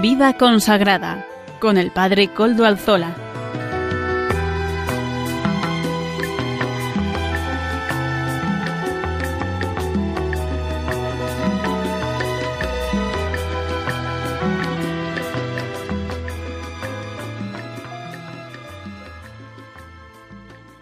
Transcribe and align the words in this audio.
Vida 0.00 0.32
consagrada 0.38 1.26
con 1.60 1.76
el 1.76 1.90
Padre 1.90 2.32
Coldo 2.32 2.64
Alzola. 2.64 3.14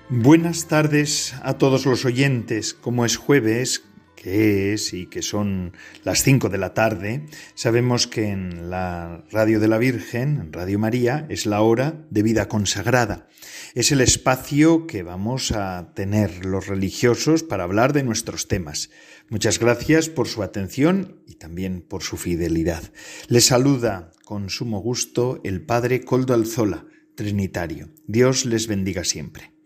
Buenas 0.08 0.68
tardes 0.68 1.34
a 1.42 1.54
todos 1.54 1.86
los 1.86 2.04
oyentes. 2.04 2.72
Como 2.72 3.04
es 3.04 3.16
jueves, 3.16 3.82
que 4.20 4.72
es 4.72 4.92
y 4.92 5.06
que 5.06 5.22
son 5.22 5.72
las 6.04 6.22
5 6.22 6.48
de 6.48 6.58
la 6.58 6.74
tarde, 6.74 7.26
sabemos 7.54 8.06
que 8.06 8.28
en 8.28 8.68
la 8.70 9.24
Radio 9.30 9.60
de 9.60 9.68
la 9.68 9.78
Virgen, 9.78 10.40
en 10.40 10.52
Radio 10.52 10.78
María, 10.78 11.26
es 11.28 11.46
la 11.46 11.60
hora 11.60 12.04
de 12.10 12.22
vida 12.22 12.48
consagrada. 12.48 13.28
Es 13.74 13.92
el 13.92 14.00
espacio 14.00 14.86
que 14.86 15.02
vamos 15.02 15.52
a 15.52 15.92
tener 15.94 16.44
los 16.44 16.66
religiosos 16.66 17.42
para 17.42 17.64
hablar 17.64 17.92
de 17.92 18.02
nuestros 18.02 18.48
temas. 18.48 18.90
Muchas 19.28 19.58
gracias 19.58 20.08
por 20.08 20.26
su 20.26 20.42
atención 20.42 21.22
y 21.26 21.34
también 21.34 21.82
por 21.82 22.02
su 22.02 22.16
fidelidad. 22.16 22.82
Les 23.28 23.46
saluda 23.46 24.10
con 24.24 24.50
sumo 24.50 24.80
gusto 24.80 25.40
el 25.44 25.62
Padre 25.62 26.04
Coldo 26.04 26.34
Alzola, 26.34 26.86
Trinitario. 27.14 27.90
Dios 28.06 28.46
les 28.46 28.66
bendiga 28.66 29.04
siempre. 29.04 29.57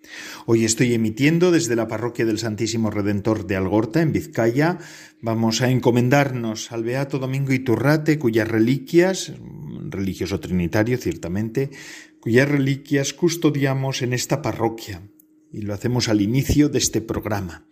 Hoy 0.47 0.65
estoy 0.65 0.95
emitiendo 0.95 1.51
desde 1.51 1.77
la 1.77 1.89
parroquia 1.89 2.25
del 2.25 2.39
Santísimo 2.39 2.91
Redentor 2.91 3.47
de 3.47 3.57
Algorta, 3.57 4.03
en 4.03 4.13
Vizcaya. 4.13 4.79
Vamos 5.21 5.63
a 5.63 5.71
encomendarnos 5.71 6.73
al 6.73 6.85
Beato 6.85 7.19
Domingo 7.19 7.53
Iturrate, 7.53 8.19
cuyas 8.19 8.49
reliquias, 8.49 9.33
religioso 9.89 10.41
trinitario 10.41 10.99
ciertamente, 10.99 11.71
cuyas 12.21 12.49
reliquias 12.49 13.13
custodiamos 13.13 14.03
en 14.03 14.13
esta 14.13 14.43
parroquia. 14.43 15.03
Y 15.53 15.63
lo 15.63 15.75
hacemos 15.75 16.09
al 16.09 16.21
inicio 16.21 16.69
de 16.69 16.79
este 16.79 17.01
programa. 17.01 17.67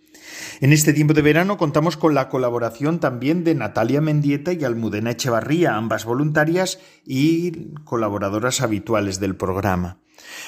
En 0.60 0.72
este 0.72 0.92
tiempo 0.92 1.14
de 1.14 1.22
verano 1.22 1.56
contamos 1.56 1.96
con 1.96 2.14
la 2.14 2.28
colaboración 2.28 3.00
también 3.00 3.42
de 3.44 3.54
Natalia 3.54 4.00
Mendieta 4.00 4.52
y 4.52 4.64
Almudena 4.64 5.12
Echevarría, 5.12 5.74
ambas 5.74 6.04
voluntarias 6.04 6.78
y 7.04 7.72
colaboradoras 7.84 8.60
habituales 8.60 9.18
del 9.20 9.36
programa. 9.36 9.98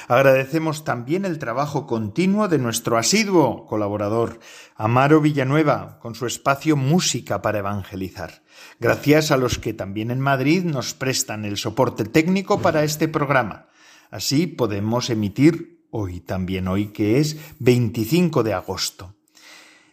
Agradecemos 0.07 0.83
también 0.83 1.25
el 1.25 1.39
trabajo 1.39 1.87
continuo 1.87 2.47
de 2.47 2.57
nuestro 2.57 2.97
asiduo 2.97 3.65
colaborador, 3.65 4.39
Amaro 4.75 5.21
Villanueva, 5.21 5.99
con 5.99 6.15
su 6.15 6.25
espacio 6.25 6.75
Música 6.75 7.41
para 7.41 7.59
Evangelizar. 7.59 8.43
Gracias 8.79 9.31
a 9.31 9.37
los 9.37 9.59
que 9.59 9.73
también 9.73 10.11
en 10.11 10.19
Madrid 10.19 10.63
nos 10.63 10.93
prestan 10.93 11.45
el 11.45 11.57
soporte 11.57 12.05
técnico 12.05 12.61
para 12.61 12.83
este 12.83 13.07
programa. 13.07 13.67
Así 14.11 14.47
podemos 14.47 15.09
emitir 15.09 15.85
hoy 15.89 16.19
también, 16.19 16.67
hoy 16.67 16.87
que 16.87 17.19
es 17.19 17.37
25 17.59 18.43
de 18.43 18.53
agosto. 18.53 19.15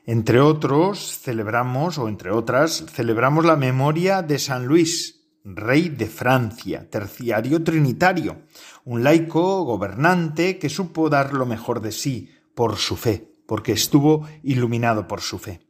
Entre 0.06 0.41
otros, 0.41 1.21
celebramos, 1.21 1.99
o 1.99 2.09
entre 2.09 2.31
otras, 2.31 2.84
celebramos 2.93 3.44
la 3.44 3.56
memoria 3.56 4.22
de 4.22 4.38
San 4.38 4.66
Luis, 4.66 5.21
rey 5.44 5.88
de 5.88 6.06
Francia, 6.06 6.88
terciario 6.91 7.62
trinitario, 7.62 8.43
un 8.84 9.04
laico 9.04 9.64
gobernante 9.64 10.58
que 10.58 10.68
supo 10.68 11.08
dar 11.08 11.32
lo 11.32 11.46
mejor 11.46 11.80
de 11.80 11.92
sí 11.92 12.30
por 12.54 12.76
su 12.76 12.96
fe, 12.96 13.28
porque 13.46 13.72
estuvo 13.72 14.26
iluminado 14.42 15.06
por 15.06 15.20
su 15.20 15.38
fe. 15.38 15.60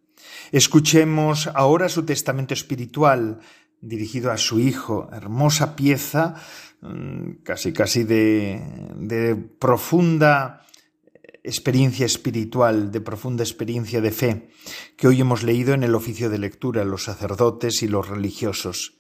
Escuchemos 0.53 1.48
ahora 1.54 1.88
su 1.88 2.04
testamento 2.04 2.54
espiritual 2.54 3.41
dirigido 3.81 4.31
a 4.31 4.37
su 4.37 4.60
hijo, 4.60 5.09
hermosa 5.12 5.76
pieza, 5.76 6.34
mm, 6.82 7.43
casi 7.43 7.72
casi 7.72 8.04
de, 8.04 8.62
de 8.97 9.37
profunda 9.37 10.66
experiencia 11.42 12.04
espiritual, 12.04 12.91
de 12.92 13.00
profunda 13.00 13.42
experiencia 13.42 14.00
de 14.00 14.10
fe, 14.10 14.50
que 14.97 15.09
hoy 15.09 15.21
hemos 15.21 15.42
leído 15.42 15.72
en 15.72 15.82
el 15.82 15.94
oficio 15.94 16.28
de 16.28 16.38
lectura, 16.38 16.84
los 16.84 17.04
sacerdotes 17.04 17.82
y 17.82 17.88
los 17.88 18.09
religiosos. 18.09 19.00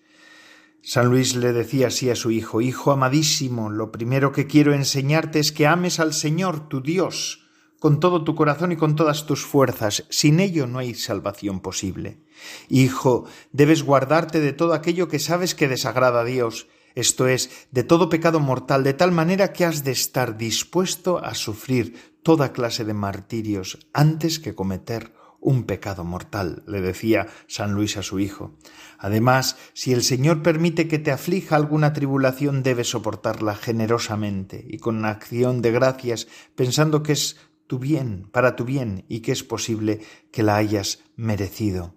San 0.82 1.08
Luis 1.08 1.36
le 1.36 1.52
decía 1.52 1.88
así 1.88 2.08
a 2.08 2.16
su 2.16 2.30
hijo, 2.30 2.60
Hijo 2.60 2.90
amadísimo, 2.90 3.70
lo 3.70 3.92
primero 3.92 4.32
que 4.32 4.46
quiero 4.46 4.72
enseñarte 4.72 5.38
es 5.38 5.52
que 5.52 5.66
ames 5.66 6.00
al 6.00 6.14
Señor, 6.14 6.68
tu 6.68 6.80
Dios, 6.80 7.46
con 7.78 8.00
todo 8.00 8.24
tu 8.24 8.34
corazón 8.34 8.72
y 8.72 8.76
con 8.76 8.96
todas 8.96 9.26
tus 9.26 9.44
fuerzas. 9.44 10.06
Sin 10.08 10.40
ello 10.40 10.66
no 10.66 10.78
hay 10.78 10.94
salvación 10.94 11.60
posible. 11.60 12.22
Hijo, 12.68 13.26
debes 13.52 13.82
guardarte 13.82 14.40
de 14.40 14.52
todo 14.52 14.72
aquello 14.72 15.08
que 15.08 15.18
sabes 15.18 15.54
que 15.54 15.68
desagrada 15.68 16.20
a 16.20 16.24
Dios, 16.24 16.66
esto 16.94 17.28
es, 17.28 17.68
de 17.70 17.84
todo 17.84 18.08
pecado 18.08 18.40
mortal, 18.40 18.82
de 18.82 18.94
tal 18.94 19.12
manera 19.12 19.52
que 19.52 19.64
has 19.64 19.84
de 19.84 19.92
estar 19.92 20.36
dispuesto 20.36 21.18
a 21.18 21.34
sufrir 21.34 22.18
toda 22.22 22.52
clase 22.52 22.84
de 22.84 22.94
martirios 22.94 23.78
antes 23.92 24.38
que 24.38 24.54
cometer 24.54 25.12
un 25.40 25.64
pecado 25.64 26.04
mortal, 26.04 26.62
le 26.66 26.80
decía 26.80 27.26
San 27.46 27.72
Luis 27.72 27.96
a 27.96 28.02
su 28.02 28.20
hijo. 28.20 28.54
Además, 28.98 29.56
si 29.72 29.92
el 29.92 30.02
Señor 30.02 30.42
permite 30.42 30.86
que 30.86 30.98
te 30.98 31.10
aflija 31.10 31.56
alguna 31.56 31.92
tribulación, 31.92 32.62
debes 32.62 32.90
soportarla 32.90 33.54
generosamente 33.54 34.64
y 34.68 34.78
con 34.78 35.04
acción 35.04 35.62
de 35.62 35.72
gracias, 35.72 36.28
pensando 36.54 37.02
que 37.02 37.12
es 37.12 37.36
tu 37.66 37.78
bien, 37.78 38.28
para 38.30 38.56
tu 38.56 38.64
bien, 38.64 39.04
y 39.08 39.20
que 39.20 39.32
es 39.32 39.44
posible 39.44 40.00
que 40.32 40.42
la 40.42 40.56
hayas 40.56 41.04
merecido. 41.16 41.94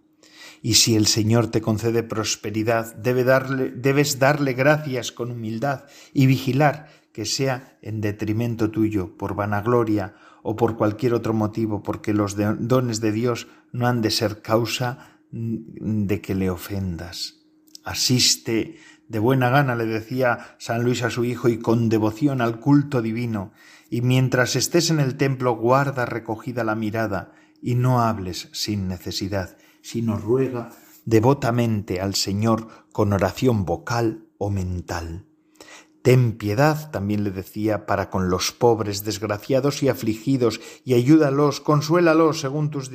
Y 0.62 0.76
si 0.76 0.96
el 0.96 1.08
Señor 1.08 1.48
te 1.48 1.62
concede 1.62 2.04
prosperidad, 2.04 2.96
debe 2.96 3.26
darle, 3.26 3.72
debes 3.72 4.18
darle 4.18 4.54
gracias 4.54 5.12
con 5.12 5.32
humildad 5.32 5.84
y 6.14 6.26
vigilar 6.26 7.03
que 7.14 7.26
sea 7.26 7.78
en 7.82 8.02
detrimento 8.02 8.72
tuyo, 8.72 9.16
por 9.16 9.36
vanagloria 9.36 10.16
o 10.42 10.56
por 10.56 10.76
cualquier 10.76 11.14
otro 11.14 11.34
motivo, 11.34 11.84
porque 11.84 12.14
los 12.14 12.36
dones 12.36 13.00
de 13.00 13.12
Dios 13.12 13.48
no 13.72 13.88
han 13.88 14.02
de 14.02 14.12
ser 14.12 14.42
causa 14.42 15.20
de 15.32 16.22
que 16.22 16.36
le 16.36 16.50
ofendas. 16.50 17.46
Asiste 17.84 18.78
de 19.08 19.20
buena 19.20 19.50
gana, 19.50 19.76
le 19.76 19.86
decía 19.86 20.56
San 20.58 20.84
Luis 20.84 21.04
a 21.04 21.10
su 21.10 21.24
hijo, 21.24 21.48
y 21.50 21.60
con 21.60 21.88
devoción 21.88 22.42
al 22.42 22.60
culto 22.60 23.02
divino, 23.02 23.52
y 23.90 24.02
mientras 24.02 24.56
estés 24.56 24.90
en 24.90 25.00
el 25.00 25.16
templo 25.16 25.56
guarda 25.56 26.06
recogida 26.06 26.64
la 26.64 26.76
mirada, 26.76 27.34
y 27.62 27.76
no 27.76 28.02
hables 28.02 28.50
sin 28.52 28.88
necesidad, 28.88 29.58
sino 29.82 30.18
ruega 30.18 30.72
devotamente 31.06 32.02
al 32.02 32.16
Señor 32.16 32.68
con 32.92 33.14
oración 33.14 33.66
vocal 33.66 34.26
o 34.38 34.50
mental. 34.50 35.26
Ten 36.04 36.34
piedad, 36.34 36.92
también 36.92 37.24
le 37.24 37.32
decía, 37.32 37.86
para 37.86 38.10
con 38.10 38.30
los 38.30 38.52
pobres, 38.52 39.06
desgraciados 39.06 39.82
y 39.84 39.88
afligidos, 39.88 40.60
y 40.84 40.96
ayúdalos, 40.96 41.62
consuélalos 41.62 42.42
según 42.42 42.70
tus, 42.70 42.92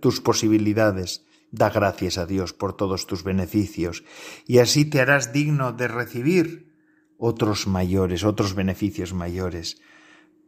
tus 0.00 0.20
posibilidades. 0.20 1.26
Da 1.50 1.70
gracias 1.70 2.16
a 2.16 2.24
Dios 2.24 2.52
por 2.52 2.76
todos 2.76 3.08
tus 3.08 3.24
beneficios, 3.24 4.04
y 4.46 4.58
así 4.58 4.84
te 4.84 5.00
harás 5.00 5.32
digno 5.32 5.72
de 5.72 5.88
recibir 5.88 6.72
otros 7.18 7.66
mayores, 7.66 8.22
otros 8.22 8.54
beneficios 8.54 9.12
mayores. 9.12 9.80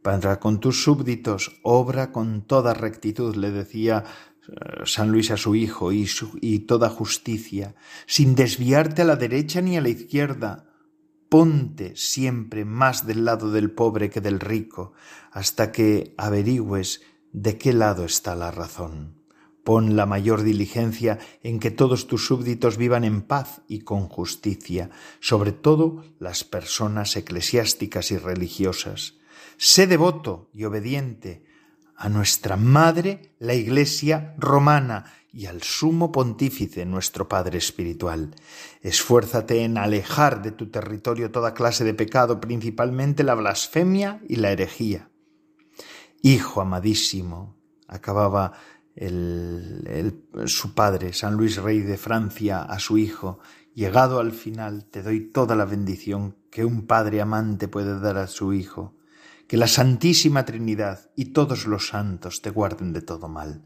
Para 0.01 0.39
con 0.39 0.61
tus 0.61 0.83
súbditos, 0.83 1.59
obra 1.63 2.13
con 2.13 2.43
toda 2.47 2.73
rectitud, 2.75 3.35
le 3.35 3.51
decía 3.51 4.05
eh, 4.47 4.53
San 4.85 5.11
Luis 5.11 5.31
a 5.31 5.37
su 5.37 5.53
hijo, 5.53 5.91
y 5.91 6.59
toda 6.59 6.89
justicia, 6.89 7.75
sin 8.05 8.35
desviarte 8.35 9.01
a 9.01 9.05
la 9.05 9.17
derecha 9.17 9.59
ni 9.59 9.75
a 9.75 9.81
la 9.81 9.89
izquierda. 9.89 10.66
Ponte 11.29 11.95
siempre 11.95 12.63
más 12.63 13.05
del 13.05 13.25
lado 13.25 13.51
del 13.51 13.71
pobre 13.71 14.09
que 14.09 14.21
del 14.21 14.39
rico, 14.39 14.93
hasta 15.31 15.71
que 15.71 16.13
averigües 16.17 17.01
de 17.33 17.57
qué 17.57 17.73
lado 17.73 18.05
está 18.05 18.35
la 18.35 18.51
razón. 18.51 19.17
Pon 19.63 19.97
la 19.97 20.05
mayor 20.05 20.43
diligencia 20.43 21.19
en 21.43 21.59
que 21.59 21.71
todos 21.71 22.07
tus 22.07 22.25
súbditos 22.25 22.77
vivan 22.77 23.03
en 23.03 23.21
paz 23.21 23.61
y 23.67 23.79
con 23.79 24.07
justicia, 24.07 24.89
sobre 25.19 25.51
todo 25.51 26.05
las 26.19 26.45
personas 26.45 27.17
eclesiásticas 27.17 28.11
y 28.11 28.17
religiosas. 28.17 29.15
Sé 29.57 29.85
devoto 29.85 30.49
y 30.53 30.63
obediente 30.63 31.43
a 31.97 32.07
nuestra 32.07 32.55
Madre, 32.55 33.33
la 33.39 33.55
Iglesia 33.55 34.35
romana, 34.37 35.16
y 35.31 35.45
al 35.45 35.61
sumo 35.61 36.11
pontífice, 36.11 36.85
nuestro 36.85 37.27
Padre 37.27 37.57
Espiritual. 37.57 38.33
Esfuérzate 38.81 39.63
en 39.63 39.77
alejar 39.77 40.41
de 40.41 40.51
tu 40.51 40.69
territorio 40.69 41.31
toda 41.31 41.53
clase 41.53 41.83
de 41.83 41.93
pecado, 41.93 42.39
principalmente 42.39 43.23
la 43.23 43.35
blasfemia 43.35 44.21
y 44.27 44.37
la 44.37 44.51
herejía. 44.51 45.09
Hijo 46.21 46.61
amadísimo, 46.61 47.55
acababa 47.87 48.53
su 50.45 50.73
padre, 50.73 51.13
San 51.13 51.35
Luis 51.35 51.57
Rey 51.57 51.81
de 51.81 51.97
Francia, 51.97 52.63
a 52.63 52.79
su 52.79 52.97
hijo, 52.97 53.39
llegado 53.75 54.19
al 54.19 54.31
final, 54.31 54.85
te 54.85 55.03
doy 55.03 55.31
toda 55.31 55.55
la 55.55 55.65
bendición 55.65 56.35
que 56.49 56.65
un 56.65 56.87
padre 56.87 57.21
amante 57.21 57.67
puede 57.67 57.99
dar 57.99 58.17
a 58.17 58.25
su 58.25 58.53
hijo. 58.53 58.95
Que 59.47 59.55
la 59.55 59.67
Santísima 59.67 60.45
Trinidad 60.45 61.11
y 61.15 61.25
todos 61.25 61.67
los 61.67 61.89
santos 61.89 62.41
te 62.41 62.49
guarden 62.49 62.91
de 62.91 63.01
todo 63.01 63.29
mal, 63.29 63.63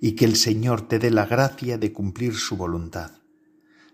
y 0.00 0.12
que 0.12 0.24
el 0.24 0.36
Señor 0.36 0.88
te 0.88 0.98
dé 0.98 1.10
la 1.10 1.26
gracia 1.26 1.78
de 1.78 1.92
cumplir 1.92 2.34
su 2.34 2.56
voluntad. 2.56 3.12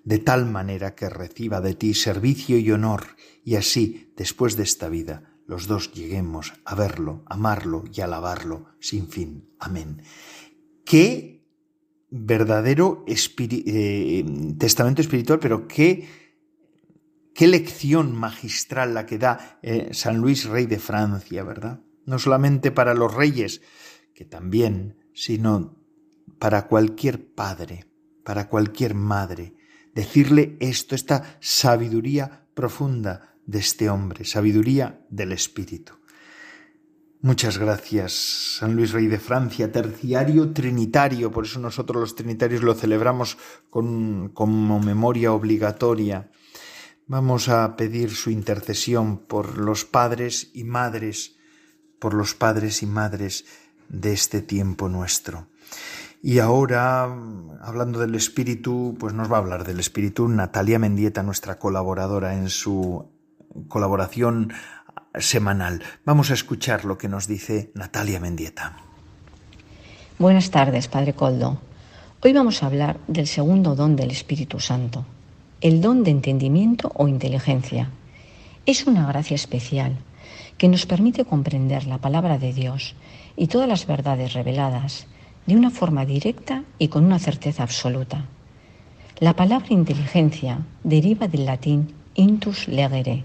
de 0.02 0.18
tal 0.18 0.46
manera 0.46 0.94
que 0.94 1.10
reciba 1.10 1.60
de 1.60 1.74
ti 1.74 1.92
servicio 1.92 2.56
y 2.58 2.70
honor, 2.70 3.16
y 3.44 3.56
así, 3.56 4.12
después 4.16 4.56
de 4.56 4.62
esta 4.62 4.88
vida, 4.88 5.30
los 5.46 5.66
dos 5.66 5.92
lleguemos 5.92 6.52
a 6.64 6.74
verlo, 6.74 7.22
amarlo 7.26 7.84
y 7.92 8.00
alabarlo 8.00 8.66
sin 8.78 9.08
fin. 9.08 9.50
Amén. 9.58 10.02
Qué 10.84 11.44
verdadero 12.08 13.04
eh, 13.06 14.24
testamento 14.58 15.02
espiritual, 15.02 15.38
pero 15.40 15.66
qué, 15.66 16.08
qué 17.34 17.46
lección 17.46 18.14
magistral 18.14 18.94
la 18.94 19.06
que 19.06 19.18
da 19.18 19.58
eh, 19.62 19.90
San 19.92 20.18
Luis, 20.18 20.44
rey 20.44 20.66
de 20.66 20.78
Francia, 20.78 21.42
¿verdad? 21.42 21.80
No 22.06 22.18
solamente 22.18 22.70
para 22.70 22.94
los 22.94 23.12
reyes, 23.12 23.60
que 24.14 24.24
también, 24.24 24.99
sino 25.14 25.76
para 26.38 26.66
cualquier 26.66 27.34
padre, 27.34 27.86
para 28.24 28.48
cualquier 28.48 28.94
madre, 28.94 29.54
decirle 29.94 30.56
esto, 30.60 30.94
esta 30.94 31.38
sabiduría 31.40 32.46
profunda 32.54 33.34
de 33.46 33.58
este 33.58 33.90
hombre, 33.90 34.24
sabiduría 34.24 35.04
del 35.10 35.32
Espíritu. 35.32 35.94
Muchas 37.22 37.58
gracias, 37.58 38.56
San 38.58 38.74
Luis 38.74 38.92
Rey 38.92 39.06
de 39.06 39.18
Francia, 39.18 39.70
terciario 39.70 40.52
trinitario, 40.52 41.30
por 41.30 41.44
eso 41.44 41.60
nosotros 41.60 42.00
los 42.00 42.14
trinitarios 42.14 42.62
lo 42.62 42.72
celebramos 42.72 43.36
con, 43.68 44.30
como 44.30 44.80
memoria 44.80 45.34
obligatoria. 45.34 46.30
Vamos 47.06 47.50
a 47.50 47.76
pedir 47.76 48.10
su 48.10 48.30
intercesión 48.30 49.18
por 49.18 49.58
los 49.58 49.84
padres 49.84 50.50
y 50.54 50.64
madres, 50.64 51.36
por 51.98 52.14
los 52.14 52.34
padres 52.34 52.82
y 52.82 52.86
madres 52.86 53.44
de 53.90 54.12
este 54.12 54.40
tiempo 54.40 54.88
nuestro. 54.88 55.48
Y 56.22 56.38
ahora, 56.38 57.04
hablando 57.62 57.98
del 57.98 58.14
espíritu, 58.14 58.96
pues 58.98 59.14
nos 59.14 59.30
va 59.30 59.36
a 59.36 59.40
hablar 59.40 59.64
del 59.64 59.80
espíritu 59.80 60.28
Natalia 60.28 60.78
Mendieta, 60.78 61.22
nuestra 61.22 61.58
colaboradora 61.58 62.34
en 62.34 62.50
su 62.50 63.06
colaboración 63.68 64.52
semanal. 65.18 65.82
Vamos 66.04 66.30
a 66.30 66.34
escuchar 66.34 66.84
lo 66.84 66.98
que 66.98 67.08
nos 67.08 67.26
dice 67.26 67.72
Natalia 67.74 68.20
Mendieta. 68.20 68.76
Buenas 70.18 70.50
tardes, 70.50 70.88
Padre 70.88 71.14
Coldo. 71.14 71.58
Hoy 72.22 72.34
vamos 72.34 72.62
a 72.62 72.66
hablar 72.66 73.00
del 73.08 73.26
segundo 73.26 73.74
don 73.74 73.96
del 73.96 74.10
Espíritu 74.10 74.60
Santo, 74.60 75.06
el 75.62 75.80
don 75.80 76.04
de 76.04 76.10
entendimiento 76.10 76.92
o 76.94 77.08
inteligencia. 77.08 77.88
Es 78.66 78.86
una 78.86 79.06
gracia 79.06 79.34
especial 79.34 79.96
que 80.58 80.68
nos 80.68 80.84
permite 80.84 81.24
comprender 81.24 81.86
la 81.86 81.96
palabra 81.96 82.38
de 82.38 82.52
Dios 82.52 82.94
y 83.36 83.46
todas 83.46 83.68
las 83.68 83.86
verdades 83.86 84.32
reveladas 84.32 85.06
de 85.46 85.56
una 85.56 85.70
forma 85.70 86.04
directa 86.04 86.64
y 86.78 86.88
con 86.88 87.04
una 87.04 87.18
certeza 87.18 87.62
absoluta. 87.62 88.26
La 89.18 89.34
palabra 89.34 89.68
inteligencia 89.70 90.60
deriva 90.84 91.28
del 91.28 91.44
latín 91.44 91.94
intus 92.14 92.68
legere, 92.68 93.24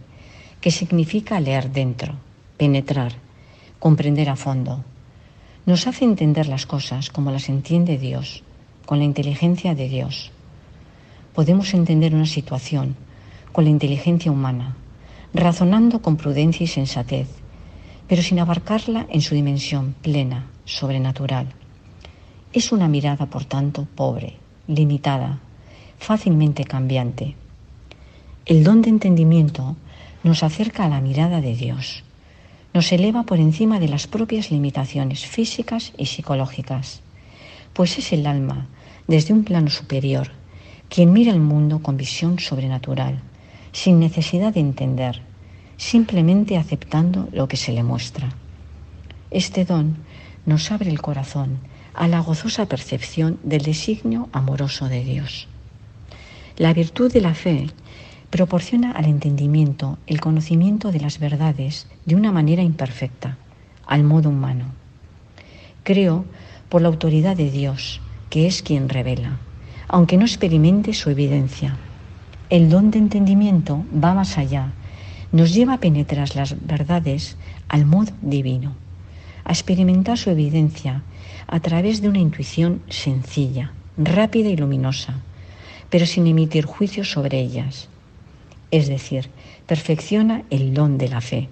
que 0.62 0.72
significa 0.72 1.40
leer 1.40 1.72
dentro, 1.72 2.16
penetrar, 2.58 3.14
comprender 3.80 4.30
a 4.30 4.36
fondo. 4.36 4.84
Nos 5.66 5.88
hace 5.88 6.06
entender 6.06 6.48
las 6.48 6.66
cosas 6.66 7.10
como 7.10 7.32
las 7.32 7.50
entiende 7.50 7.98
Dios, 7.98 8.44
con 8.86 9.00
la 9.00 9.06
inteligencia 9.06 9.76
de 9.76 9.90
Dios. 9.90 10.32
Podemos 11.34 11.74
entender 11.74 12.14
una 12.14 12.26
situación 12.26 12.96
con 13.52 13.64
la 13.64 13.70
inteligencia 13.70 14.32
humana, 14.32 14.76
razonando 15.34 16.02
con 16.02 16.18
prudencia 16.18 16.64
y 16.64 16.68
sensatez, 16.68 17.28
pero 18.08 18.22
sin 18.22 18.40
abarcarla 18.40 19.08
en 19.10 19.22
su 19.22 19.36
dimensión 19.36 19.96
plena, 20.02 20.48
sobrenatural. 20.66 21.48
Es 22.54 22.72
una 22.72 22.88
mirada, 22.88 23.26
por 23.26 23.46
tanto, 23.46 23.88
pobre, 23.96 24.38
limitada, 24.68 25.40
fácilmente 25.98 26.64
cambiante. 26.66 27.36
El 28.46 28.64
don 28.64 28.82
de 28.82 28.90
entendimiento 28.90 29.76
nos 30.24 30.44
acerca 30.44 30.86
a 30.86 30.90
la 30.90 31.02
mirada 31.02 31.42
de 31.42 31.56
Dios, 31.56 32.04
nos 32.74 32.92
eleva 32.92 33.24
por 33.24 33.40
encima 33.40 33.80
de 33.80 33.88
las 33.88 34.06
propias 34.08 34.52
limitaciones 34.52 35.26
físicas 35.26 35.94
y 35.98 36.08
psicológicas, 36.08 37.02
pues 37.74 37.98
es 37.98 38.12
el 38.14 38.28
alma, 38.28 38.68
desde 39.08 39.34
un 39.34 39.44
plano 39.44 39.70
superior, 39.70 40.32
quien 40.90 41.14
mira 41.14 41.32
el 41.32 41.40
mundo 41.40 41.80
con 41.80 41.98
visión 41.98 42.40
sobrenatural, 42.40 43.20
sin 43.72 44.00
necesidad 44.00 44.54
de 44.54 44.62
entender, 44.62 45.22
simplemente 45.78 46.58
aceptando 46.58 47.28
lo 47.32 47.48
que 47.48 47.58
se 47.58 47.72
le 47.72 47.84
muestra. 47.84 48.30
Este 49.32 49.66
don 49.66 49.98
nos 50.46 50.72
abre 50.72 50.90
el 50.90 51.02
corazón 51.02 51.60
a 51.94 52.08
la 52.08 52.20
gozosa 52.20 52.68
percepción 52.68 53.40
del 53.44 53.64
designio 53.64 54.30
amoroso 54.32 54.88
de 54.90 55.04
Dios. 55.04 55.48
La 56.58 56.74
virtud 56.74 57.12
de 57.12 57.22
la 57.22 57.34
fe 57.34 57.68
proporciona 58.30 58.92
al 58.92 59.06
entendimiento 59.06 59.98
el 60.08 60.20
conocimiento 60.20 60.92
de 60.92 61.00
las 61.00 61.20
verdades 61.20 61.88
de 62.06 62.16
una 62.16 62.32
manera 62.32 62.64
imperfecta, 62.64 63.38
al 63.86 64.04
modo 64.04 64.30
humano. 64.30 64.66
Creo 65.84 66.26
por 66.70 66.82
la 66.82 66.88
autoridad 66.88 67.38
de 67.38 67.52
Dios, 67.52 68.02
que 68.30 68.48
es 68.48 68.62
quien 68.62 68.90
revela, 68.90 69.38
aunque 69.88 70.18
no 70.18 70.26
experimente 70.26 70.94
su 70.94 71.10
evidencia. 71.10 71.78
El 72.50 72.70
don 72.70 72.92
de 72.92 73.00
entendimiento 73.00 73.86
va 74.04 74.14
más 74.14 74.38
allá, 74.38 74.74
nos 75.36 75.54
lleva 75.54 75.74
a 75.74 75.80
penetrar 75.82 76.34
las 76.34 76.56
verdades 76.66 77.36
al 77.68 77.86
modo 77.86 78.14
divino, 78.22 78.74
a 79.44 79.52
experimentar 79.52 80.18
su 80.18 80.30
evidencia 80.30 81.04
a 81.48 81.60
través 81.60 82.02
de 82.02 82.08
una 82.08 82.20
intuición 82.20 82.82
sencilla, 82.88 83.74
rápida 83.98 84.48
y 84.48 84.56
luminosa, 84.56 85.20
pero 85.90 86.06
sin 86.06 86.26
emitir 86.26 86.64
juicios 86.64 87.12
sobre 87.12 87.42
ellas. 87.42 87.90
Es 88.72 88.88
decir, 88.88 89.30
perfecciona 89.68 90.44
el 90.50 90.74
don 90.74 90.98
de 90.98 91.10
la 91.10 91.20
fe. 91.20 91.50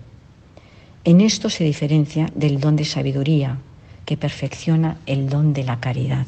En 1.03 1.19
esto 1.19 1.50
se 1.50 1.65
diferencia 1.65 2.29
del 2.36 2.62
don 2.62 2.77
de 2.77 2.86
sabiduría, 2.86 3.58
que 4.05 4.15
perfecciona 4.15 4.96
el 5.08 5.27
don 5.27 5.51
de 5.51 5.65
la 5.65 5.81
caridad. 5.81 6.27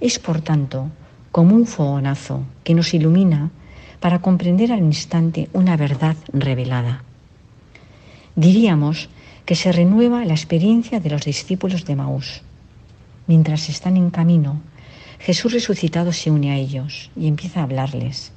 Es, 0.00 0.18
por 0.18 0.40
tanto, 0.40 0.90
como 1.30 1.54
un 1.54 1.66
fogonazo 1.66 2.42
que 2.64 2.74
nos 2.74 2.94
ilumina 2.94 3.52
para 4.02 4.18
comprender 4.18 4.72
al 4.72 4.80
instante 4.80 5.48
una 5.52 5.76
verdad 5.76 6.16
revelada. 6.32 7.04
Diríamos 8.34 9.08
que 9.46 9.54
se 9.54 9.70
renueva 9.70 10.24
la 10.24 10.34
experiencia 10.34 10.98
de 10.98 11.08
los 11.08 11.24
discípulos 11.24 11.84
de 11.84 11.94
Maús. 11.94 12.42
Mientras 13.28 13.68
están 13.68 13.96
en 13.96 14.10
camino, 14.10 14.60
Jesús 15.20 15.52
resucitado 15.52 16.12
se 16.12 16.32
une 16.32 16.50
a 16.50 16.56
ellos 16.56 17.12
y 17.16 17.28
empieza 17.28 17.60
a 17.60 17.62
hablarles, 17.62 18.32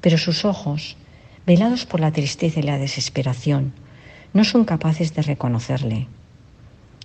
pero 0.00 0.16
sus 0.16 0.46
ojos, 0.46 0.96
velados 1.46 1.84
por 1.84 2.00
la 2.00 2.10
tristeza 2.10 2.60
y 2.60 2.62
la 2.62 2.78
desesperación, 2.78 3.74
no 4.32 4.44
son 4.44 4.64
capaces 4.64 5.14
de 5.14 5.20
reconocerle. 5.20 6.08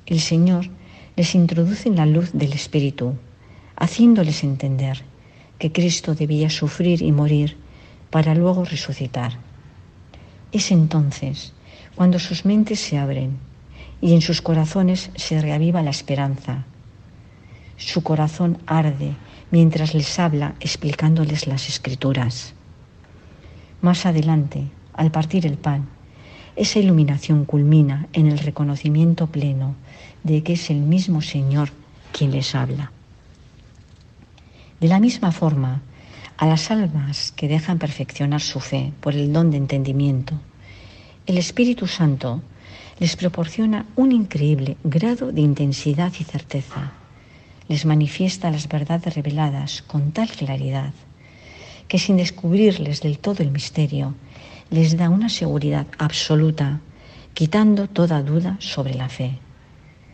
El 0.05 0.21
Señor 0.21 0.69
les 1.17 1.35
introduce 1.35 1.89
en 1.89 1.97
la 1.97 2.05
luz 2.05 2.31
del 2.31 2.53
Espíritu, 2.53 3.15
haciéndoles 3.75 4.45
entender 4.45 5.03
que 5.59 5.73
Cristo 5.73 6.15
debía 6.15 6.49
sufrir 6.49 7.01
y 7.01 7.11
morir 7.11 7.66
para 8.09 8.35
luego 8.35 8.65
resucitar. 8.65 9.33
Es 10.51 10.71
entonces 10.71 11.53
cuando 11.95 12.19
sus 12.19 12.45
mentes 12.45 12.79
se 12.79 12.97
abren 12.97 13.37
y 14.01 14.13
en 14.13 14.21
sus 14.21 14.41
corazones 14.41 15.09
se 15.15 15.41
reaviva 15.41 15.81
la 15.81 15.89
esperanza. 15.89 16.65
Su 17.77 18.03
corazón 18.03 18.59
arde 18.65 19.15
mientras 19.51 19.93
les 19.93 20.19
habla 20.19 20.55
explicándoles 20.59 21.47
las 21.47 21.69
escrituras. 21.69 22.53
Más 23.81 24.05
adelante, 24.05 24.63
al 24.93 25.11
partir 25.11 25.45
el 25.45 25.57
pan, 25.57 25.87
esa 26.55 26.79
iluminación 26.79 27.45
culmina 27.45 28.07
en 28.13 28.27
el 28.27 28.39
reconocimiento 28.39 29.27
pleno 29.27 29.75
de 30.23 30.41
que 30.41 30.53
es 30.53 30.69
el 30.69 30.79
mismo 30.79 31.21
Señor 31.21 31.69
quien 32.11 32.31
les 32.31 32.55
habla. 32.55 32.91
De 34.79 34.87
la 34.87 34.99
misma 34.99 35.31
forma, 35.31 35.81
a 36.38 36.46
las 36.46 36.70
almas 36.72 37.32
que 37.32 37.48
dejan 37.48 37.79
perfeccionar 37.79 38.41
su 38.41 38.60
fe 38.60 38.94
por 39.01 39.13
el 39.13 39.34
don 39.34 39.51
de 39.51 39.58
entendimiento, 39.58 40.39
el 41.25 41.38
Espíritu 41.38 41.88
Santo 41.88 42.41
les 43.00 43.15
proporciona 43.15 43.86
un 43.96 44.12
increíble 44.12 44.77
grado 44.84 45.32
de 45.32 45.41
intensidad 45.41 46.13
y 46.20 46.24
certeza. 46.24 46.94
Les 47.67 47.86
manifiesta 47.86 48.50
las 48.50 48.67
verdades 48.67 49.13
reveladas 49.15 49.82
con 49.82 50.12
tal 50.12 50.29
claridad 50.29 50.94
que 51.88 52.00
sin 52.00 52.17
descubrirles 52.17 53.01
del 53.01 53.20
todo 53.20 53.44
el 53.44 53.51
misterio, 53.51 54.13
les 54.70 54.98
da 54.98 55.10
una 55.10 55.29
seguridad 55.29 55.88
absoluta, 55.98 56.82
quitando 57.34 57.88
toda 57.88 58.22
duda 58.22 58.58
sobre 58.60 58.94
la 58.94 59.10
fe, 59.10 59.39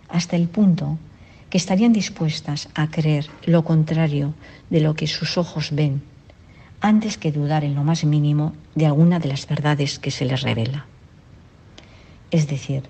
hasta 0.09 0.35
el 0.35 0.47
punto 0.47 0.97
que 1.49 1.57
estarían 1.57 1.93
dispuestas 1.93 2.69
a 2.75 2.89
creer 2.89 3.27
lo 3.45 3.63
contrario 3.63 4.33
de 4.69 4.81
lo 4.81 4.93
que 4.95 5.07
sus 5.07 5.37
ojos 5.37 5.69
ven, 5.71 6.01
antes 6.83 7.17
que 7.17 7.31
dudar 7.31 7.63
en 7.63 7.75
lo 7.75 7.85
más 7.85 8.03
mínimo 8.03 8.51
de 8.75 8.85
alguna 8.85 9.17
de 9.19 9.29
las 9.29 9.47
verdades 9.47 9.99
que 9.99 10.11
se 10.11 10.25
les 10.25 10.41
revela. 10.41 10.85
Es 12.29 12.49
decir, 12.49 12.83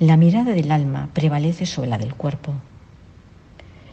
la 0.00 0.16
mirada 0.16 0.50
del 0.50 0.72
alma 0.72 1.10
prevalece 1.14 1.64
sobre 1.64 1.90
la 1.90 1.96
del 1.96 2.12
cuerpo. 2.14 2.54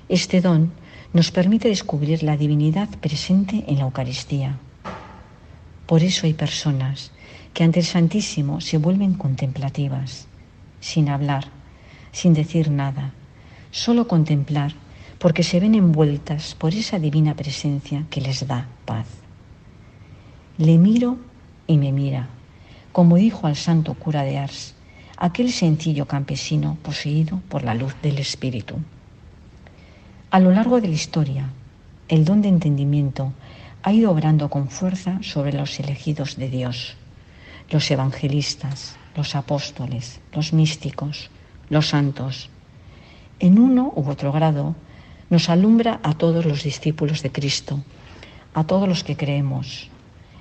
Este 0.09 0.41
don 0.41 0.71
nos 1.13 1.29
permite 1.29 1.67
descubrir 1.67 2.23
la 2.23 2.35
divinidad 2.35 2.89
presente 2.89 3.63
en 3.67 3.75
la 3.77 3.83
Eucaristía. 3.83 4.57
Por 5.85 6.01
eso 6.01 6.25
hay 6.25 6.33
personas 6.33 7.11
que 7.53 7.63
ante 7.63 7.81
el 7.81 7.85
Santísimo 7.85 8.59
se 8.59 8.79
vuelven 8.79 9.13
contemplativas, 9.13 10.25
sin 10.79 11.09
hablar, 11.09 11.45
sin 12.11 12.33
decir 12.33 12.71
nada, 12.71 13.13
solo 13.69 14.07
contemplar, 14.07 14.73
porque 15.19 15.43
se 15.43 15.59
ven 15.59 15.75
envueltas 15.75 16.55
por 16.55 16.73
esa 16.73 16.97
divina 16.97 17.35
presencia 17.35 18.05
que 18.09 18.21
les 18.21 18.47
da 18.47 18.65
paz. 18.85 19.26
Le 20.59 20.79
miro 20.79 21.17
y 21.67 21.77
me 21.77 21.91
mira, 21.91 22.29
como 22.91 23.17
dijo 23.17 23.45
al 23.45 23.55
santo 23.55 23.93
cura 23.93 24.23
de 24.23 24.39
Ars, 24.39 24.73
aquel 25.15 25.51
sencillo 25.51 26.07
campesino 26.07 26.79
poseído 26.81 27.41
por 27.47 27.63
la 27.63 27.75
luz 27.75 27.93
del 28.01 28.17
Espíritu. 28.17 28.77
A 30.31 30.39
lo 30.39 30.49
largo 30.49 30.81
de 30.81 30.87
la 30.87 30.95
historia, 30.95 31.51
el 32.07 32.25
don 32.25 32.41
de 32.41 32.47
entendimiento 32.49 33.33
ha 33.83 33.93
ido 33.93 34.09
obrando 34.09 34.49
con 34.49 34.67
fuerza 34.67 35.19
sobre 35.21 35.53
los 35.53 35.79
elegidos 35.79 36.37
de 36.37 36.49
Dios, 36.49 36.95
los 37.69 37.91
evangelistas, 37.91 38.95
los 39.15 39.35
apóstoles, 39.35 40.21
los 40.33 40.53
místicos, 40.53 41.29
los 41.69 41.89
santos. 41.89 42.49
En 43.39 43.59
uno 43.59 43.93
u 43.95 44.09
otro 44.09 44.31
grado 44.31 44.75
nos 45.29 45.49
alumbra 45.49 45.99
a 46.01 46.15
todos 46.15 46.45
los 46.45 46.63
discípulos 46.63 47.21
de 47.21 47.31
Cristo, 47.31 47.83
a 48.55 48.63
todos 48.63 48.87
los 48.87 49.03
que 49.03 49.15
creemos, 49.15 49.91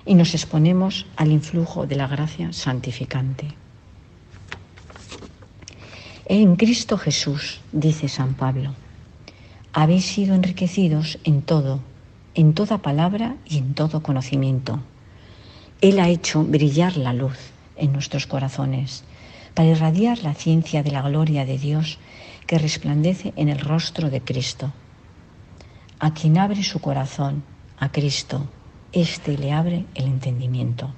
y 0.07 0.15
nos 0.15 0.35
exponemos 0.35 1.07
al 1.17 1.33
influjo 1.33 1.87
de 1.87 1.97
la 1.97 2.07
gracia 2.07 2.53
santificante. 2.53 3.49
En 6.27 6.57
Cristo 6.57 6.97
Jesús, 6.97 7.61
dice 7.73 8.09
San 8.09 8.35
Pablo, 8.35 8.75
habéis 9.73 10.07
sido 10.07 10.35
enriquecidos 10.35 11.19
en 11.25 11.43
todo, 11.43 11.81
en 12.35 12.55
toda 12.55 12.79
palabra 12.79 13.37
y 13.45 13.59
en 13.59 13.75
todo 13.75 14.03
conocimiento. 14.03 14.81
Él 15.81 16.01
ha 16.01 16.09
hecho 16.09 16.43
brillar 16.43 16.97
la 16.97 17.13
luz 17.13 17.37
en 17.77 17.93
nuestros 17.93 18.27
corazones 18.27 19.05
para 19.55 19.69
irradiar 19.69 20.19
la 20.19 20.35
ciencia 20.35 20.83
de 20.83 20.91
la 20.91 21.03
gloria 21.03 21.45
de 21.45 21.59
Dios 21.59 21.99
que 22.47 22.59
resplandece 22.59 23.33
en 23.37 23.49
el 23.49 23.59
rostro 23.59 24.09
de 24.11 24.21
Cristo. 24.21 24.73
A 25.99 26.15
quien 26.15 26.39
abre 26.39 26.63
su 26.63 26.81
corazón, 26.81 27.43
a 27.79 27.91
Cristo, 27.91 28.49
éste 29.01 29.37
le 29.37 29.53
abre 29.53 29.85
el 29.95 30.07
entendimiento. 30.07 30.93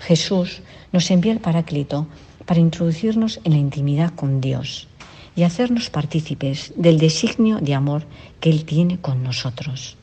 Jesús 0.00 0.62
nos 0.92 1.10
envía 1.10 1.32
el 1.32 1.40
Paráclito 1.40 2.06
para 2.46 2.60
introducirnos 2.60 3.40
en 3.44 3.52
la 3.52 3.58
intimidad 3.58 4.14
con 4.14 4.40
Dios 4.40 4.88
y 5.34 5.42
hacernos 5.42 5.90
partícipes 5.90 6.72
del 6.76 6.98
designio 6.98 7.58
de 7.58 7.74
amor 7.74 8.04
que 8.40 8.50
Él 8.50 8.64
tiene 8.64 9.00
con 9.00 9.22
nosotros. 9.22 9.96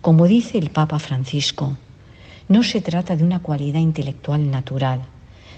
Como 0.00 0.26
dice 0.26 0.58
el 0.58 0.70
Papa 0.70 0.98
Francisco, 0.98 1.76
no 2.48 2.62
se 2.62 2.80
trata 2.80 3.16
de 3.16 3.24
una 3.24 3.40
cualidad 3.40 3.80
intelectual 3.80 4.50
natural, 4.50 5.02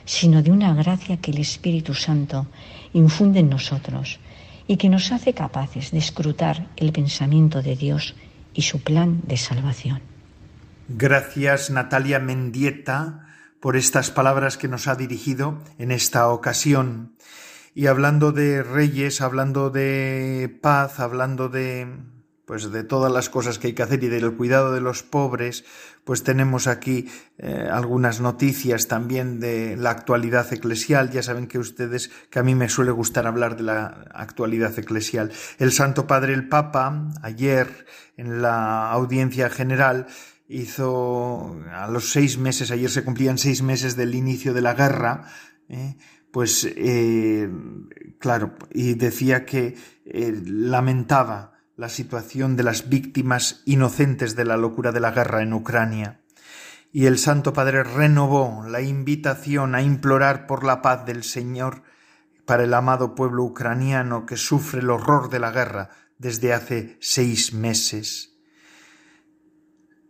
sino 0.04 0.42
de 0.42 0.52
una 0.52 0.74
gracia 0.74 1.16
que 1.16 1.32
el 1.32 1.38
Espíritu 1.38 1.94
Santo 1.94 2.46
infunde 2.92 3.40
en 3.40 3.50
nosotros 3.50 4.18
y 4.68 4.76
que 4.76 4.88
nos 4.88 5.12
hace 5.12 5.34
capaces 5.34 5.90
de 5.90 5.98
escrutar 5.98 6.66
el 6.76 6.92
pensamiento 6.92 7.62
de 7.62 7.76
Dios 7.76 8.14
y 8.54 8.62
su 8.62 8.80
plan 8.80 9.20
de 9.26 9.36
salvación. 9.36 10.15
Gracias 10.88 11.70
Natalia 11.70 12.20
Mendieta 12.20 13.26
por 13.58 13.76
estas 13.76 14.12
palabras 14.12 14.56
que 14.56 14.68
nos 14.68 14.86
ha 14.86 14.94
dirigido 14.94 15.60
en 15.78 15.90
esta 15.90 16.28
ocasión. 16.28 17.16
Y 17.74 17.88
hablando 17.88 18.30
de 18.30 18.62
reyes, 18.62 19.20
hablando 19.20 19.70
de 19.70 20.56
paz, 20.62 21.00
hablando 21.00 21.48
de 21.48 21.88
pues 22.46 22.70
de 22.70 22.84
todas 22.84 23.12
las 23.12 23.28
cosas 23.28 23.58
que 23.58 23.66
hay 23.66 23.72
que 23.72 23.82
hacer 23.82 24.04
y 24.04 24.08
del 24.08 24.36
cuidado 24.36 24.72
de 24.72 24.80
los 24.80 25.02
pobres, 25.02 25.64
pues 26.04 26.22
tenemos 26.22 26.68
aquí 26.68 27.10
eh, 27.38 27.68
algunas 27.68 28.20
noticias 28.20 28.86
también 28.86 29.40
de 29.40 29.76
la 29.76 29.90
actualidad 29.90 30.52
eclesial. 30.52 31.10
Ya 31.10 31.24
saben 31.24 31.48
que 31.48 31.58
ustedes 31.58 32.12
que 32.30 32.38
a 32.38 32.44
mí 32.44 32.54
me 32.54 32.68
suele 32.68 32.92
gustar 32.92 33.26
hablar 33.26 33.56
de 33.56 33.64
la 33.64 34.06
actualidad 34.14 34.78
eclesial. 34.78 35.32
El 35.58 35.72
Santo 35.72 36.06
Padre 36.06 36.34
el 36.34 36.48
Papa 36.48 37.08
ayer 37.22 37.86
en 38.16 38.40
la 38.40 38.92
audiencia 38.92 39.50
general 39.50 40.06
hizo 40.48 41.56
a 41.72 41.88
los 41.88 42.10
seis 42.12 42.38
meses, 42.38 42.70
ayer 42.70 42.90
se 42.90 43.04
cumplían 43.04 43.38
seis 43.38 43.62
meses 43.62 43.96
del 43.96 44.14
inicio 44.14 44.54
de 44.54 44.62
la 44.62 44.74
guerra, 44.74 45.28
eh, 45.68 45.96
pues 46.30 46.68
eh, 46.76 47.50
claro, 48.18 48.54
y 48.72 48.94
decía 48.94 49.44
que 49.44 49.76
lamentaba 50.04 51.54
la 51.76 51.88
situación 51.88 52.56
de 52.56 52.62
las 52.62 52.88
víctimas 52.88 53.62
inocentes 53.66 54.34
de 54.36 54.44
la 54.44 54.56
locura 54.56 54.92
de 54.92 55.00
la 55.00 55.10
guerra 55.10 55.42
en 55.42 55.52
Ucrania. 55.52 56.20
Y 56.92 57.06
el 57.06 57.18
Santo 57.18 57.52
Padre 57.52 57.82
renovó 57.82 58.64
la 58.66 58.80
invitación 58.80 59.74
a 59.74 59.82
implorar 59.82 60.46
por 60.46 60.64
la 60.64 60.80
paz 60.80 61.04
del 61.04 61.24
Señor 61.24 61.82
para 62.46 62.64
el 62.64 62.72
amado 62.72 63.14
pueblo 63.14 63.44
ucraniano 63.44 64.24
que 64.24 64.36
sufre 64.36 64.80
el 64.80 64.90
horror 64.90 65.28
de 65.28 65.40
la 65.40 65.50
guerra 65.50 65.90
desde 66.18 66.54
hace 66.54 66.96
seis 67.00 67.52
meses. 67.52 68.35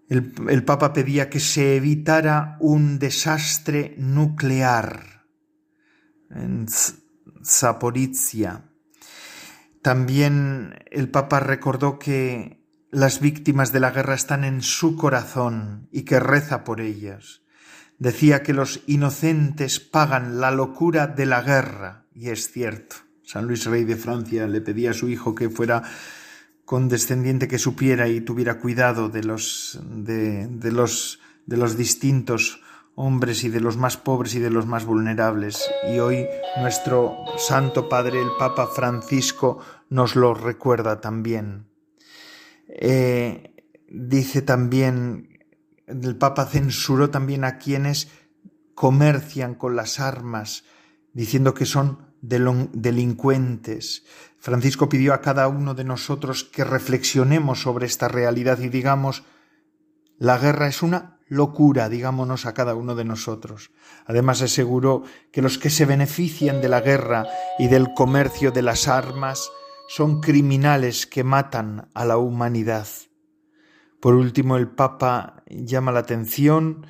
El, 0.09 0.65
Papa 0.65 0.93
pedía 0.93 1.29
que 1.29 1.41
se 1.41 1.77
evitara 1.77 2.57
un 2.61 2.99
desastre 2.99 3.95
nuclear 3.99 5.25
en 6.31 6.67
Zaporizhia 7.45 8.63
también 9.87 10.75
el 10.91 11.09
Papa 11.11 11.39
recordó 11.39 12.01
que 12.01 12.67
las 12.91 13.21
víctimas 13.21 13.73
de 13.73 13.79
la 13.79 13.93
guerra 13.93 14.15
están 14.15 14.43
en 14.43 14.61
su 14.61 14.97
corazón 14.97 15.89
y 15.93 16.03
que 16.03 16.19
reza 16.19 16.65
por 16.65 16.81
ellas. 16.81 17.43
Decía 18.01 18.43
que 18.43 18.53
los 18.53 18.83
inocentes 18.89 19.79
pagan 19.79 20.41
la 20.41 20.51
locura 20.51 21.07
de 21.07 21.27
la 21.27 21.41
guerra, 21.41 22.05
y 22.13 22.31
es 22.31 22.51
cierto. 22.51 22.97
San 23.23 23.47
Luis 23.47 23.65
Rey 23.65 23.85
de 23.85 23.95
Francia 23.95 24.49
le 24.49 24.61
pedía 24.61 24.91
a 24.91 24.93
su 24.93 25.09
hijo 25.09 25.37
que 25.37 25.51
fuera 25.51 25.85
condescendiente, 26.67 27.49
que 27.49 27.59
supiera 27.59 28.09
y 28.09 28.21
tuviera 28.21 28.59
cuidado 28.59 29.09
de 29.09 29.25
los, 29.25 29.81
de, 29.89 30.49
de 30.49 30.73
los, 30.73 31.21
de 31.47 31.57
los 31.57 31.79
distintos 31.79 32.61
hombres 32.97 33.45
y 33.45 33.51
de 33.51 33.61
los 33.61 33.77
más 33.77 33.97
pobres 33.97 34.35
y 34.35 34.41
de 34.41 34.51
los 34.51 34.67
más 34.67 34.85
vulnerables. 34.85 35.71
Y 35.89 36.01
hoy 36.01 36.27
nuestro 36.59 37.15
Santo 37.39 37.89
Padre, 37.89 38.21
el 38.21 38.31
Papa 38.39 38.67
Francisco, 38.67 39.61
nos 39.91 40.17
lo 40.17 40.35
recuerda 40.35 41.01
también. 41.01 41.69
Eh, 42.69 43.55
dice 43.89 44.43
también, 44.43 45.47
el 45.87 46.17
Papa 46.17 46.47
censuró 46.47 47.11
también 47.11 47.45
a 47.45 47.59
quienes 47.59 48.09
comercian 48.75 49.55
con 49.55 49.77
las 49.77 50.01
armas, 50.01 50.65
diciendo 51.13 51.55
que 51.55 51.65
son 51.65 52.06
delincuentes. 52.29 54.05
Francisco 54.39 54.89
pidió 54.89 55.15
a 55.15 55.21
cada 55.21 55.49
uno 55.49 55.75
de 55.75 55.85
nosotros 55.85 56.45
que 56.45 56.65
reflexionemos 56.65 57.63
sobre 57.63 57.87
esta 57.87 58.09
realidad 58.09 58.59
y 58.61 58.69
digamos, 58.69 59.25
la 60.19 60.39
guerra 60.39 60.69
es 60.69 60.83
una 60.83 61.19
locura, 61.29 61.89
digámonos 61.89 62.47
a 62.47 62.55
cada 62.55 62.75
uno 62.75 62.95
de 62.95 63.05
nosotros. 63.05 63.71
Además 64.07 64.43
aseguró 64.43 65.03
que 65.33 65.43
los 65.43 65.59
que 65.59 65.71
se 65.71 65.85
benefician 65.85 66.61
de 66.61 66.69
la 66.69 66.81
guerra 66.81 67.27
y 67.59 67.69
del 67.69 67.93
comercio 67.95 68.53
de 68.53 68.63
las 68.63 68.89
armas 68.89 69.51
son 69.89 70.21
criminales 70.21 71.07
que 71.07 71.25
matan 71.25 71.89
a 71.95 72.05
la 72.05 72.17
humanidad. 72.17 72.87
Por 74.01 74.15
último, 74.15 74.57
el 74.57 74.69
Papa 74.69 75.43
llama 75.49 75.93
la 75.93 76.01
atención, 76.01 76.87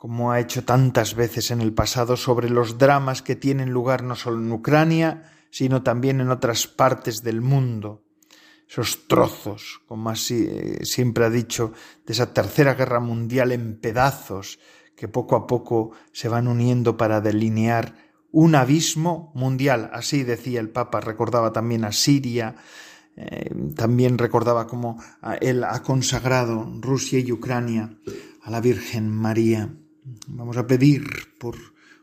como 0.00 0.32
ha 0.32 0.40
hecho 0.40 0.64
tantas 0.64 1.14
veces 1.14 1.50
en 1.50 1.60
el 1.60 1.74
pasado, 1.74 2.16
sobre 2.16 2.48
los 2.48 2.78
dramas 2.78 3.20
que 3.20 3.36
tienen 3.36 3.68
lugar 3.68 4.02
no 4.02 4.16
solo 4.16 4.38
en 4.38 4.50
Ucrania, 4.50 5.30
sino 5.50 5.82
también 5.82 6.22
en 6.22 6.30
otras 6.30 6.66
partes 6.66 7.22
del 7.22 7.42
mundo. 7.42 8.02
Esos 8.66 9.06
trozos, 9.08 9.82
como 9.86 10.08
así 10.08 10.46
eh, 10.48 10.86
siempre 10.86 11.26
ha 11.26 11.28
dicho, 11.28 11.74
de 12.06 12.14
esa 12.14 12.32
tercera 12.32 12.72
guerra 12.72 12.98
mundial 12.98 13.52
en 13.52 13.78
pedazos 13.78 14.58
que 14.96 15.06
poco 15.06 15.36
a 15.36 15.46
poco 15.46 15.90
se 16.12 16.30
van 16.30 16.48
uniendo 16.48 16.96
para 16.96 17.20
delinear 17.20 17.94
un 18.32 18.54
abismo 18.54 19.32
mundial, 19.34 19.90
así 19.92 20.22
decía 20.22 20.60
el 20.60 20.70
Papa, 20.70 21.00
recordaba 21.00 21.52
también 21.52 21.84
a 21.84 21.92
Siria, 21.92 22.56
eh, 23.16 23.54
también 23.76 24.16
recordaba 24.16 24.66
cómo 24.66 24.98
él 25.42 25.62
ha 25.62 25.82
consagrado 25.82 26.66
Rusia 26.80 27.18
y 27.18 27.32
Ucrania 27.32 27.98
a 28.40 28.50
la 28.50 28.62
Virgen 28.62 29.10
María. 29.10 29.68
Vamos 30.28 30.56
a 30.56 30.66
pedir 30.66 31.04
por, 31.38 31.56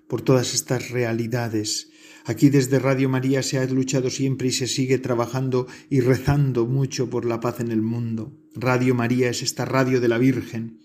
por 0.07 0.21
todas 0.21 0.53
estas 0.53 0.89
realidades. 0.89 1.91
Aquí 2.25 2.49
desde 2.49 2.79
Radio 2.79 3.07
María 3.09 3.41
se 3.41 3.57
ha 3.57 3.65
luchado 3.65 4.09
siempre 4.09 4.49
y 4.49 4.51
se 4.51 4.67
sigue 4.67 4.97
trabajando 4.97 5.67
y 5.89 6.01
rezando 6.01 6.65
mucho 6.65 7.09
por 7.09 7.25
la 7.25 7.39
paz 7.39 7.59
en 7.61 7.71
el 7.71 7.81
mundo. 7.81 8.33
Radio 8.53 8.95
María 8.95 9.29
es 9.29 9.43
esta 9.43 9.65
radio 9.65 10.01
de 10.01 10.07
la 10.07 10.17
Virgen, 10.17 10.79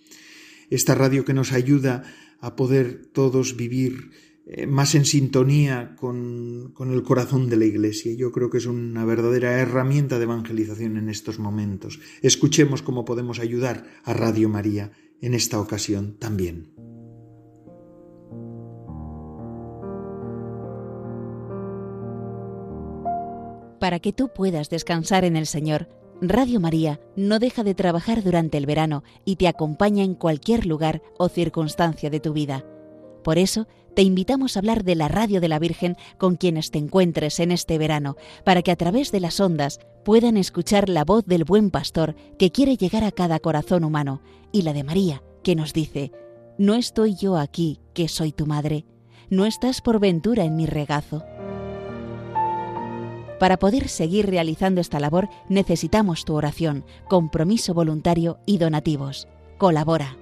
esta 0.71 0.95
radio 0.95 1.25
que 1.25 1.35
nos 1.35 1.53
ayuda 1.53 2.05
a 2.41 2.55
poder 2.55 3.07
todos 3.07 3.57
vivir 3.57 4.11
eh, 4.47 4.67
más 4.67 4.95
en 4.95 5.05
sintonía 5.05 5.95
con, 5.97 6.73
con, 6.75 6.93
el 6.93 7.03
corazón 7.03 7.49
de 7.49 7.57
la 7.57 7.65
Iglesia. 7.65 8.13
Yo 8.15 8.33
creo 8.33 8.51
que 8.51 8.59
es 8.59 8.67
una 8.67 9.05
verdadera 9.05 9.59
herramienta 9.59 10.19
de 10.19 10.25
evangelización 10.25 10.97
en 10.97 11.09
estos 11.09 11.39
momentos. 11.39 12.01
Escuchemos 12.23 12.83
cómo 12.83 13.05
podemos 13.05 13.39
ayudar 13.39 13.85
a 14.05 14.13
Radio 14.13 14.49
María 14.49 14.93
en 15.21 15.35
esta 15.35 15.61
ocasión 15.61 16.17
también. 16.19 16.82
Para 23.83 23.99
que 23.99 24.13
tú 24.13 24.29
puedas 24.29 24.71
descansar 24.71 25.25
en 25.25 25.35
el 25.35 25.45
Señor, 25.45 25.89
Radio 26.21 26.61
María 26.61 27.01
no 27.17 27.41
deja 27.41 27.65
de 27.65 27.75
trabajar 27.75 28.23
durante 28.23 28.57
el 28.57 28.65
verano 28.65 29.03
y 29.25 29.35
te 29.35 29.49
acompaña 29.49 30.05
en 30.05 30.15
cualquier 30.15 30.67
lugar 30.67 31.03
o 31.19 31.29
circunstancia 31.29 32.09
de 32.09 32.21
tu 32.21 32.33
vida. 32.33 32.65
Por 33.25 33.39
eso, 33.39 33.67
te 33.97 34.03
invitamos 34.03 34.55
a 34.55 34.61
hablar 34.61 34.85
de 34.85 34.95
la 34.95 35.09
radio 35.09 35.41
de 35.41 35.49
la 35.49 35.59
Virgen 35.59 35.97
con 36.17 36.37
quienes 36.37 36.71
te 36.71 36.79
encuentres 36.79 37.41
en 37.41 37.51
este 37.51 37.77
verano, 37.77 38.15
para 38.45 38.63
que 38.63 38.71
a 38.71 38.77
través 38.77 39.11
de 39.11 39.19
las 39.19 39.41
ondas 39.41 39.81
puedan 40.05 40.37
escuchar 40.37 40.89
la 40.89 41.05
voz 41.05 41.27
del 41.27 41.43
buen 41.43 41.73
pastor 41.73 42.15
que 42.39 42.53
quiere 42.53 42.77
llegar 42.77 43.03
a 43.03 43.11
cada 43.11 43.41
corazón 43.41 43.83
humano, 43.83 44.23
y 44.53 44.63
la 44.63 44.75
de 44.75 44.85
María, 44.85 45.25
que 45.43 45.57
nos 45.57 45.73
dice, 45.73 46.13
No 46.57 46.77
estoy 46.77 47.17
yo 47.17 47.37
aquí, 47.37 47.81
que 47.95 48.07
soy 48.07 48.31
tu 48.31 48.47
madre, 48.47 48.85
no 49.29 49.45
estás 49.45 49.81
por 49.81 49.99
ventura 49.99 50.45
en 50.45 50.55
mi 50.55 50.67
regazo. 50.67 51.25
Para 53.43 53.59
poder 53.59 53.89
seguir 53.89 54.31
realizando 54.31 54.81
esta 54.81 55.01
labor 55.01 55.29
necesitamos 55.49 56.25
tu 56.25 56.37
oración, 56.37 56.85
compromiso 57.09 57.75
voluntario 57.75 58.39
y 58.47 58.59
donativos. 58.59 59.27
Colabora. 59.59 60.17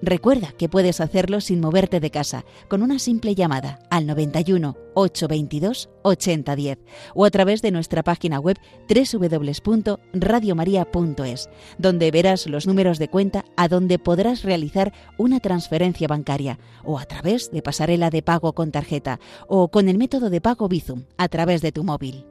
Recuerda 0.00 0.54
que 0.56 0.70
puedes 0.70 1.02
hacerlo 1.02 1.42
sin 1.42 1.60
moverte 1.60 2.00
de 2.00 2.10
casa, 2.10 2.46
con 2.68 2.82
una 2.82 2.98
simple 2.98 3.34
llamada 3.34 3.80
al 3.90 4.06
91 4.06 4.78
822 4.94 5.90
8010 6.04 6.78
o 7.14 7.26
a 7.26 7.30
través 7.30 7.60
de 7.60 7.70
nuestra 7.70 8.02
página 8.02 8.40
web 8.40 8.56
www.radiomaria.es, 8.88 11.50
donde 11.76 12.10
verás 12.10 12.46
los 12.46 12.66
números 12.66 12.98
de 12.98 13.08
cuenta 13.08 13.44
a 13.58 13.68
donde 13.68 13.98
podrás 13.98 14.42
realizar 14.42 14.94
una 15.18 15.38
transferencia 15.38 16.08
bancaria 16.08 16.58
o 16.82 16.98
a 16.98 17.04
través 17.04 17.50
de 17.50 17.60
pasarela 17.60 18.08
de 18.08 18.22
pago 18.22 18.54
con 18.54 18.72
tarjeta 18.72 19.20
o 19.48 19.68
con 19.68 19.90
el 19.90 19.98
método 19.98 20.30
de 20.30 20.40
pago 20.40 20.66
Bizum 20.66 21.02
a 21.18 21.28
través 21.28 21.60
de 21.60 21.70
tu 21.70 21.84
móvil. 21.84 22.24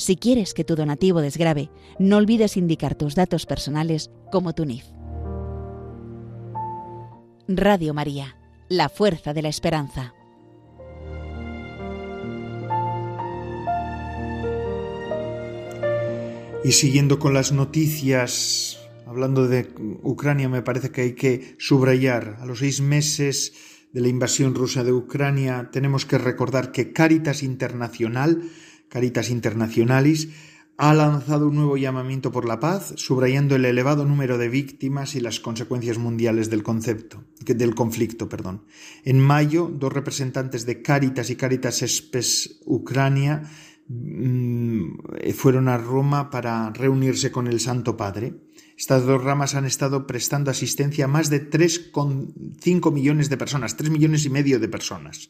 Si 0.00 0.16
quieres 0.16 0.54
que 0.54 0.64
tu 0.64 0.76
donativo 0.76 1.20
desgrabe, 1.20 1.68
no 1.98 2.16
olvides 2.16 2.56
indicar 2.56 2.94
tus 2.94 3.14
datos 3.14 3.44
personales 3.44 4.10
como 4.32 4.54
tu 4.54 4.64
NIF. 4.64 4.86
Radio 7.46 7.92
María, 7.92 8.34
la 8.70 8.88
fuerza 8.88 9.34
de 9.34 9.42
la 9.42 9.50
esperanza. 9.50 10.14
Y 16.64 16.72
siguiendo 16.72 17.18
con 17.18 17.34
las 17.34 17.52
noticias, 17.52 18.78
hablando 19.06 19.48
de 19.48 19.68
Ucrania, 20.02 20.48
me 20.48 20.62
parece 20.62 20.90
que 20.92 21.02
hay 21.02 21.12
que 21.12 21.56
subrayar, 21.58 22.38
a 22.40 22.46
los 22.46 22.60
seis 22.60 22.80
meses 22.80 23.52
de 23.92 24.00
la 24.00 24.08
invasión 24.08 24.54
rusa 24.54 24.82
de 24.82 24.94
Ucrania, 24.94 25.68
tenemos 25.70 26.06
que 26.06 26.16
recordar 26.16 26.72
que 26.72 26.94
Caritas 26.94 27.42
Internacional, 27.42 28.44
Caritas 28.90 29.30
Internationalis, 29.30 30.28
ha 30.76 30.94
lanzado 30.94 31.48
un 31.48 31.56
nuevo 31.56 31.76
llamamiento 31.76 32.32
por 32.32 32.48
la 32.48 32.58
paz, 32.58 32.94
subrayando 32.96 33.54
el 33.54 33.66
elevado 33.66 34.06
número 34.06 34.38
de 34.38 34.48
víctimas 34.48 35.14
y 35.14 35.20
las 35.20 35.38
consecuencias 35.38 35.98
mundiales 35.98 36.48
del 36.48 36.62
concepto, 36.62 37.22
del 37.44 37.74
conflicto, 37.74 38.30
perdón. 38.30 38.64
En 39.04 39.20
mayo, 39.20 39.70
dos 39.70 39.92
representantes 39.92 40.64
de 40.64 40.80
Caritas 40.80 41.28
y 41.28 41.36
Caritas 41.36 41.82
Espes 41.82 42.60
Ucrania 42.64 43.42
mm, 43.88 45.32
fueron 45.34 45.68
a 45.68 45.76
Roma 45.76 46.30
para 46.30 46.70
reunirse 46.70 47.30
con 47.30 47.46
el 47.46 47.60
Santo 47.60 47.98
Padre. 47.98 48.34
Estas 48.74 49.04
dos 49.04 49.22
ramas 49.22 49.54
han 49.54 49.66
estado 49.66 50.06
prestando 50.06 50.50
asistencia 50.50 51.04
a 51.04 51.08
más 51.08 51.28
de 51.28 51.50
3,5 51.50 52.90
millones 52.90 53.28
de 53.28 53.36
personas, 53.36 53.76
3 53.76 53.90
millones 53.90 54.24
y 54.24 54.30
medio 54.30 54.58
de 54.58 54.68
personas. 54.68 55.28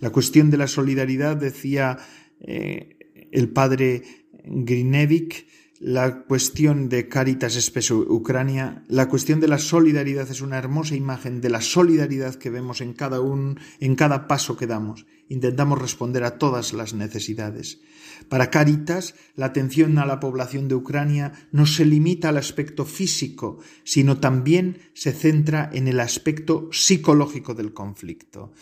La 0.00 0.10
cuestión 0.10 0.50
de 0.50 0.56
la 0.56 0.66
solidaridad, 0.66 1.36
decía 1.36 1.98
eh, 2.40 2.97
el 3.32 3.48
padre 3.50 4.02
Grinevik, 4.44 5.46
la 5.80 6.24
cuestión 6.24 6.88
de 6.88 7.08
Caritas 7.08 7.72
Ucrania, 7.90 8.82
la 8.88 9.08
cuestión 9.08 9.38
de 9.38 9.46
la 9.46 9.58
solidaridad 9.58 10.28
es 10.28 10.40
una 10.40 10.58
hermosa 10.58 10.96
imagen 10.96 11.40
de 11.40 11.50
la 11.50 11.60
solidaridad 11.60 12.34
que 12.34 12.50
vemos 12.50 12.80
en 12.80 12.94
cada 12.94 13.20
un, 13.20 13.60
en 13.78 13.94
cada 13.94 14.26
paso 14.26 14.56
que 14.56 14.66
damos. 14.66 15.06
Intentamos 15.28 15.80
responder 15.80 16.24
a 16.24 16.38
todas 16.38 16.72
las 16.72 16.94
necesidades. 16.94 17.80
Para 18.28 18.50
Caritas, 18.50 19.14
la 19.36 19.46
atención 19.46 19.98
a 19.98 20.06
la 20.06 20.18
población 20.18 20.66
de 20.66 20.74
Ucrania 20.74 21.32
no 21.52 21.64
se 21.64 21.84
limita 21.84 22.30
al 22.30 22.38
aspecto 22.38 22.84
físico, 22.84 23.58
sino 23.84 24.18
también 24.18 24.78
se 24.94 25.12
centra 25.12 25.70
en 25.72 25.86
el 25.86 26.00
aspecto 26.00 26.68
psicológico 26.72 27.54
del 27.54 27.72
conflicto. 27.72 28.52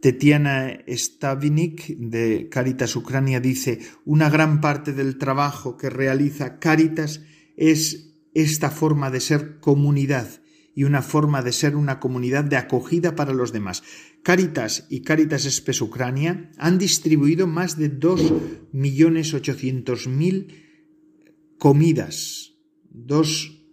Tetiana 0.00 0.78
Stavinik 0.86 1.96
de 1.98 2.48
Caritas 2.48 2.96
Ucrania 2.96 3.40
dice, 3.40 3.80
una 4.04 4.30
gran 4.30 4.60
parte 4.60 4.92
del 4.92 5.18
trabajo 5.18 5.76
que 5.76 5.90
realiza 5.90 6.58
Caritas 6.58 7.22
es 7.56 8.14
esta 8.34 8.70
forma 8.70 9.10
de 9.10 9.20
ser 9.20 9.60
comunidad 9.60 10.28
y 10.74 10.84
una 10.84 11.00
forma 11.00 11.40
de 11.42 11.52
ser 11.52 11.74
una 11.74 12.00
comunidad 12.00 12.44
de 12.44 12.56
acogida 12.56 13.16
para 13.16 13.32
los 13.32 13.50
demás. 13.50 13.82
Caritas 14.22 14.86
y 14.90 15.00
Caritas 15.00 15.46
Espes 15.46 15.80
Ucrania 15.80 16.50
han 16.58 16.76
distribuido 16.76 17.46
más 17.46 17.78
de 17.78 17.98
2.800.000 17.98 20.48
comidas, 21.58 22.52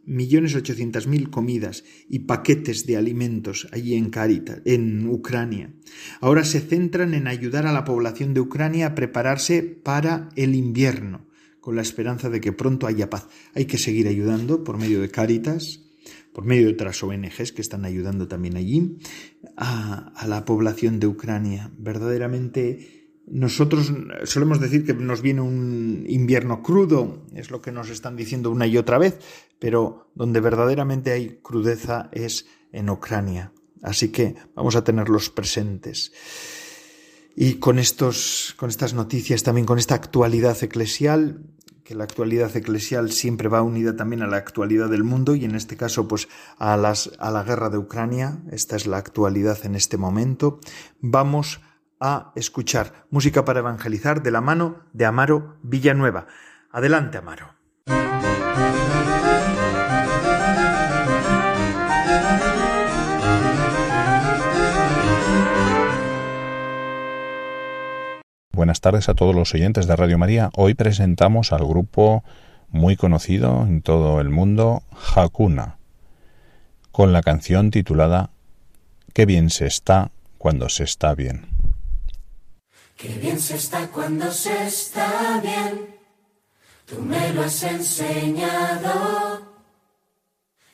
millones 0.06 0.56
ochocientas 0.56 1.08
mil 1.08 1.30
comidas 1.30 1.84
y 2.10 2.20
paquetes 2.20 2.86
de 2.86 2.98
alimentos 2.98 3.68
allí 3.72 3.96
en 3.96 4.10
Caritas, 4.10 4.62
en 4.66 5.08
Ucrania. 5.08 5.74
Ahora 6.20 6.44
se 6.44 6.60
centran 6.60 7.14
en 7.14 7.28
ayudar 7.28 7.68
a 7.68 7.74
la 7.74 7.86
población 7.86 8.34
de 8.34 8.42
Ucrania 8.42 8.88
a 8.88 8.96
prepararse 8.96 9.64
para 9.64 10.30
el 10.36 10.56
invierno, 10.56 11.28
con 11.60 11.76
la 11.76 11.82
esperanza 11.82 12.30
de 12.30 12.42
que 12.42 12.52
pronto 12.52 12.88
haya 12.88 13.10
paz. 13.10 13.28
Hay 13.54 13.66
que 13.66 13.78
seguir 13.78 14.08
ayudando 14.08 14.64
por 14.64 14.78
medio 14.78 15.02
de 15.02 15.10
Caritas, 15.10 15.82
por 16.34 16.46
medio 16.46 16.66
de 16.68 16.74
otras 16.74 17.02
ONGs 17.02 17.52
que 17.52 17.62
están 17.62 17.86
ayudando 17.86 18.28
también 18.28 18.58
allí, 18.58 18.98
a, 19.56 20.12
a 20.16 20.28
la 20.28 20.46
población 20.46 21.00
de 21.00 21.08
Ucrania. 21.08 21.72
Verdaderamente 21.78 23.03
nosotros 23.26 23.94
solemos 24.26 24.60
decir 24.60 24.86
que 24.86 24.94
nos 24.94 25.22
viene 25.22 25.42
un 25.42 26.06
invierno 26.08 26.62
crudo, 26.62 27.26
es 27.34 27.52
lo 27.52 27.62
que 27.62 27.72
nos 27.72 27.90
están 27.90 28.16
diciendo 28.16 28.52
una 28.52 28.68
y 28.68 28.78
otra 28.78 28.98
vez, 28.98 29.20
pero 29.60 30.10
donde 30.14 30.42
verdaderamente 30.42 31.12
hay 31.12 31.40
crudeza 31.42 32.10
es 32.12 32.48
en 32.72 32.90
Ucrania. 32.90 33.54
Así 33.82 34.10
que 34.10 34.36
vamos 34.56 34.76
a 34.76 34.84
tenerlos 34.84 35.30
presentes. 35.30 36.12
Y 37.36 37.56
con, 37.56 37.80
estos, 37.80 38.56
con 38.58 38.70
estas 38.70 38.94
noticias, 38.94 39.44
también 39.44 39.66
con 39.66 39.80
esta 39.80 39.96
actualidad 39.96 40.62
eclesial, 40.62 41.44
que 41.84 41.96
la 41.96 42.04
actualidad 42.04 42.56
eclesial 42.56 43.12
siempre 43.12 43.50
va 43.50 43.62
unida 43.62 43.96
también 43.96 44.22
a 44.22 44.28
la 44.28 44.38
actualidad 44.38 44.90
del 44.90 45.04
mundo 45.04 45.36
y 45.36 45.44
en 45.44 45.56
este 45.56 45.76
caso 45.76 46.08
pues 46.08 46.30
a, 46.58 46.78
las, 46.78 47.12
a 47.20 47.30
la 47.32 47.44
guerra 47.44 47.70
de 47.70 47.78
Ucrania, 47.78 48.42
esta 48.52 48.76
es 48.76 48.88
la 48.88 48.98
actualidad 48.98 49.66
en 49.66 49.76
este 49.76 49.98
momento, 49.98 50.60
vamos 51.02 51.60
a 51.62 51.73
escuchar 52.36 53.06
música 53.10 53.46
para 53.46 53.60
evangelizar 53.60 54.22
de 54.22 54.32
la 54.32 54.42
mano 54.42 54.84
de 54.92 55.06
Amaro 55.06 55.56
Villanueva. 55.64 56.28
Adelante, 56.72 57.18
Amaro. 57.18 57.54
Buenas 68.52 68.82
tardes 68.82 69.10
a 69.10 69.14
todos 69.14 69.34
los 69.34 69.54
oyentes 69.54 69.88
de 69.88 69.96
Radio 69.96 70.18
María. 70.18 70.50
Hoy 70.56 70.74
presentamos 70.74 71.54
al 71.54 71.66
grupo 71.66 72.24
muy 72.70 72.96
conocido 72.96 73.64
en 73.64 73.82
todo 73.82 74.20
el 74.20 74.30
mundo, 74.30 74.84
Hakuna, 75.16 75.78
con 76.92 77.14
la 77.14 77.22
canción 77.22 77.72
titulada 77.72 78.30
Qué 79.14 79.26
bien 79.26 79.50
se 79.50 79.68
está 79.68 80.12
cuando 80.38 80.70
se 80.70 80.84
está 80.84 81.16
bien. 81.16 81.53
Qué 83.04 83.10
bien 83.16 83.38
se 83.38 83.58
está 83.58 83.88
cuando 83.88 84.32
se 84.32 84.66
está 84.66 85.42
bien, 85.44 85.94
tú 86.86 87.02
me 87.02 87.34
lo 87.34 87.44
has 87.44 87.62
enseñado. 87.64 89.42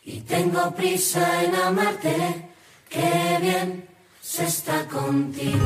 Y 0.06 0.20
tengo 0.22 0.70
prisa 0.76 1.44
en 1.44 1.56
amarte, 1.56 2.50
qué 2.88 3.40
bien 3.42 3.90
se 4.22 4.46
está 4.46 4.88
contigo. 4.88 5.58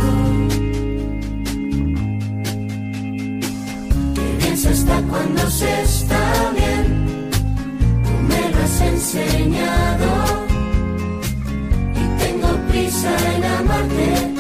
Qué 4.16 4.38
bien 4.40 4.58
se 4.58 4.72
está 4.72 5.02
cuando 5.02 5.50
se 5.50 5.82
está 5.82 6.52
bien, 6.52 7.30
tú 8.06 8.12
me 8.30 8.50
lo 8.52 8.64
has 8.64 8.80
enseñado. 8.80 10.46
Y 11.94 12.24
tengo 12.24 12.56
prisa 12.70 13.36
en 13.36 13.44
amarte, 13.44 14.33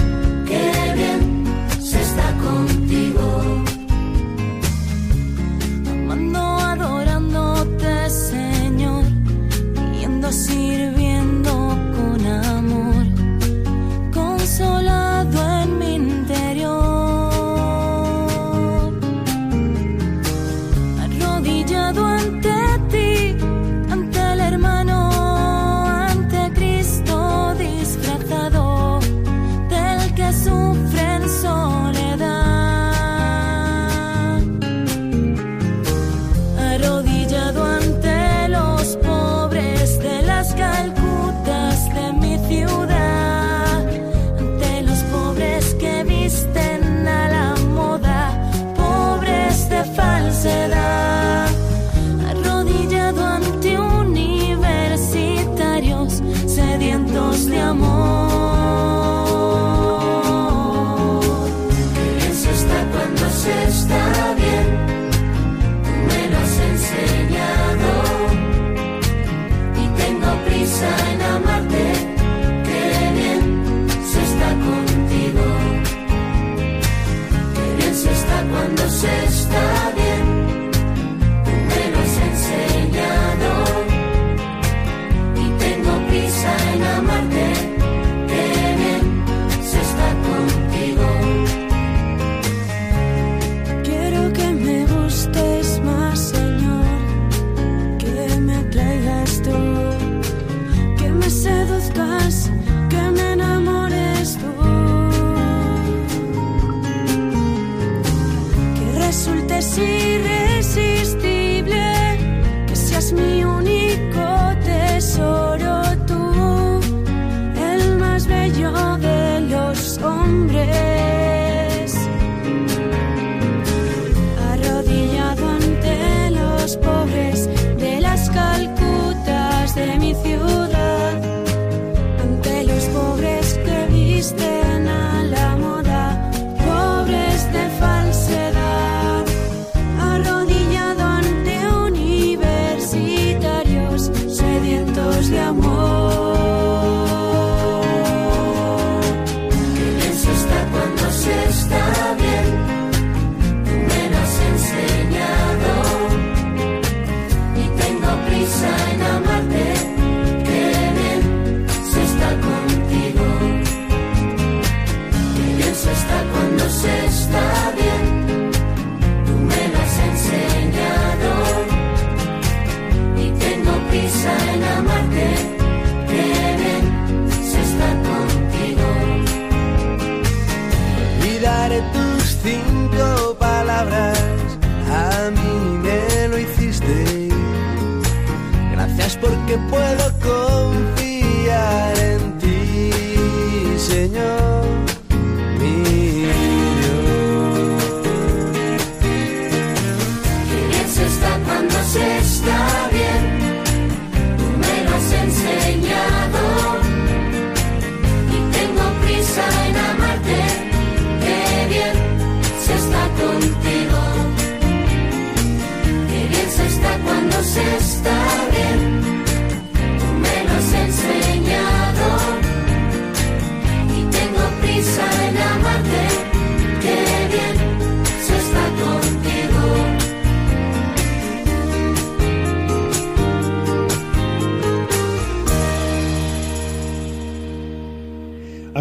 que. 189.57 189.92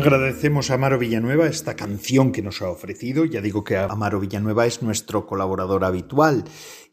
Agradecemos 0.02 0.68
a 0.68 0.74
Amaro 0.74 0.98
Villanueva 0.98 1.46
esta 1.46 1.76
canción 1.76 2.32
que 2.32 2.42
nos 2.42 2.60
ha 2.60 2.68
ofrecido. 2.68 3.24
Ya 3.24 3.40
digo 3.40 3.62
que 3.62 3.76
Amaro 3.76 4.18
Villanueva 4.18 4.66
es 4.66 4.82
nuestro 4.82 5.28
colaborador 5.28 5.84
habitual 5.84 6.42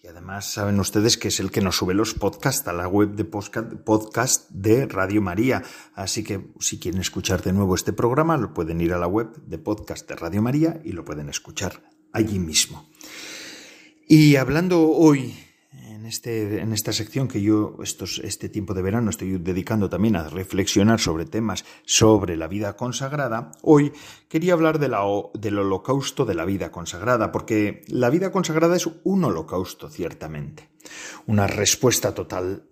y 0.04 0.08
además 0.08 0.54
saben 0.54 0.80
ustedes 0.80 1.18
que 1.18 1.30
es 1.30 1.40
el 1.40 1.50
que 1.50 1.62
nos 1.62 1.78
sube 1.78 1.96
los 1.96 2.14
podcasts 2.14 2.68
a 2.68 2.74
la 2.74 2.88
web 2.88 3.16
de 3.16 3.26
podcast 3.26 4.48
de 4.52 4.86
Radio 4.86 5.24
María. 5.24 5.64
Así 5.96 6.24
que 6.24 6.52
si 6.60 6.78
quieren 6.78 7.02
escuchar 7.02 7.42
de 7.42 7.52
nuevo 7.52 7.74
este 7.74 7.94
programa, 7.94 8.38
lo 8.38 8.54
pueden 8.54 8.80
ir 8.80 8.94
a 8.94 9.00
la 9.00 9.08
web 9.08 9.36
de 9.44 9.58
podcast 9.58 10.08
de 10.08 10.16
Radio 10.16 10.44
María 10.44 10.80
y 10.84 10.92
lo 10.92 11.04
pueden 11.04 11.30
escuchar 11.30 11.82
allí 12.14 12.38
mismo. 12.38 12.92
Y 14.08 14.36
hablando 14.36 14.88
hoy 14.88 15.34
este, 16.06 16.60
en 16.62 16.74
esta 16.74 16.94
sección 16.94 17.28
que 17.28 17.42
yo 17.42 17.78
estos, 17.84 18.20
este 18.24 18.50
tiempo 18.50 18.74
de 18.74 18.82
verano 18.82 19.10
estoy 19.10 19.38
dedicando 19.38 19.90
también 19.90 20.16
a 20.16 20.30
reflexionar 20.30 21.00
sobre 21.00 21.26
temas 21.26 21.66
sobre 21.86 22.38
la 22.38 22.48
vida 22.48 22.76
consagrada, 22.76 23.52
hoy 23.62 23.94
quería 24.28 24.54
hablar 24.54 24.80
de 24.80 24.88
la, 24.88 25.02
del 25.34 25.60
holocausto 25.60 26.26
de 26.26 26.36
la 26.36 26.46
vida 26.46 26.72
consagrada, 26.72 27.32
porque 27.32 27.84
la 27.88 28.10
vida 28.10 28.32
consagrada 28.32 28.76
es 28.76 28.90
un 29.04 29.24
holocausto, 29.24 29.90
ciertamente, 29.90 30.70
una 31.26 31.48
respuesta 31.48 32.14
total 32.14 32.64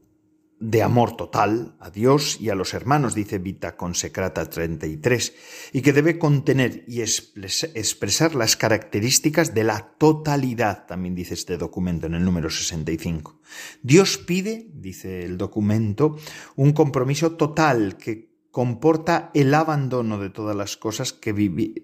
de 0.60 0.82
amor 0.82 1.15
total 1.15 1.76
a 1.80 1.89
Dios 1.89 2.39
y 2.41 2.50
a 2.50 2.56
los 2.56 2.74
hermanos, 2.74 3.13
dice 3.13 3.38
Vita 3.38 3.76
Consecrata 3.76 4.50
33, 4.50 5.34
y 5.74 5.82
que 5.82 5.93
debe 5.93 6.17
contener 6.17 6.84
y 6.88 7.02
expresar 7.02 8.36
las 8.36 8.56
características 8.56 9.54
de 9.54 9.63
la 9.63 9.93
totalidad, 9.98 10.86
también 10.88 11.15
dice 11.15 11.36
este 11.36 11.58
documento 11.58 12.08
en 12.08 12.15
el 12.15 12.26
número 12.26 12.50
65. 12.50 13.39
Dios 13.84 14.17
pide, 14.17 14.67
dice 14.74 15.24
el 15.24 15.38
documento, 15.38 16.17
un 16.56 16.74
compromiso 16.74 17.34
total 17.34 17.98
que 17.98 18.36
comporta 18.50 19.30
el 19.36 19.54
abandono 19.54 20.17
de 20.17 20.32
todas 20.32 20.56
las 20.56 20.78
cosas 20.78 21.13
que 21.13 21.34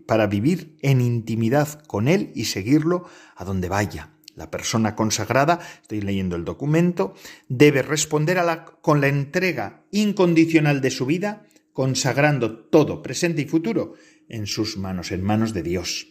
para 0.08 0.26
vivir 0.26 0.78
en 0.82 1.02
intimidad 1.02 1.84
con 1.84 2.08
Él 2.08 2.32
y 2.34 2.46
seguirlo 2.46 3.06
a 3.36 3.46
donde 3.46 3.70
vaya 3.70 4.13
la 4.36 4.50
persona 4.50 4.96
consagrada, 4.96 5.60
estoy 5.82 6.02
leyendo 6.02 6.36
el 6.36 6.46
documento, 6.46 7.14
debe 7.48 7.82
responder 7.82 8.38
a 8.38 8.44
la, 8.44 8.66
con 8.66 9.02
la 9.02 9.08
entrega 9.08 9.84
incondicional 9.92 10.82
de 10.82 10.92
su 10.92 11.06
vida, 11.06 11.46
consagrando 11.72 12.58
todo, 12.58 13.02
presente 13.02 13.42
y 13.42 13.46
futuro, 13.46 13.94
en 14.30 14.48
sus 14.48 14.78
manos, 14.78 15.12
en 15.12 15.24
manos 15.24 15.54
de 15.54 15.64
Dios. 15.64 16.08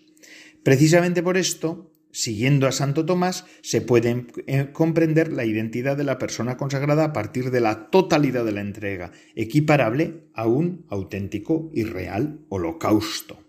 Precisamente 0.62 1.22
por 1.22 1.36
esto, 1.36 1.90
siguiendo 2.12 2.68
a 2.68 2.72
Santo 2.72 3.04
Tomás, 3.04 3.46
se 3.62 3.80
puede 3.80 4.26
eh, 4.46 4.68
comprender 4.72 5.32
la 5.32 5.44
identidad 5.44 5.96
de 5.96 6.04
la 6.04 6.18
persona 6.18 6.56
consagrada 6.56 7.04
a 7.04 7.12
partir 7.12 7.50
de 7.50 7.60
la 7.60 7.90
totalidad 7.90 8.44
de 8.44 8.52
la 8.52 8.60
entrega, 8.60 9.12
equiparable 9.34 10.28
a 10.34 10.46
un 10.46 10.84
auténtico 10.88 11.70
y 11.72 11.84
real 11.84 12.40
holocausto. 12.48 13.41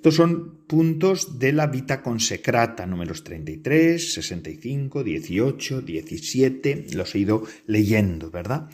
Estos 0.00 0.14
son 0.14 0.64
puntos 0.66 1.38
de 1.38 1.52
la 1.52 1.66
Vita 1.66 2.02
Consecrata, 2.02 2.86
números 2.86 3.22
33, 3.22 4.14
65, 4.14 5.04
18, 5.04 5.82
17, 5.82 6.86
los 6.94 7.14
he 7.14 7.18
ido 7.18 7.42
leyendo, 7.66 8.30
¿verdad? 8.30 8.70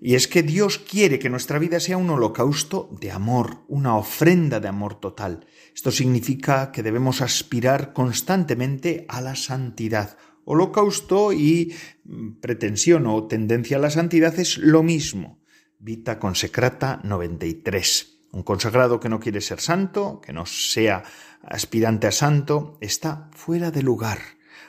Y 0.00 0.16
es 0.16 0.26
que 0.26 0.42
Dios 0.42 0.78
quiere 0.78 1.20
que 1.20 1.30
nuestra 1.30 1.60
vida 1.60 1.78
sea 1.78 1.98
un 1.98 2.10
holocausto 2.10 2.90
de 3.00 3.12
amor, 3.12 3.58
una 3.68 3.96
ofrenda 3.96 4.58
de 4.58 4.66
amor 4.66 4.98
total. 4.98 5.46
Esto 5.72 5.92
significa 5.92 6.72
que 6.72 6.82
debemos 6.82 7.22
aspirar 7.22 7.92
constantemente 7.92 9.06
a 9.08 9.20
la 9.20 9.36
santidad. 9.36 10.18
Holocausto 10.44 11.32
y 11.32 11.76
mm, 12.02 12.40
pretensión 12.40 13.06
o 13.06 13.28
tendencia 13.28 13.76
a 13.76 13.80
la 13.80 13.90
santidad 13.90 14.36
es 14.40 14.58
lo 14.58 14.82
mismo. 14.82 15.38
Vita 15.78 16.18
Consecrata 16.18 17.00
93. 17.04 18.15
Un 18.36 18.42
consagrado 18.42 19.00
que 19.00 19.08
no 19.08 19.18
quiere 19.18 19.40
ser 19.40 19.62
santo, 19.62 20.20
que 20.20 20.34
no 20.34 20.44
sea 20.44 21.04
aspirante 21.40 22.06
a 22.06 22.12
santo, 22.12 22.76
está 22.82 23.30
fuera 23.32 23.70
de 23.70 23.82
lugar. 23.82 24.18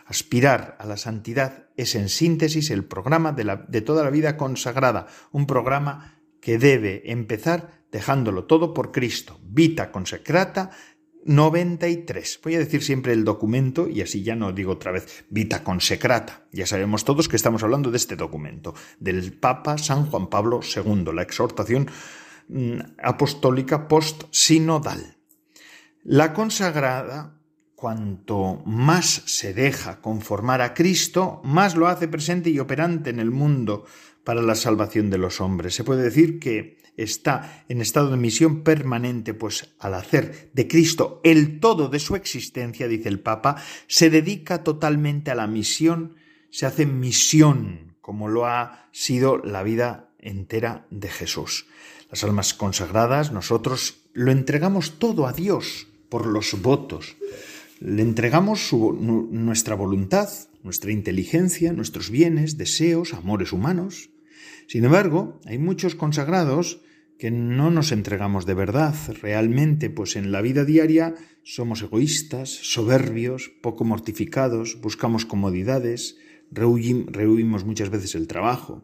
Aspirar 0.06 0.78
a 0.80 0.86
la 0.86 0.96
santidad 0.96 1.68
es 1.76 1.94
en 1.96 2.08
síntesis 2.08 2.72
el 2.72 2.86
programa 2.86 3.34
de, 3.34 3.60
de 3.68 3.82
toda 3.82 4.06
la 4.06 4.10
vida 4.10 4.38
consagrada, 4.38 5.08
un 5.34 5.48
programa 5.48 6.16
que 6.40 6.58
debe 6.58 7.12
empezar 7.12 7.84
dejándolo 7.92 8.46
todo 8.46 8.74
por 8.74 8.94
Cristo. 8.94 9.38
Vita 9.44 9.92
consecrata 9.92 10.72
93. 11.26 12.40
Voy 12.42 12.56
a 12.56 12.60
decir 12.60 12.82
siempre 12.82 13.12
el 13.12 13.26
documento 13.26 13.90
y 13.90 14.00
así 14.00 14.24
ya 14.24 14.38
no 14.38 14.54
digo 14.54 14.72
otra 14.72 14.94
vez 14.94 15.26
Vita 15.30 15.66
consecrata. 15.66 16.48
Ya 16.54 16.66
sabemos 16.66 17.04
todos 17.04 17.28
que 17.28 17.36
estamos 17.36 17.64
hablando 17.64 17.92
de 17.92 17.98
este 17.98 18.16
documento, 18.16 18.76
del 19.02 19.34
Papa 19.34 19.78
San 19.78 20.06
Juan 20.06 20.28
Pablo 20.28 20.62
II, 20.64 21.12
la 21.14 21.24
exhortación 21.24 21.90
apostólica 23.02 23.88
post-sinodal. 23.88 25.18
La 26.04 26.34
consagrada, 26.34 27.42
cuanto 27.76 28.64
más 28.66 29.24
se 29.26 29.54
deja 29.54 30.02
conformar 30.02 30.62
a 30.62 30.74
Cristo, 30.74 31.42
más 31.44 31.76
lo 31.76 31.88
hace 31.88 32.08
presente 32.08 32.50
y 32.50 32.60
operante 32.60 33.10
en 33.10 33.20
el 33.20 33.32
mundo 33.32 33.86
para 34.24 34.42
la 34.42 34.56
salvación 34.56 35.10
de 35.10 35.18
los 35.18 35.42
hombres. 35.42 35.76
Se 35.76 35.84
puede 35.84 36.04
decir 36.04 36.40
que 36.40 36.78
está 36.98 37.64
en 37.70 37.82
estado 37.82 38.10
de 38.10 38.18
misión 38.18 38.64
permanente, 38.64 39.34
pues 39.34 39.76
al 39.80 39.94
hacer 39.94 40.52
de 40.54 40.68
Cristo 40.68 41.22
el 41.24 41.60
todo 41.60 41.88
de 41.88 42.00
su 42.00 42.16
existencia, 42.16 42.88
dice 42.88 43.10
el 43.10 43.20
Papa, 43.20 43.56
se 43.88 44.10
dedica 44.10 44.64
totalmente 44.64 45.32
a 45.32 45.36
la 45.36 45.48
misión, 45.48 46.16
se 46.50 46.66
hace 46.66 46.86
misión, 46.86 47.98
como 48.02 48.28
lo 48.28 48.48
ha 48.48 48.90
sido 48.92 49.38
la 49.38 49.64
vida 49.64 50.10
entera 50.20 50.88
de 50.90 51.10
Jesús. 51.10 51.68
Las 52.10 52.24
almas 52.24 52.54
consagradas, 52.54 53.32
nosotros 53.32 54.00
lo 54.14 54.32
entregamos 54.32 55.00
todo 55.00 55.28
a 55.28 55.34
Dios 55.34 55.88
por 56.10 56.26
los 56.26 56.62
votos. 56.62 57.18
Le 57.80 58.02
entregamos 58.02 58.74
nuestra 58.74 59.76
voluntad, 59.76 60.30
nuestra 60.64 60.92
inteligencia, 60.92 61.74
nuestros 61.74 62.10
bienes, 62.10 62.58
deseos, 62.58 63.14
amores 63.14 63.52
humanos. 63.52 64.10
Sin 64.68 64.86
embargo, 64.86 65.40
hay 65.46 65.58
muchos 65.58 65.96
consagrados 65.96 66.82
que 67.18 67.32
no 67.32 67.72
nos 67.72 67.92
entregamos 67.92 68.46
de 68.46 68.54
verdad 68.54 68.96
realmente, 69.22 69.90
pues 69.90 70.16
en 70.16 70.32
la 70.32 70.42
vida 70.42 70.66
diaria 70.66 71.16
somos 71.44 71.82
egoístas, 71.82 72.50
soberbios, 72.50 73.52
poco 73.62 73.86
mortificados, 73.86 74.80
buscamos 74.82 75.26
comodidades, 75.26 76.18
rehuimos 76.52 77.66
muchas 77.66 77.90
veces 77.90 78.16
el 78.16 78.28
trabajo. 78.28 78.84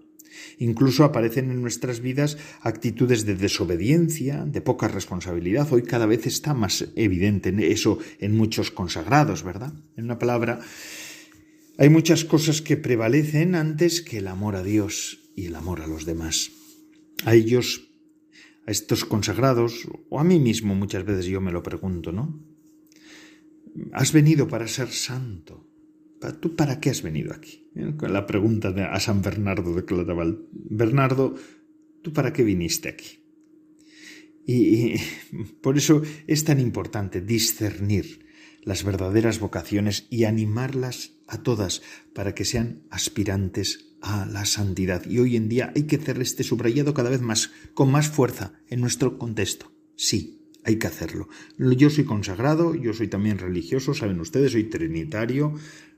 Incluso 0.58 1.04
aparecen 1.04 1.52
en 1.52 1.62
nuestras 1.62 2.00
vidas 2.00 2.38
actitudes 2.62 3.26
de 3.26 3.36
desobediencia, 3.36 4.46
de 4.46 4.62
poca 4.62 4.88
responsabilidad. 4.88 5.72
Hoy 5.72 5.84
cada 5.84 6.06
vez 6.06 6.26
está 6.26 6.54
más 6.54 6.88
evidente 6.96 7.54
eso 7.72 8.00
en 8.20 8.36
muchos 8.36 8.72
consagrados, 8.72 9.44
¿verdad? 9.44 9.74
En 9.98 10.06
una 10.06 10.20
palabra, 10.20 10.60
hay 11.78 11.90
muchas 11.90 12.24
cosas 12.24 12.62
que 12.62 12.78
prevalecen 12.78 13.56
antes 13.56 14.02
que 14.02 14.20
el 14.20 14.28
amor 14.28 14.56
a 14.56 14.64
Dios 14.64 15.20
y 15.36 15.46
el 15.46 15.56
amor 15.56 15.82
a 15.82 15.88
los 15.88 16.06
demás. 16.06 16.52
A 17.26 17.34
ellos, 17.34 17.90
a 18.68 18.72
estos 18.72 19.06
consagrados, 19.06 19.88
o 20.10 20.20
a 20.20 20.24
mí 20.24 20.40
mismo 20.40 20.76
muchas 20.76 21.06
veces 21.06 21.26
yo 21.26 21.42
me 21.42 21.52
lo 21.52 21.64
pregunto, 21.64 22.12
¿no? 22.12 22.40
Has 23.92 24.14
venido 24.14 24.48
para 24.48 24.68
ser 24.68 24.90
santo. 24.90 25.68
¿Tú 26.40 26.56
para 26.56 26.80
qué 26.80 26.90
has 26.90 27.02
venido 27.02 27.34
aquí? 27.34 27.63
La 27.76 28.26
pregunta 28.28 28.72
de, 28.72 28.84
a 28.84 29.00
San 29.00 29.22
Bernardo 29.22 29.74
de 29.74 29.86
Claraval. 29.86 30.48
Bernardo, 30.52 31.36
¿tú 32.02 32.14
para 32.14 32.32
qué 32.32 32.44
viniste 32.44 32.90
aquí? 32.90 33.20
Y, 34.46 34.96
por 35.62 35.78
eso 35.78 36.02
es 36.28 36.44
tan 36.44 36.60
importante 36.60 37.22
discernir 37.22 38.26
las 38.62 38.84
verdaderas 38.84 39.40
vocaciones 39.40 40.08
y 40.10 40.24
animarlas 40.24 41.14
a 41.28 41.42
todas 41.42 41.82
para 42.14 42.36
que 42.36 42.46
sean 42.46 42.84
aspirantes 42.90 43.98
a 44.02 44.26
la 44.26 44.46
santidad. 44.46 45.06
Y 45.06 45.20
hoy 45.20 45.36
en 45.36 45.50
día 45.50 45.72
hay 45.76 45.84
que 45.84 45.96
hacer 45.96 46.22
este 46.22 46.44
subrayado 46.44 46.94
cada 46.94 47.10
vez 47.10 47.22
más, 47.22 47.52
con 47.74 47.92
más 47.92 48.10
fuerza 48.10 48.54
en 48.70 48.82
nuestro 48.82 49.18
contexto. 49.18 49.72
Sí, 49.96 50.43
hay 50.64 50.78
que 50.78 50.88
hacerlo. 50.88 51.28
Yo 51.58 51.90
soy 51.90 52.06
consagrado, 52.06 52.76
yo 52.76 52.94
soy 52.94 53.08
también 53.08 53.38
religioso, 53.38 53.94
saben 53.94 54.20
ustedes, 54.20 54.54
soy 54.54 54.66
trinitario, 54.66 55.54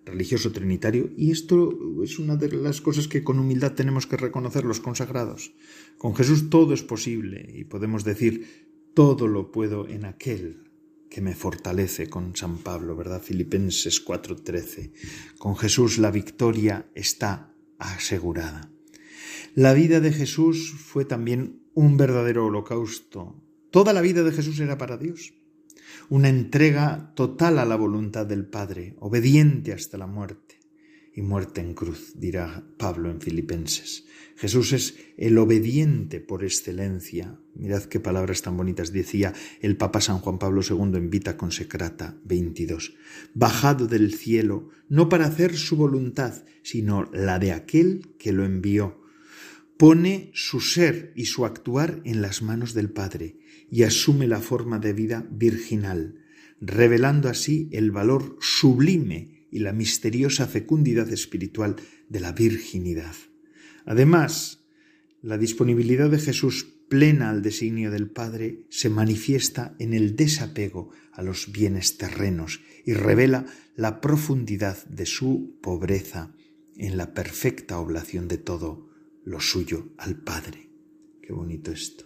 religioso 0.06 0.52
trinitario, 0.52 1.10
y 1.18 1.32
esto 1.32 1.78
es 2.04 2.20
una 2.20 2.36
de 2.36 2.52
las 2.52 2.82
cosas 2.82 3.08
que 3.08 3.24
con 3.24 3.40
humildad 3.40 3.74
tenemos 3.74 4.08
que 4.08 4.18
reconocer 4.18 4.64
los 4.64 4.80
consagrados. 4.80 5.54
Con 5.98 6.16
Jesús 6.16 6.50
todo 6.50 6.74
es 6.74 6.84
posible 6.84 7.50
y 7.54 7.64
podemos 7.66 8.04
decir, 8.04 8.66
todo 8.94 9.28
lo 9.28 9.52
puedo 9.52 9.88
en 9.88 10.06
aquel 10.06 10.64
que 11.10 11.22
me 11.22 11.36
fortalece 11.36 12.10
con 12.10 12.36
San 12.36 12.58
Pablo, 12.58 12.96
¿verdad? 12.96 13.22
Filipenses 13.22 14.04
4:13. 14.04 14.92
Con 15.38 15.56
Jesús 15.56 15.98
la 15.98 16.12
victoria 16.12 16.90
está 16.96 17.54
asegurada. 17.78 18.72
La 19.54 19.74
vida 19.74 20.00
de 20.02 20.12
Jesús 20.12 20.74
fue 20.78 21.06
también 21.06 21.62
un 21.74 21.98
verdadero 21.98 22.46
holocausto, 22.48 23.42
Toda 23.76 23.92
la 23.92 24.00
vida 24.00 24.24
de 24.24 24.32
Jesús 24.32 24.58
era 24.62 24.78
para 24.78 24.96
Dios. 24.96 25.34
Una 26.08 26.30
entrega 26.30 27.12
total 27.14 27.60
a 27.60 27.66
la 27.66 27.76
voluntad 27.76 28.26
del 28.26 28.46
Padre, 28.46 28.96
obediente 29.02 29.74
hasta 29.74 29.98
la 29.98 30.08
muerte. 30.08 30.62
Y 31.14 31.22
muerte 31.22 31.60
en 31.60 31.74
cruz, 31.74 32.14
dirá 32.16 32.66
Pablo 32.78 33.12
en 33.12 33.20
Filipenses. 33.20 34.06
Jesús 34.38 34.72
es 34.72 34.96
el 35.18 35.38
obediente 35.38 36.22
por 36.22 36.46
excelencia. 36.46 37.38
Mirad 37.54 37.84
qué 37.84 38.00
palabras 38.00 38.42
tan 38.44 38.56
bonitas 38.56 38.94
decía 38.94 39.34
el 39.60 39.76
Papa 39.76 40.00
San 40.00 40.20
Juan 40.20 40.40
Pablo 40.40 40.62
II 40.62 40.96
en 40.96 41.10
Vita 41.10 41.36
Consecrata 41.36 42.18
22. 42.24 42.94
Bajado 43.34 43.88
del 43.88 44.14
cielo, 44.14 44.70
no 44.88 45.10
para 45.10 45.26
hacer 45.26 45.54
su 45.58 45.76
voluntad, 45.76 46.46
sino 46.64 47.10
la 47.12 47.40
de 47.40 47.52
aquel 47.52 48.16
que 48.20 48.32
lo 48.32 48.46
envió. 48.46 49.02
Pone 49.76 50.32
su 50.34 50.62
ser 50.62 51.12
y 51.18 51.26
su 51.26 51.46
actuar 51.46 52.00
en 52.06 52.22
las 52.22 52.42
manos 52.42 52.74
del 52.74 52.90
Padre 52.90 53.36
y 53.70 53.84
asume 53.84 54.28
la 54.28 54.40
forma 54.40 54.80
de 54.80 54.94
vida 54.94 55.28
virginal, 55.32 56.20
revelando 56.62 57.30
así 57.30 57.70
el 57.72 57.92
valor 57.92 58.38
sublime 58.40 59.48
y 59.52 59.60
la 59.60 59.74
misteriosa 59.74 60.48
fecundidad 60.48 61.12
espiritual 61.12 61.76
de 62.10 62.20
la 62.20 62.32
virginidad. 62.32 63.16
Además, 63.86 64.66
la 65.22 65.38
disponibilidad 65.38 66.10
de 66.10 66.20
Jesús 66.20 66.76
plena 66.90 67.30
al 67.30 67.42
designio 67.42 67.92
del 67.92 68.10
Padre 68.10 68.66
se 68.70 68.90
manifiesta 68.90 69.76
en 69.80 69.94
el 69.94 70.16
desapego 70.16 70.92
a 71.12 71.24
los 71.24 71.52
bienes 71.52 71.98
terrenos 71.98 72.62
y 72.86 72.94
revela 72.94 73.46
la 73.76 74.02
profundidad 74.02 74.86
de 74.86 75.06
su 75.06 75.58
pobreza 75.62 76.36
en 76.78 76.98
la 76.98 77.14
perfecta 77.14 77.80
oblación 77.80 78.28
de 78.28 78.38
todo 78.38 78.90
lo 79.24 79.40
suyo 79.40 79.94
al 79.98 80.22
Padre. 80.22 80.70
Qué 81.22 81.34
bonito 81.34 81.72
esto. 81.72 82.05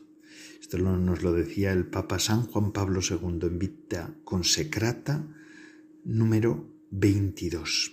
Esto 0.72 0.84
nos 0.84 1.24
lo 1.24 1.34
decía 1.34 1.72
el 1.72 1.88
Papa 1.88 2.20
San 2.20 2.44
Juan 2.44 2.72
Pablo 2.72 3.00
II 3.02 3.40
en 3.42 3.58
Vita 3.58 4.14
Consecrata 4.24 5.28
número 6.06 6.70
22. 6.92 7.92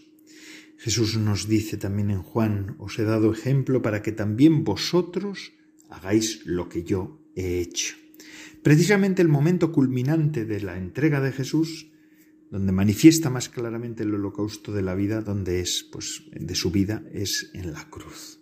Jesús 0.77 1.17
nos 1.17 1.49
dice 1.49 1.79
también 1.79 2.11
en 2.11 2.21
Juan, 2.21 2.77
os 2.79 2.99
he 2.99 3.05
dado 3.05 3.33
ejemplo 3.33 3.81
para 3.81 4.03
que 4.03 4.13
también 4.13 4.63
vosotros 4.63 5.55
hagáis 5.89 6.45
lo 6.45 6.69
que 6.69 6.85
yo 6.85 7.19
he 7.35 7.61
hecho. 7.61 7.97
Precisamente 8.63 9.23
el 9.23 9.29
momento 9.29 9.73
culminante 9.73 10.45
de 10.45 10.61
la 10.61 10.77
entrega 10.77 11.23
de 11.23 11.33
Jesús, 11.33 11.91
donde 12.51 12.73
manifiesta 12.73 13.31
más 13.31 13.49
claramente 13.49 14.03
el 14.03 14.15
holocausto 14.15 14.75
de 14.75 14.83
la 14.83 14.95
vida, 14.95 15.23
donde 15.23 15.61
es, 15.61 15.83
pues, 15.83 16.25
de 16.31 16.55
su 16.55 16.71
vida, 16.71 17.03
es 17.11 17.49
en 17.55 17.73
la 17.73 17.89
cruz. 17.89 18.39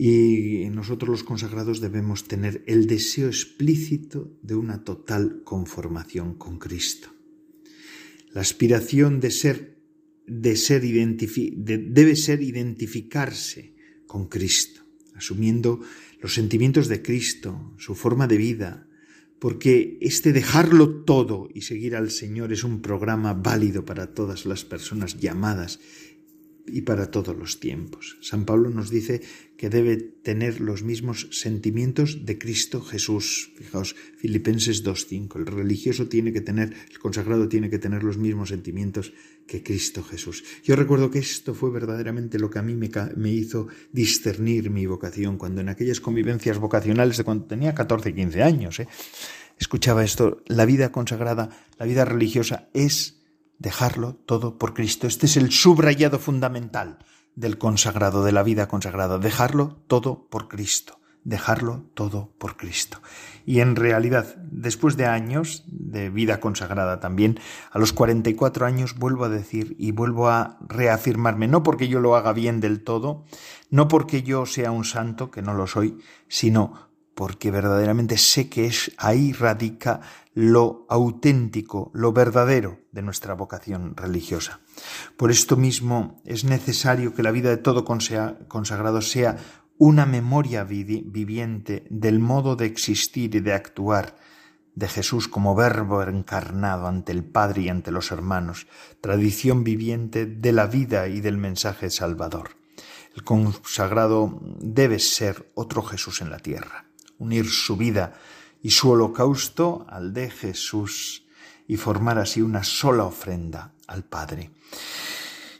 Y 0.00 0.70
nosotros 0.70 1.10
los 1.10 1.24
consagrados 1.24 1.80
debemos 1.80 2.22
tener 2.28 2.62
el 2.68 2.86
deseo 2.86 3.26
explícito 3.26 4.38
de 4.42 4.54
una 4.54 4.84
total 4.84 5.42
conformación 5.42 6.36
con 6.36 6.60
Cristo. 6.60 7.08
La 8.30 8.40
aspiración 8.42 9.18
de 9.18 9.32
ser, 9.32 9.82
de 10.24 10.54
ser 10.54 10.82
debe 10.82 12.14
ser 12.14 12.42
identificarse 12.42 13.74
con 14.06 14.28
Cristo, 14.28 14.82
asumiendo 15.16 15.80
los 16.20 16.32
sentimientos 16.32 16.86
de 16.86 17.02
Cristo, 17.02 17.74
su 17.76 17.96
forma 17.96 18.28
de 18.28 18.36
vida, 18.36 18.86
porque 19.40 19.98
este 20.00 20.32
dejarlo 20.32 21.02
todo 21.02 21.48
y 21.52 21.62
seguir 21.62 21.96
al 21.96 22.12
Señor 22.12 22.52
es 22.52 22.62
un 22.62 22.82
programa 22.82 23.34
válido 23.34 23.84
para 23.84 24.14
todas 24.14 24.46
las 24.46 24.64
personas 24.64 25.18
llamadas 25.18 25.80
y 26.68 26.82
para 26.82 27.10
todos 27.10 27.36
los 27.36 27.60
tiempos. 27.60 28.16
San 28.20 28.44
Pablo 28.44 28.70
nos 28.70 28.90
dice 28.90 29.22
que 29.56 29.70
debe 29.70 29.96
tener 29.96 30.60
los 30.60 30.82
mismos 30.82 31.28
sentimientos 31.32 32.24
de 32.24 32.38
Cristo 32.38 32.80
Jesús. 32.80 33.50
Fijaos, 33.56 33.96
Filipenses 34.16 34.84
2.5. 34.84 35.36
El 35.36 35.46
religioso 35.46 36.06
tiene 36.06 36.32
que 36.32 36.40
tener, 36.40 36.74
el 36.90 36.98
consagrado 36.98 37.48
tiene 37.48 37.68
que 37.68 37.78
tener 37.78 38.04
los 38.04 38.18
mismos 38.18 38.50
sentimientos 38.50 39.12
que 39.48 39.62
Cristo 39.62 40.04
Jesús. 40.04 40.44
Yo 40.62 40.76
recuerdo 40.76 41.10
que 41.10 41.18
esto 41.18 41.54
fue 41.54 41.70
verdaderamente 41.70 42.38
lo 42.38 42.50
que 42.50 42.60
a 42.60 42.62
mí 42.62 42.74
me, 42.74 43.32
hizo 43.32 43.66
discernir 43.90 44.70
mi 44.70 44.86
vocación, 44.86 45.38
cuando 45.38 45.60
en 45.60 45.70
aquellas 45.70 46.00
convivencias 46.00 46.58
vocacionales 46.58 47.16
de 47.16 47.24
cuando 47.24 47.46
tenía 47.46 47.74
14, 47.74 48.14
15 48.14 48.42
años, 48.42 48.78
¿eh? 48.78 48.88
escuchaba 49.58 50.04
esto, 50.04 50.42
la 50.46 50.66
vida 50.66 50.92
consagrada, 50.92 51.66
la 51.78 51.86
vida 51.86 52.04
religiosa 52.04 52.68
es 52.74 53.17
dejarlo 53.58 54.14
todo 54.14 54.58
por 54.58 54.74
Cristo. 54.74 55.06
Este 55.06 55.26
es 55.26 55.36
el 55.36 55.50
subrayado 55.50 56.18
fundamental 56.18 56.98
del 57.34 57.58
consagrado, 57.58 58.24
de 58.24 58.32
la 58.32 58.42
vida 58.42 58.66
consagrada, 58.68 59.18
dejarlo 59.18 59.76
todo 59.86 60.26
por 60.28 60.48
Cristo, 60.48 60.98
dejarlo 61.24 61.84
todo 61.94 62.32
por 62.38 62.56
Cristo. 62.56 63.00
Y 63.46 63.60
en 63.60 63.76
realidad, 63.76 64.36
después 64.50 64.96
de 64.96 65.06
años 65.06 65.64
de 65.66 66.10
vida 66.10 66.40
consagrada 66.40 67.00
también, 67.00 67.38
a 67.70 67.78
los 67.78 67.92
44 67.92 68.66
años 68.66 68.96
vuelvo 68.98 69.24
a 69.24 69.28
decir 69.28 69.76
y 69.78 69.92
vuelvo 69.92 70.28
a 70.28 70.58
reafirmarme, 70.66 71.48
no 71.48 71.62
porque 71.62 71.88
yo 71.88 72.00
lo 72.00 72.16
haga 72.16 72.32
bien 72.32 72.60
del 72.60 72.82
todo, 72.82 73.24
no 73.70 73.88
porque 73.88 74.22
yo 74.22 74.44
sea 74.44 74.72
un 74.72 74.84
santo, 74.84 75.30
que 75.30 75.42
no 75.42 75.54
lo 75.54 75.66
soy, 75.66 75.98
sino 76.28 76.88
porque 77.14 77.50
verdaderamente 77.50 78.16
sé 78.16 78.48
que 78.48 78.66
es 78.66 78.92
ahí 78.96 79.32
radica 79.32 80.00
lo 80.38 80.86
auténtico, 80.88 81.90
lo 81.94 82.12
verdadero 82.12 82.78
de 82.92 83.02
nuestra 83.02 83.34
vocación 83.34 83.96
religiosa. 83.96 84.60
Por 85.16 85.32
esto 85.32 85.56
mismo 85.56 86.22
es 86.24 86.44
necesario 86.44 87.12
que 87.12 87.24
la 87.24 87.32
vida 87.32 87.50
de 87.50 87.56
todo 87.56 87.84
consagrado 87.84 89.02
sea 89.02 89.36
una 89.78 90.06
memoria 90.06 90.62
viviente 90.62 91.88
del 91.90 92.20
modo 92.20 92.54
de 92.54 92.66
existir 92.66 93.34
y 93.34 93.40
de 93.40 93.52
actuar 93.52 94.14
de 94.76 94.86
Jesús 94.86 95.26
como 95.26 95.56
verbo 95.56 96.04
encarnado 96.04 96.86
ante 96.86 97.10
el 97.10 97.24
Padre 97.24 97.62
y 97.62 97.68
ante 97.68 97.90
los 97.90 98.12
hermanos, 98.12 98.68
tradición 99.00 99.64
viviente 99.64 100.24
de 100.24 100.52
la 100.52 100.68
vida 100.68 101.08
y 101.08 101.20
del 101.20 101.36
mensaje 101.36 101.90
salvador. 101.90 102.50
El 103.16 103.24
consagrado 103.24 104.38
debe 104.60 105.00
ser 105.00 105.50
otro 105.56 105.82
Jesús 105.82 106.20
en 106.20 106.30
la 106.30 106.38
tierra 106.38 106.84
unir 107.18 107.48
su 107.48 107.76
vida 107.76 108.14
y 108.62 108.70
su 108.70 108.90
holocausto 108.90 109.86
al 109.88 110.12
de 110.12 110.30
Jesús 110.30 111.24
y 111.66 111.76
formar 111.76 112.18
así 112.18 112.42
una 112.42 112.64
sola 112.64 113.04
ofrenda 113.04 113.72
al 113.86 114.04
Padre. 114.04 114.50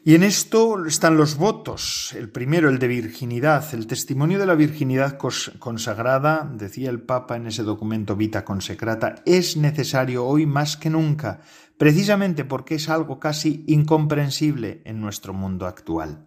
Y 0.05 0.15
en 0.15 0.23
esto 0.23 0.87
están 0.87 1.19
los 1.19 1.37
votos. 1.37 2.15
El 2.17 2.31
primero, 2.31 2.71
el 2.71 2.79
de 2.79 2.89
virginidad, 2.89 3.75
el 3.75 3.87
testimonio 3.87 4.39
de 4.39 4.47
la 4.47 4.55
virginidad 4.55 5.19
consagrada, 5.59 6.51
decía 6.51 6.89
el 6.89 7.03
Papa 7.03 7.37
en 7.37 7.47
ese 7.47 7.63
documento 7.63 8.17
Vita 8.17 8.43
Consecrata, 8.43 9.17
es 9.27 9.59
necesario 9.59 10.25
hoy 10.25 10.47
más 10.47 10.79
que 10.79 10.89
nunca, 10.89 11.43
precisamente 11.77 12.47
porque 12.47 12.77
es 12.77 12.89
algo 12.89 13.21
casi 13.21 13.65
incomprensible 13.67 14.81
en 14.87 15.01
nuestro 15.01 15.35
mundo 15.35 15.67
actual. 15.67 16.25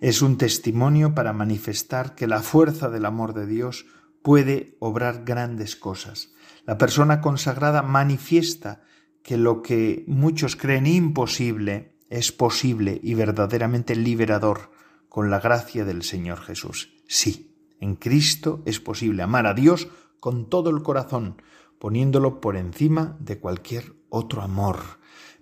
Es 0.00 0.22
un 0.22 0.38
testimonio 0.38 1.14
para 1.14 1.34
manifestar 1.34 2.14
que 2.14 2.26
la 2.26 2.40
fuerza 2.40 2.88
del 2.88 3.04
amor 3.04 3.34
de 3.34 3.46
Dios 3.46 3.84
puede 4.22 4.76
obrar 4.80 5.24
grandes 5.24 5.76
cosas. 5.76 6.32
La 6.66 6.78
persona 6.78 7.20
consagrada 7.20 7.82
manifiesta 7.82 8.82
que 9.22 9.36
lo 9.36 9.62
que 9.62 10.04
muchos 10.06 10.56
creen 10.56 10.86
imposible 10.86 11.96
es 12.08 12.32
posible 12.32 13.00
y 13.02 13.14
verdaderamente 13.14 13.94
liberador 13.94 14.70
con 15.08 15.30
la 15.30 15.40
gracia 15.40 15.84
del 15.84 16.02
Señor 16.02 16.40
Jesús. 16.40 16.94
Sí, 17.06 17.56
en 17.80 17.96
Cristo 17.96 18.62
es 18.66 18.80
posible 18.80 19.22
amar 19.22 19.46
a 19.46 19.54
Dios 19.54 19.88
con 20.20 20.48
todo 20.48 20.70
el 20.70 20.82
corazón, 20.82 21.42
poniéndolo 21.78 22.40
por 22.40 22.56
encima 22.56 23.16
de 23.20 23.38
cualquier 23.38 23.94
otro 24.08 24.42
amor. 24.42 24.78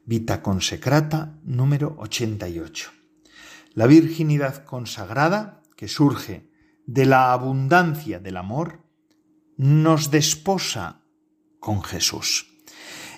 Vita 0.05 0.43
Consecrata 0.43 1.39
número 1.43 1.97
88. 1.99 2.91
La 3.75 3.87
virginidad 3.87 4.65
consagrada, 4.65 5.63
que 5.77 5.89
surge 5.89 6.48
de 6.89 7.05
la 7.05 7.35
abundancia 7.35 8.19
del 8.19 8.39
amor, 8.39 8.83
nos 9.59 10.11
desposa 10.11 11.05
con 11.61 11.83
Jesús. 11.83 12.47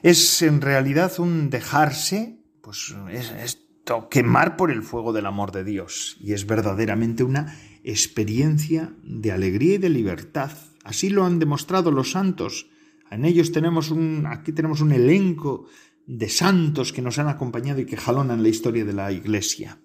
Es 0.02 0.42
en 0.42 0.60
realidad 0.60 1.20
un 1.20 1.50
dejarse 1.50 2.40
pues 2.62 2.94
es 3.10 3.30
esto, 3.30 4.08
quemar 4.08 4.56
por 4.56 4.70
el 4.70 4.82
fuego 4.82 5.12
del 5.12 5.26
amor 5.26 5.52
de 5.52 5.64
Dios. 5.64 6.16
Y 6.20 6.32
es 6.32 6.46
verdaderamente 6.46 7.22
una 7.22 7.56
experiencia 7.84 8.92
de 9.02 9.32
alegría 9.32 9.76
y 9.76 9.78
de 9.78 9.88
libertad. 9.88 10.50
Así 10.84 11.10
lo 11.10 11.24
han 11.24 11.38
demostrado 11.38 11.90
los 11.90 12.10
santos. 12.10 12.68
En 13.10 13.24
ellos 13.24 13.52
tenemos 13.52 13.90
un, 13.90 14.26
aquí 14.26 14.52
tenemos 14.52 14.80
un 14.80 14.92
elenco 14.92 15.66
de 16.06 16.28
santos 16.28 16.92
que 16.92 17.02
nos 17.02 17.18
han 17.18 17.28
acompañado 17.28 17.80
y 17.80 17.86
que 17.86 17.96
jalonan 17.96 18.42
la 18.42 18.48
historia 18.48 18.84
de 18.84 18.92
la 18.92 19.12
Iglesia. 19.12 19.78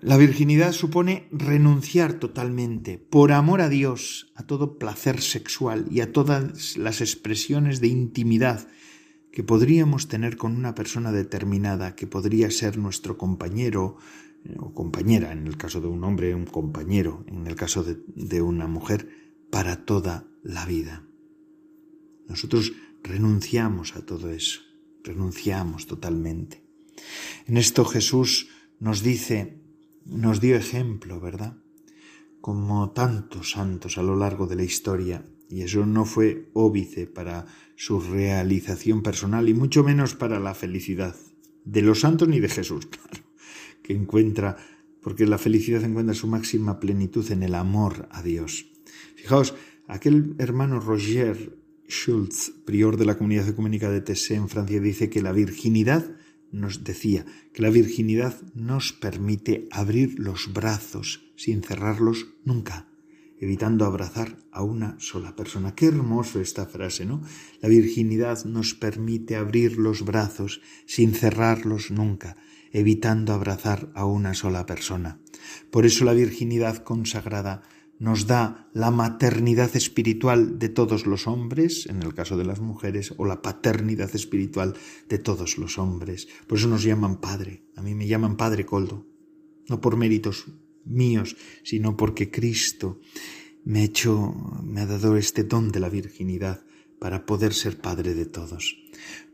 La 0.00 0.16
virginidad 0.16 0.72
supone 0.72 1.28
renunciar 1.32 2.14
totalmente, 2.14 2.98
por 2.98 3.32
amor 3.32 3.60
a 3.60 3.68
Dios, 3.68 4.32
a 4.36 4.44
todo 4.44 4.78
placer 4.78 5.20
sexual 5.20 5.86
y 5.90 6.00
a 6.00 6.12
todas 6.12 6.76
las 6.76 7.00
expresiones 7.00 7.80
de 7.80 7.88
intimidad 7.88 8.68
que 9.32 9.42
podríamos 9.42 10.06
tener 10.06 10.36
con 10.36 10.56
una 10.56 10.74
persona 10.74 11.10
determinada, 11.10 11.96
que 11.96 12.06
podría 12.06 12.50
ser 12.50 12.78
nuestro 12.78 13.18
compañero 13.18 13.96
eh, 14.44 14.54
o 14.58 14.72
compañera, 14.72 15.32
en 15.32 15.46
el 15.48 15.56
caso 15.56 15.80
de 15.80 15.88
un 15.88 16.04
hombre, 16.04 16.34
un 16.34 16.46
compañero, 16.46 17.24
en 17.26 17.46
el 17.46 17.56
caso 17.56 17.82
de, 17.82 17.98
de 18.14 18.40
una 18.40 18.68
mujer, 18.68 19.08
para 19.50 19.84
toda 19.84 20.28
la 20.44 20.64
vida. 20.64 21.04
Nosotros 22.28 22.72
renunciamos 23.02 23.96
a 23.96 24.06
todo 24.06 24.30
eso, 24.30 24.60
renunciamos 25.02 25.86
totalmente. 25.86 26.62
En 27.46 27.56
esto 27.56 27.84
Jesús 27.84 28.48
nos 28.80 29.02
dice, 29.02 29.57
nos 30.08 30.40
dio 30.40 30.56
ejemplo, 30.56 31.20
¿verdad? 31.20 31.56
Como 32.40 32.90
tantos 32.92 33.50
santos 33.50 33.98
a 33.98 34.02
lo 34.02 34.16
largo 34.16 34.46
de 34.46 34.56
la 34.56 34.64
historia, 34.64 35.24
y 35.50 35.62
eso 35.62 35.86
no 35.86 36.04
fue 36.04 36.50
óbice 36.52 37.06
para 37.06 37.46
su 37.76 38.00
realización 38.00 39.02
personal 39.02 39.48
y 39.48 39.54
mucho 39.54 39.82
menos 39.82 40.14
para 40.14 40.40
la 40.40 40.54
felicidad 40.54 41.16
de 41.64 41.82
los 41.82 42.00
santos 42.00 42.28
ni 42.28 42.40
de 42.40 42.48
Jesús, 42.48 42.86
claro, 42.90 43.24
que 43.82 43.94
encuentra, 43.94 44.56
porque 45.02 45.26
la 45.26 45.38
felicidad 45.38 45.82
encuentra 45.84 46.14
su 46.14 46.26
máxima 46.26 46.80
plenitud 46.80 47.30
en 47.30 47.42
el 47.42 47.54
amor 47.54 48.08
a 48.10 48.22
Dios. 48.22 48.66
Fijaos, 49.16 49.54
aquel 49.86 50.34
hermano 50.38 50.80
Roger 50.80 51.56
Schultz, 51.88 52.52
prior 52.66 52.96
de 52.96 53.06
la 53.06 53.16
comunidad 53.16 53.48
ecuménica 53.48 53.90
de 53.90 54.02
Tessé 54.02 54.34
en 54.34 54.48
Francia, 54.48 54.80
dice 54.80 55.08
que 55.08 55.22
la 55.22 55.32
virginidad 55.32 56.17
nos 56.50 56.84
decía 56.84 57.24
que 57.52 57.62
la 57.62 57.70
virginidad 57.70 58.40
nos 58.54 58.92
permite 58.92 59.68
abrir 59.70 60.18
los 60.18 60.52
brazos 60.52 61.32
sin 61.36 61.62
cerrarlos 61.62 62.26
nunca 62.44 62.88
evitando 63.40 63.84
abrazar 63.84 64.36
a 64.52 64.62
una 64.62 64.96
sola 64.98 65.36
persona. 65.36 65.74
Qué 65.74 65.86
hermoso 65.86 66.40
esta 66.40 66.66
frase, 66.66 67.04
¿no? 67.04 67.22
La 67.60 67.68
virginidad 67.68 68.44
nos 68.44 68.74
permite 68.74 69.36
abrir 69.36 69.78
los 69.78 70.04
brazos 70.04 70.60
sin 70.86 71.14
cerrarlos 71.14 71.90
nunca, 71.90 72.36
evitando 72.72 73.32
abrazar 73.32 73.90
a 73.94 74.04
una 74.06 74.34
sola 74.34 74.66
persona. 74.66 75.20
Por 75.70 75.86
eso 75.86 76.04
la 76.04 76.14
virginidad 76.14 76.78
consagrada 76.78 77.62
nos 77.98 78.26
da 78.26 78.68
la 78.72 78.90
maternidad 78.90 79.74
espiritual 79.74 80.58
de 80.58 80.68
todos 80.68 81.06
los 81.06 81.26
hombres, 81.26 81.86
en 81.86 82.02
el 82.02 82.14
caso 82.14 82.36
de 82.36 82.44
las 82.44 82.60
mujeres, 82.60 83.12
o 83.16 83.26
la 83.26 83.42
paternidad 83.42 84.14
espiritual 84.14 84.74
de 85.08 85.18
todos 85.18 85.58
los 85.58 85.78
hombres. 85.78 86.28
Por 86.46 86.58
eso 86.58 86.68
nos 86.68 86.82
llaman 86.82 87.20
Padre. 87.20 87.64
A 87.76 87.82
mí 87.82 87.94
me 87.94 88.06
llaman 88.06 88.36
Padre 88.36 88.64
Coldo, 88.64 89.06
no 89.68 89.80
por 89.80 89.96
méritos 89.96 90.46
míos, 90.84 91.36
sino 91.64 91.96
porque 91.96 92.30
Cristo 92.30 93.00
me 93.64 93.80
ha 93.80 93.84
hecho, 93.84 94.34
me 94.62 94.80
ha 94.80 94.86
dado 94.86 95.16
este 95.16 95.44
don 95.44 95.70
de 95.70 95.80
la 95.80 95.88
virginidad 95.88 96.64
para 96.98 97.26
poder 97.26 97.54
ser 97.54 97.80
padre 97.80 98.14
de 98.14 98.26
todos. 98.26 98.76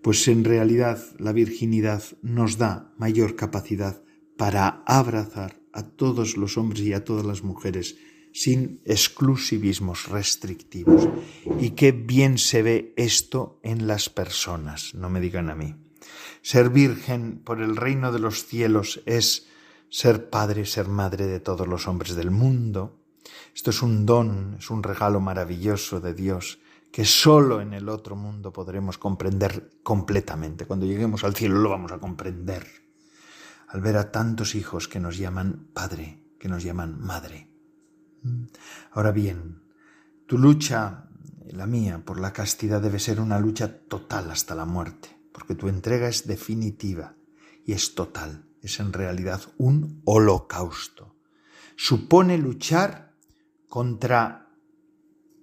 Pues 0.03 0.27
en 0.29 0.45
realidad 0.45 1.03
la 1.19 1.33
virginidad 1.33 2.03
nos 2.23 2.59
da 2.59 2.93
mayor 2.99 3.37
capacidad 3.37 4.03
para 4.37 4.83
abrazar 4.87 5.61
a 5.73 5.87
todos 5.89 6.37
los 6.37 6.59
hombres 6.59 6.83
y 6.83 6.93
a 6.93 7.05
todas 7.05 7.25
las 7.25 7.43
mujeres 7.43 7.97
sin 8.35 8.81
exclusivismos 8.85 10.09
restrictivos. 10.09 11.09
Y 11.61 11.71
qué 11.71 11.93
bien 11.93 12.37
se 12.37 12.63
ve 12.63 12.93
esto 12.97 13.61
en 13.63 13.87
las 13.87 14.11
personas, 14.11 14.93
no 14.95 15.09
me 15.09 15.21
digan 15.21 15.51
a 15.51 15.55
mí. 15.55 15.77
Ser 16.43 16.69
virgen 16.69 17.39
por 17.39 17.63
el 17.63 17.77
reino 17.77 18.11
de 18.11 18.19
los 18.19 18.45
cielos 18.45 19.01
es 19.07 19.47
ser 19.89 20.31
padre, 20.31 20.67
ser 20.67 20.89
madre 20.89 21.27
de 21.27 21.39
todos 21.39 21.69
los 21.69 21.87
hombres 21.87 22.17
del 22.17 22.33
mundo. 22.33 22.99
Esto 23.55 23.71
es 23.71 23.81
un 23.83 24.05
don, 24.05 24.57
es 24.59 24.69
un 24.69 24.83
regalo 24.83 25.21
maravilloso 25.21 26.01
de 26.01 26.13
Dios 26.13 26.59
que 26.91 27.05
solo 27.05 27.61
en 27.61 27.73
el 27.73 27.89
otro 27.89 28.17
mundo 28.17 28.53
podremos 28.53 28.99
comprender 28.99 29.79
completamente. 29.85 30.67
Cuando 30.67 30.87
lleguemos 30.87 31.23
al 31.23 31.37
cielo 31.37 31.61
lo 31.61 31.71
vamos 31.71 31.93
a 31.93 31.99
comprender. 31.99 32.67
Al 33.69 33.81
ver 33.81 33.97
a 33.97 34.11
tantos 34.11 34.57
hijos 34.57 34.89
que 34.89 34.99
nos 34.99 35.17
llaman 35.19 35.69
padre, 35.73 36.19
que 36.39 36.49
nos 36.49 36.65
llaman 36.65 37.01
madre. 37.01 37.54
Ahora 38.91 39.13
bien, 39.13 39.63
tu 40.27 40.39
lucha, 40.39 41.09
la 41.47 41.67
mía, 41.67 42.03
por 42.05 42.21
la 42.21 42.33
castidad 42.33 42.81
debe 42.81 42.99
ser 42.99 43.21
una 43.21 43.39
lucha 43.39 43.79
total 43.79 44.31
hasta 44.31 44.55
la 44.55 44.65
muerte, 44.65 45.09
porque 45.33 45.55
tu 45.55 45.69
entrega 45.69 46.09
es 46.09 46.27
definitiva 46.27 47.15
y 47.65 47.73
es 47.73 47.95
total 47.95 48.45
es 48.65 48.81
en 48.81 48.93
realidad 48.93 49.43
un 49.59 50.01
holocausto. 50.05 51.15
Supone 51.77 52.39
luchar 52.39 53.13
contra 53.69 54.49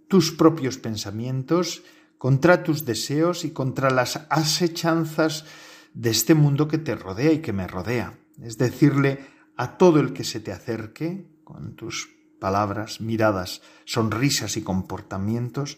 tus 0.07 0.32
propios 0.32 0.77
pensamientos, 0.77 1.84
contra 2.17 2.63
tus 2.63 2.84
deseos 2.84 3.45
y 3.45 3.51
contra 3.51 3.91
las 3.91 4.25
asechanzas 4.29 5.45
de 5.93 6.09
este 6.09 6.34
mundo 6.34 6.67
que 6.67 6.79
te 6.79 6.95
rodea 6.95 7.32
y 7.32 7.39
que 7.39 7.53
me 7.53 7.67
rodea. 7.67 8.17
Es 8.41 8.57
decirle 8.57 9.19
a 9.55 9.77
todo 9.77 9.99
el 9.99 10.13
que 10.13 10.23
se 10.23 10.39
te 10.39 10.51
acerque, 10.51 11.27
con 11.43 11.75
tus 11.75 12.09
palabras, 12.41 13.01
miradas, 13.01 13.61
sonrisas 13.85 14.57
y 14.57 14.63
comportamientos, 14.63 15.77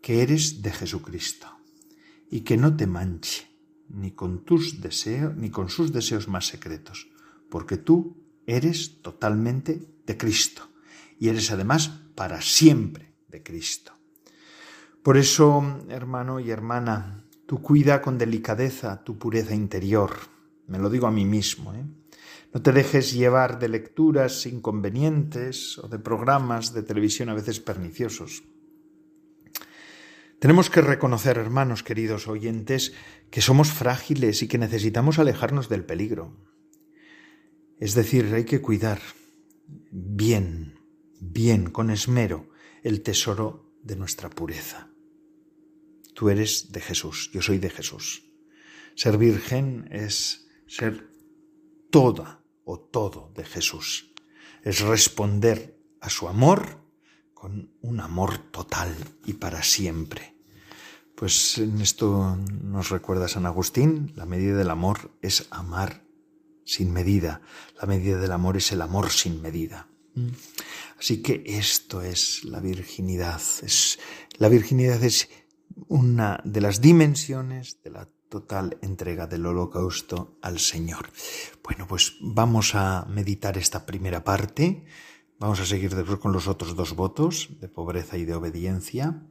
que 0.00 0.22
eres 0.22 0.62
de 0.62 0.72
Jesucristo 0.72 1.46
y 2.30 2.40
que 2.40 2.56
no 2.56 2.74
te 2.74 2.86
manche, 2.86 3.50
ni 3.90 4.12
con 4.12 4.42
tus 4.46 4.80
deseos, 4.80 5.36
ni 5.36 5.50
con 5.50 5.68
sus 5.68 5.92
deseos 5.92 6.26
más 6.26 6.46
secretos, 6.46 7.10
porque 7.50 7.76
tú 7.76 8.16
eres 8.46 9.02
totalmente 9.02 9.82
de 10.06 10.16
Cristo 10.16 10.70
y 11.18 11.28
eres 11.28 11.50
además 11.50 11.90
para 12.14 12.40
siempre 12.40 13.12
de 13.28 13.42
Cristo. 13.42 13.92
Por 15.02 15.18
eso, 15.18 15.82
hermano 15.90 16.40
y 16.40 16.50
hermana, 16.50 17.26
tú 17.44 17.60
cuida 17.60 18.00
con 18.00 18.16
delicadeza 18.16 19.04
tu 19.04 19.18
pureza 19.18 19.54
interior. 19.54 20.12
Me 20.66 20.78
lo 20.78 20.88
digo 20.88 21.06
a 21.06 21.10
mí 21.10 21.26
mismo. 21.26 21.74
¿eh? 21.74 21.84
No 22.52 22.62
te 22.62 22.72
dejes 22.72 23.12
llevar 23.12 23.60
de 23.60 23.68
lecturas 23.68 24.44
inconvenientes 24.46 25.78
o 25.78 25.88
de 25.88 26.00
programas 26.00 26.74
de 26.74 26.82
televisión 26.82 27.28
a 27.28 27.34
veces 27.34 27.60
perniciosos. 27.60 28.42
Tenemos 30.40 30.68
que 30.68 30.80
reconocer, 30.80 31.38
hermanos 31.38 31.84
queridos 31.84 32.26
oyentes, 32.26 32.92
que 33.30 33.40
somos 33.40 33.70
frágiles 33.70 34.42
y 34.42 34.48
que 34.48 34.58
necesitamos 34.58 35.18
alejarnos 35.18 35.68
del 35.68 35.84
peligro. 35.84 36.36
Es 37.78 37.94
decir, 37.94 38.32
hay 38.34 38.44
que 38.44 38.60
cuidar 38.60 39.00
bien, 39.92 40.80
bien, 41.20 41.70
con 41.70 41.90
esmero, 41.90 42.50
el 42.82 43.02
tesoro 43.02 43.76
de 43.82 43.94
nuestra 43.94 44.28
pureza. 44.28 44.90
Tú 46.14 46.30
eres 46.30 46.72
de 46.72 46.80
Jesús, 46.80 47.30
yo 47.32 47.42
soy 47.42 47.58
de 47.58 47.70
Jesús. 47.70 48.24
Ser 48.96 49.18
virgen 49.18 49.88
es 49.92 50.48
ser 50.66 51.10
toda 51.90 52.39
o 52.70 52.78
todo 52.78 53.32
de 53.34 53.44
Jesús. 53.44 54.12
Es 54.62 54.80
responder 54.80 55.76
a 56.00 56.08
su 56.08 56.28
amor 56.28 56.78
con 57.34 57.74
un 57.82 58.00
amor 58.00 58.38
total 58.50 58.94
y 59.24 59.34
para 59.34 59.62
siempre. 59.62 60.36
Pues 61.16 61.58
en 61.58 61.80
esto 61.80 62.36
nos 62.62 62.90
recuerda 62.90 63.28
San 63.28 63.46
Agustín, 63.46 64.12
la 64.14 64.24
medida 64.24 64.56
del 64.56 64.70
amor 64.70 65.10
es 65.20 65.48
amar 65.50 66.04
sin 66.64 66.92
medida, 66.92 67.42
la 67.80 67.86
medida 67.86 68.18
del 68.18 68.32
amor 68.32 68.56
es 68.56 68.70
el 68.72 68.80
amor 68.82 69.10
sin 69.10 69.42
medida. 69.42 69.88
Así 70.98 71.22
que 71.22 71.42
esto 71.46 72.02
es 72.02 72.44
la 72.44 72.60
virginidad. 72.60 73.40
Es, 73.62 73.98
la 74.38 74.48
virginidad 74.48 75.02
es 75.02 75.28
una 75.88 76.40
de 76.44 76.60
las 76.60 76.80
dimensiones 76.80 77.82
de 77.82 77.90
la 77.90 78.08
total 78.30 78.78
entrega 78.80 79.26
del 79.26 79.44
holocausto 79.44 80.38
al 80.40 80.58
Señor. 80.58 81.10
Bueno, 81.62 81.86
pues 81.86 82.16
vamos 82.22 82.74
a 82.74 83.04
meditar 83.10 83.58
esta 83.58 83.84
primera 83.84 84.24
parte. 84.24 84.86
Vamos 85.38 85.60
a 85.60 85.66
seguir 85.66 85.94
después 85.94 86.18
con 86.18 86.32
los 86.32 86.48
otros 86.48 86.74
dos 86.76 86.94
votos 86.94 87.48
de 87.60 87.68
pobreza 87.68 88.16
y 88.16 88.24
de 88.24 88.34
obediencia. 88.34 89.26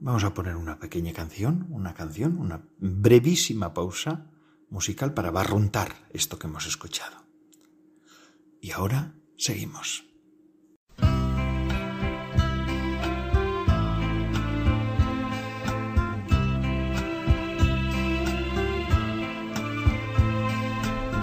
Vamos 0.00 0.24
a 0.24 0.34
poner 0.34 0.56
una 0.56 0.78
pequeña 0.78 1.12
canción, 1.12 1.66
una 1.70 1.94
canción, 1.94 2.38
una 2.38 2.64
brevísima 2.78 3.74
pausa 3.74 4.30
musical 4.70 5.14
para 5.14 5.30
barruntar 5.30 6.08
esto 6.10 6.38
que 6.38 6.46
hemos 6.46 6.66
escuchado. 6.66 7.24
Y 8.60 8.70
ahora 8.70 9.14
seguimos. 9.36 10.11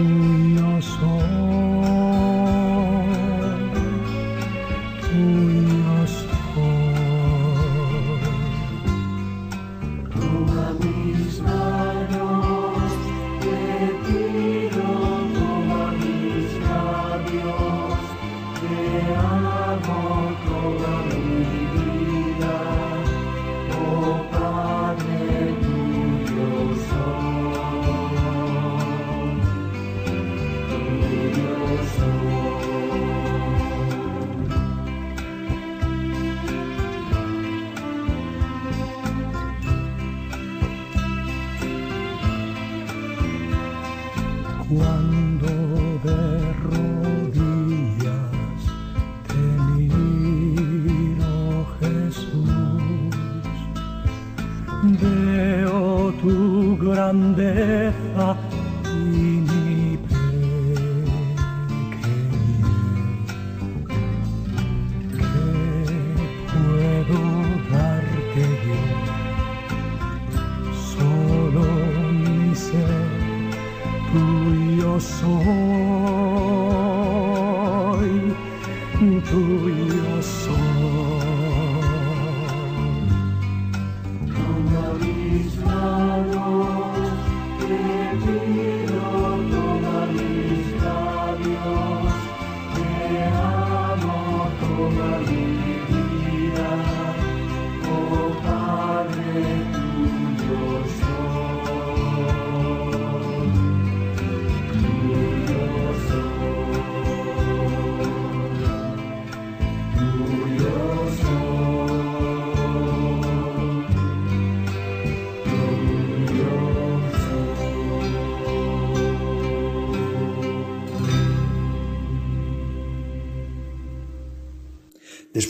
Mm-hmm. 0.00 0.39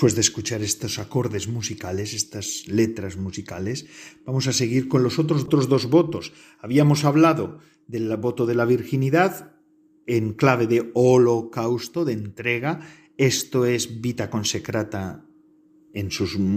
Después 0.01 0.14
de 0.14 0.22
escuchar 0.22 0.62
estos 0.62 0.98
acordes 0.98 1.46
musicales, 1.46 2.14
estas 2.14 2.66
letras 2.68 3.18
musicales, 3.18 3.84
vamos 4.24 4.46
a 4.46 4.55
seguir 4.55 4.88
con 4.88 5.03
los 5.03 5.18
otros, 5.18 5.46
dos 5.46 5.90
votos. 5.90 6.32
Habíamos 6.59 7.05
hablado 7.05 7.59
del 7.86 8.16
voto 8.16 8.46
de 8.46 8.55
la 8.55 8.64
virginidad 8.64 9.53
en 10.07 10.32
clave 10.32 10.66
de 10.66 10.90
holocausto, 10.94 12.07
de 12.07 12.14
entrega. 12.14 12.80
Esto 13.18 13.66
es 13.66 14.01
vita 14.01 14.30
consecrata 14.30 15.26
en, 15.92 16.09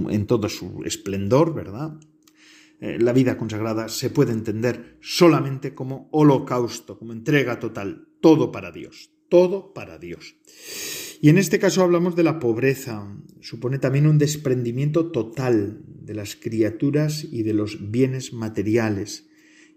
en 0.10 0.26
todo 0.26 0.48
su 0.48 0.82
esplendor, 0.86 1.54
¿verdad? 1.54 2.00
Eh, 2.80 2.98
la 2.98 3.12
vida 3.12 3.38
consagrada 3.38 3.90
se 3.90 4.10
puede 4.10 4.32
entender 4.32 5.00
solamente 5.02 5.76
como 5.76 6.08
holocausto, 6.14 6.98
como 6.98 7.12
entrega 7.12 7.60
total, 7.60 8.08
todo 8.22 8.54
para 8.54 8.72
Dios, 8.72 9.12
todo 9.28 9.74
para 9.74 9.98
Dios. 9.98 10.38
Y 11.24 11.30
en 11.30 11.38
este 11.38 11.58
caso 11.58 11.82
hablamos 11.82 12.18
de 12.18 12.24
la 12.24 12.38
pobreza. 12.38 13.08
Supone 13.40 13.80
también 13.80 14.08
un 14.08 14.18
desprendimiento 14.18 15.10
total 15.10 15.80
de 15.88 16.14
las 16.14 16.36
criaturas 16.36 17.24
y 17.24 17.44
de 17.44 17.54
los 17.54 17.92
bienes 17.92 18.34
materiales 18.34 19.30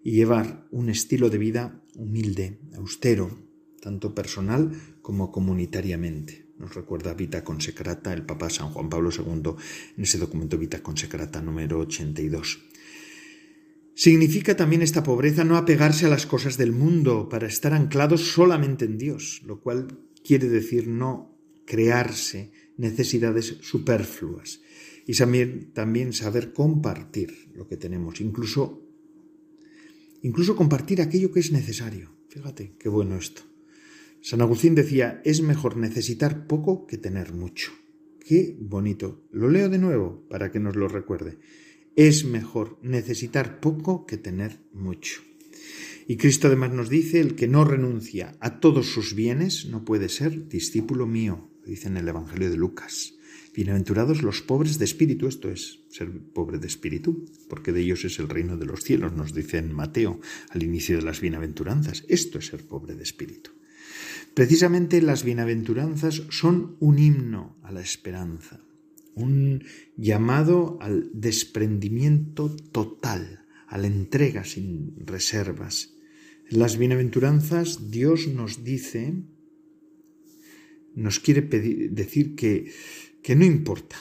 y 0.03 0.11
llevar 0.11 0.67
un 0.73 0.89
estilo 0.89 1.31
de 1.31 1.39
vida 1.39 1.85
humilde, 1.95 2.59
austero, 2.75 3.31
tanto 3.81 4.13
personal 4.13 4.73
como 5.03 5.31
comunitariamente. 5.31 6.49
Nos 6.59 6.75
recuerda 6.75 7.15
Vita 7.15 7.45
Consecrata 7.45 8.13
el 8.13 8.27
Papa 8.27 8.51
San 8.51 8.71
Juan 8.71 8.89
Pablo 8.89 9.11
II 9.17 9.53
en 9.97 10.03
ese 10.03 10.19
documento 10.19 10.59
Vita 10.59 10.83
Consecrata 10.83 11.41
número 11.41 11.79
82. 11.79 12.59
Significa 13.95 14.57
también 14.57 14.83
esta 14.83 15.05
pobreza 15.05 15.45
no 15.45 15.57
apegarse 15.57 16.07
a 16.07 16.11
las 16.11 16.27
cosas 16.27 16.57
del 16.57 16.73
mundo 16.73 17.29
para 17.29 17.47
estar 17.47 17.73
anclados 17.73 18.33
solamente 18.33 18.85
en 18.85 18.99
Dios, 18.99 19.43
lo 19.47 19.61
cual 19.61 19.87
quiere 20.25 20.49
decir 20.49 20.89
no 20.89 21.36
crearse 21.67 22.53
necesidades 22.77 23.59
superfluas 23.61 24.61
y 25.07 25.15
también, 25.73 26.13
saber 26.13 26.53
compartir 26.53 27.51
lo 27.55 27.69
que 27.69 27.77
tenemos, 27.77 28.21
incluso, 28.21 28.83
incluso 30.23 30.57
compartir 30.57 31.01
aquello 31.01 31.31
que 31.31 31.41
es 31.41 31.53
necesario. 31.53 32.17
Fíjate, 32.29 32.75
qué 32.79 32.89
bueno 32.89 33.17
esto. 33.17 33.43
San 34.21 34.41
Agustín 34.41 34.75
decía, 34.75 35.23
es 35.25 35.43
mejor 35.43 35.77
necesitar 35.77 36.49
poco 36.49 36.87
que 36.87 36.99
tener 36.99 37.33
mucho. 37.33 37.71
Qué 38.19 38.57
bonito. 38.59 39.25
Lo 39.31 39.49
leo 39.49 39.69
de 39.69 39.79
nuevo 39.79 40.27
para 40.29 40.51
que 40.51 40.59
nos 40.59 40.75
lo 40.75 40.89
recuerde. 40.89 41.39
Es 41.95 42.25
mejor 42.25 42.77
necesitar 42.83 43.61
poco 43.61 44.07
que 44.07 44.17
tener 44.17 44.59
mucho. 44.73 45.23
Y 46.09 46.17
Cristo 46.17 46.49
además 46.49 46.73
nos 46.73 46.89
dice, 46.89 47.21
el 47.21 47.37
que 47.37 47.47
no 47.47 47.65
renuncia 47.65 48.37
a 48.41 48.59
todos 48.59 48.87
sus 48.87 49.15
bienes 49.15 49.67
no 49.67 49.85
puede 49.85 50.09
ser 50.09 50.49
discípulo 50.49 51.07
mío, 51.07 51.49
dice 51.67 51.89
en 51.89 51.97
el 51.97 52.09
Evangelio 52.09 52.51
de 52.51 52.57
Lucas. 52.57 53.15
Bienaventurados 53.55 54.23
los 54.23 54.43
pobres 54.43 54.79
de 54.79 54.85
espíritu, 54.85 55.27
esto 55.27 55.51
es 55.51 55.81
ser 55.91 56.11
pobre 56.33 56.59
de 56.59 56.67
espíritu, 56.67 57.25
porque 57.49 57.73
de 57.73 57.81
ellos 57.81 58.05
es 58.05 58.19
el 58.19 58.29
reino 58.29 58.57
de 58.57 58.67
los 58.67 58.83
cielos, 58.83 59.15
nos 59.15 59.35
dice 59.35 59.59
en 59.59 59.73
Mateo 59.73 60.21
al 60.51 60.63
inicio 60.63 60.97
de 60.97 61.03
las 61.03 61.21
bienaventuranzas. 61.21 62.05
Esto 62.09 62.39
es 62.39 62.47
ser 62.47 62.67
pobre 62.67 62.95
de 62.95 63.03
espíritu. 63.03 63.51
Precisamente 64.35 65.01
las 65.01 65.25
bienaventuranzas 65.25 66.23
son 66.29 66.77
un 66.81 66.99
himno 66.99 67.57
a 67.63 67.73
la 67.73 67.81
esperanza, 67.81 68.61
un 69.15 69.65
llamado 69.97 70.79
al 70.83 71.11
desprendimiento 71.15 72.55
total, 72.55 73.47
a 73.67 73.79
la 73.79 73.87
entrega 73.87 74.45
sin 74.45 74.95
reservas. 75.07 75.95
En 76.49 76.59
las 76.59 76.77
bienaventuranzas 76.77 77.91
Dios 77.91 78.29
nos 78.29 78.63
dice, 78.63 79.25
nos 80.97 81.21
quiere 81.21 81.43
decir 81.43 82.35
que 82.35 82.73
que 83.27 83.35
no 83.35 83.45
importa 83.45 83.97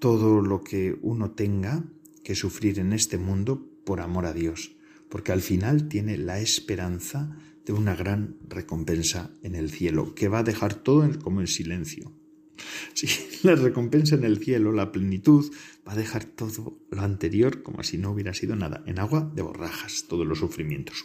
todo 0.00 0.40
lo 0.40 0.64
que 0.64 0.98
uno 1.00 1.30
tenga 1.30 1.84
que 2.24 2.34
sufrir 2.34 2.80
en 2.80 2.92
este 2.92 3.18
mundo 3.18 3.70
por 3.84 4.00
amor 4.00 4.26
a 4.26 4.32
Dios, 4.32 4.74
porque 5.08 5.30
al 5.30 5.42
final 5.42 5.86
tiene 5.86 6.18
la 6.18 6.40
esperanza 6.40 7.38
de 7.64 7.72
una 7.72 7.94
gran 7.94 8.36
recompensa 8.48 9.30
en 9.44 9.54
el 9.54 9.70
cielo, 9.70 10.16
que 10.16 10.26
va 10.26 10.40
a 10.40 10.42
dejar 10.42 10.74
todo 10.74 11.08
como 11.20 11.40
en 11.40 11.46
silencio. 11.46 12.10
Si 12.94 13.06
la 13.46 13.54
recompensa 13.54 14.16
en 14.16 14.24
el 14.24 14.38
cielo, 14.38 14.72
la 14.72 14.90
plenitud, 14.90 15.52
va 15.86 15.92
a 15.92 15.96
dejar 15.96 16.24
todo 16.24 16.80
lo 16.90 17.02
anterior 17.02 17.62
como 17.62 17.84
si 17.84 17.96
no 17.96 18.10
hubiera 18.10 18.34
sido 18.34 18.56
nada, 18.56 18.82
en 18.86 18.98
agua 18.98 19.30
de 19.36 19.42
borrajas, 19.42 20.06
todos 20.08 20.26
los 20.26 20.40
sufrimientos. 20.40 21.04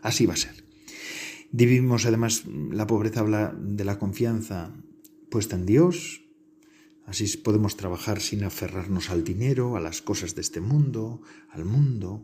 Así 0.00 0.24
va 0.24 0.32
a 0.32 0.38
ser. 0.38 0.61
Vivimos 1.52 2.06
además, 2.06 2.44
la 2.46 2.86
pobreza 2.86 3.20
habla 3.20 3.54
de 3.56 3.84
la 3.84 3.98
confianza 3.98 4.74
puesta 5.30 5.56
en 5.56 5.66
Dios, 5.66 6.22
Así 7.06 7.36
podemos 7.36 7.76
trabajar 7.76 8.20
sin 8.20 8.44
aferrarnos 8.44 9.10
al 9.10 9.24
dinero, 9.24 9.76
a 9.76 9.80
las 9.80 10.02
cosas 10.02 10.34
de 10.34 10.40
este 10.40 10.60
mundo, 10.60 11.20
al 11.50 11.64
mundo. 11.64 12.22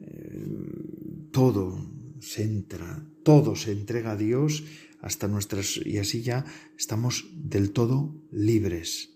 Eh, 0.00 1.28
todo 1.32 1.90
se 2.20 2.44
entra, 2.44 3.04
todo 3.22 3.56
se 3.56 3.72
entrega 3.72 4.12
a 4.12 4.16
Dios 4.16 4.64
hasta 5.00 5.28
nuestras 5.28 5.78
y 5.84 5.98
así 5.98 6.22
ya 6.22 6.44
estamos 6.78 7.26
del 7.34 7.72
todo 7.72 8.14
libres, 8.30 9.10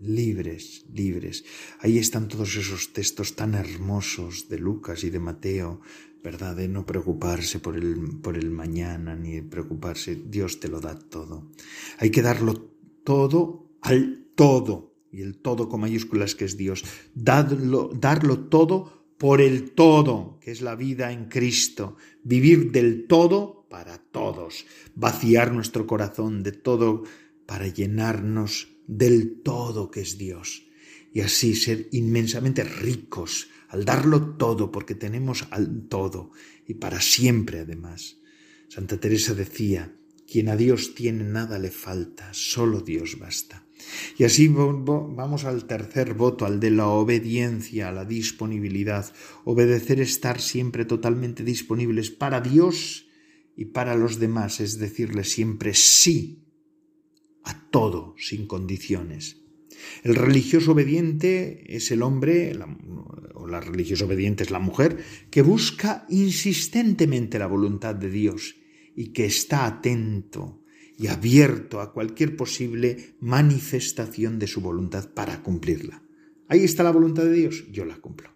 libres, 0.00 0.86
libres. 0.92 1.44
Ahí 1.80 1.98
están 1.98 2.28
todos 2.28 2.56
esos 2.56 2.92
textos 2.92 3.34
tan 3.34 3.54
hermosos 3.54 4.48
de 4.48 4.58
Lucas 4.58 5.04
y 5.04 5.10
de 5.10 5.20
Mateo, 5.20 5.80
¿verdad? 6.22 6.56
De 6.56 6.68
no 6.68 6.84
preocuparse 6.84 7.60
por 7.60 7.76
el, 7.76 8.18
por 8.22 8.36
el 8.36 8.50
mañana 8.50 9.14
ni 9.14 9.42
preocuparse, 9.42 10.16
Dios 10.16 10.60
te 10.60 10.68
lo 10.68 10.80
da 10.80 10.98
todo. 10.98 11.52
Hay 11.98 12.10
que 12.10 12.22
darlo 12.22 12.54
todo 13.04 13.78
al 13.82 14.26
todo, 14.34 14.94
y 15.12 15.22
el 15.22 15.38
todo 15.38 15.68
con 15.68 15.80
mayúsculas 15.80 16.34
que 16.34 16.44
es 16.44 16.56
Dios, 16.56 16.84
darlo, 17.14 17.90
darlo 17.94 18.48
todo 18.48 18.96
por 19.18 19.40
el 19.40 19.70
todo, 19.70 20.38
que 20.40 20.50
es 20.50 20.60
la 20.60 20.74
vida 20.74 21.12
en 21.12 21.26
Cristo, 21.26 21.96
vivir 22.22 22.70
del 22.72 23.06
todo 23.06 23.66
para 23.70 23.98
todos, 23.98 24.66
vaciar 24.94 25.52
nuestro 25.52 25.86
corazón 25.86 26.42
de 26.42 26.52
todo 26.52 27.04
para 27.46 27.68
llenarnos 27.68 28.68
del 28.86 29.42
todo 29.42 29.90
que 29.90 30.00
es 30.00 30.18
Dios, 30.18 30.66
y 31.12 31.20
así 31.20 31.54
ser 31.54 31.88
inmensamente 31.92 32.62
ricos 32.62 33.48
al 33.68 33.84
darlo 33.84 34.36
todo, 34.36 34.70
porque 34.70 34.94
tenemos 34.94 35.46
al 35.50 35.88
todo, 35.88 36.30
y 36.66 36.74
para 36.74 37.00
siempre 37.00 37.60
además. 37.60 38.18
Santa 38.68 38.98
Teresa 38.98 39.34
decía, 39.34 39.96
quien 40.26 40.48
a 40.48 40.56
Dios 40.56 40.94
tiene 40.94 41.24
nada 41.24 41.58
le 41.58 41.70
falta, 41.70 42.28
solo 42.32 42.80
Dios 42.80 43.18
basta. 43.18 43.66
Y 44.18 44.24
así 44.24 44.48
vamos 44.48 45.44
al 45.44 45.66
tercer 45.66 46.14
voto, 46.14 46.46
al 46.46 46.58
de 46.60 46.70
la 46.70 46.88
obediencia, 46.88 47.88
a 47.88 47.92
la 47.92 48.04
disponibilidad. 48.04 49.12
Obedecer, 49.44 50.00
estar 50.00 50.40
siempre 50.40 50.84
totalmente 50.84 51.44
disponibles 51.44 52.10
para 52.10 52.40
Dios 52.40 53.06
y 53.54 53.66
para 53.66 53.94
los 53.94 54.18
demás, 54.18 54.60
es 54.60 54.78
decirle 54.78 55.24
siempre 55.24 55.74
sí 55.74 56.42
a 57.44 57.68
todo, 57.70 58.14
sin 58.18 58.46
condiciones. 58.46 59.45
El 60.02 60.14
religioso 60.14 60.72
obediente 60.72 61.64
es 61.68 61.90
el 61.90 62.02
hombre, 62.02 62.56
o 63.34 63.46
la 63.46 63.60
religiosa 63.60 64.04
obediente 64.04 64.44
es 64.44 64.50
la 64.50 64.58
mujer, 64.58 64.98
que 65.30 65.42
busca 65.42 66.06
insistentemente 66.08 67.38
la 67.38 67.46
voluntad 67.46 67.94
de 67.94 68.10
Dios 68.10 68.56
y 68.94 69.08
que 69.08 69.26
está 69.26 69.66
atento 69.66 70.62
y 70.98 71.08
abierto 71.08 71.80
a 71.80 71.92
cualquier 71.92 72.36
posible 72.36 73.16
manifestación 73.20 74.38
de 74.38 74.46
su 74.46 74.60
voluntad 74.60 75.10
para 75.12 75.42
cumplirla. 75.42 76.02
Ahí 76.48 76.64
está 76.64 76.82
la 76.82 76.92
voluntad 76.92 77.24
de 77.24 77.32
Dios, 77.32 77.64
yo 77.70 77.84
la 77.84 77.96
cumplo. 77.96 78.30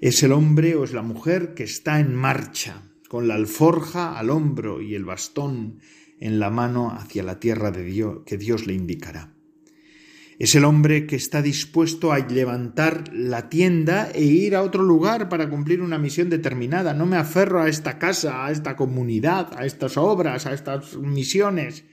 Es 0.00 0.22
el 0.22 0.32
hombre 0.32 0.74
o 0.76 0.84
es 0.84 0.92
la 0.92 1.02
mujer 1.02 1.54
que 1.54 1.64
está 1.64 1.98
en 2.00 2.14
marcha, 2.14 2.90
con 3.08 3.28
la 3.28 3.34
alforja 3.34 4.18
al 4.18 4.30
hombro 4.30 4.80
y 4.80 4.94
el 4.94 5.04
bastón 5.04 5.80
en 6.18 6.38
la 6.38 6.50
mano 6.50 6.90
hacia 6.92 7.22
la 7.22 7.40
tierra 7.40 7.70
de 7.70 7.84
Dios 7.84 8.20
que 8.24 8.38
Dios 8.38 8.66
le 8.66 8.74
indicará. 8.74 9.31
Es 10.38 10.54
el 10.54 10.64
hombre 10.64 11.06
que 11.06 11.16
está 11.16 11.42
dispuesto 11.42 12.12
a 12.12 12.18
levantar 12.18 13.04
la 13.12 13.48
tienda 13.48 14.10
e 14.12 14.24
ir 14.24 14.56
a 14.56 14.62
otro 14.62 14.82
lugar 14.82 15.28
para 15.28 15.48
cumplir 15.48 15.82
una 15.82 15.98
misión 15.98 16.30
determinada. 16.30 16.94
No 16.94 17.06
me 17.06 17.16
aferro 17.16 17.60
a 17.60 17.68
esta 17.68 17.98
casa, 17.98 18.46
a 18.46 18.50
esta 18.50 18.76
comunidad, 18.76 19.52
a 19.56 19.64
estas 19.66 19.96
obras, 19.96 20.46
a 20.46 20.54
estas 20.54 20.96
misiones. 20.96 21.84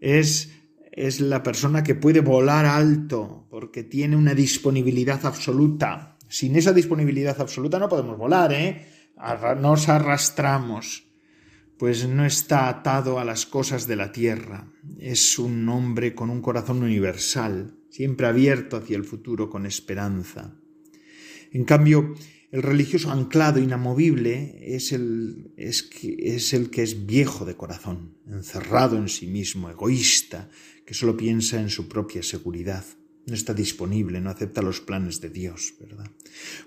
Es, 0.00 0.52
es 0.92 1.20
la 1.20 1.42
persona 1.42 1.82
que 1.82 1.94
puede 1.94 2.20
volar 2.20 2.66
alto 2.66 3.46
porque 3.50 3.82
tiene 3.82 4.16
una 4.16 4.34
disponibilidad 4.34 5.24
absoluta. 5.26 6.16
Sin 6.28 6.56
esa 6.56 6.72
disponibilidad 6.72 7.40
absoluta 7.40 7.78
no 7.78 7.88
podemos 7.88 8.16
volar, 8.16 8.52
¿eh? 8.52 8.86
Nos 9.60 9.88
arrastramos 9.88 11.09
pues 11.80 12.06
no 12.06 12.26
está 12.26 12.68
atado 12.68 13.18
a 13.18 13.24
las 13.24 13.46
cosas 13.46 13.86
de 13.86 13.96
la 13.96 14.12
tierra. 14.12 14.70
Es 14.98 15.38
un 15.38 15.66
hombre 15.70 16.14
con 16.14 16.28
un 16.28 16.42
corazón 16.42 16.82
universal, 16.82 17.74
siempre 17.88 18.26
abierto 18.26 18.76
hacia 18.76 18.98
el 18.98 19.04
futuro 19.04 19.48
con 19.48 19.64
esperanza. 19.64 20.60
En 21.52 21.64
cambio, 21.64 22.14
el 22.52 22.62
religioso 22.62 23.10
anclado, 23.10 23.60
inamovible, 23.60 24.58
es 24.60 24.92
el, 24.92 25.54
es, 25.56 26.52
el 26.52 26.68
que 26.68 26.82
es 26.82 27.06
viejo 27.06 27.46
de 27.46 27.56
corazón, 27.56 28.14
encerrado 28.26 28.98
en 28.98 29.08
sí 29.08 29.26
mismo, 29.26 29.70
egoísta, 29.70 30.50
que 30.84 30.92
solo 30.92 31.16
piensa 31.16 31.62
en 31.62 31.70
su 31.70 31.88
propia 31.88 32.22
seguridad. 32.22 32.84
No 33.26 33.32
está 33.32 33.54
disponible, 33.54 34.20
no 34.20 34.28
acepta 34.28 34.60
los 34.60 34.82
planes 34.82 35.22
de 35.22 35.30
Dios, 35.30 35.72
¿verdad? 35.80 36.10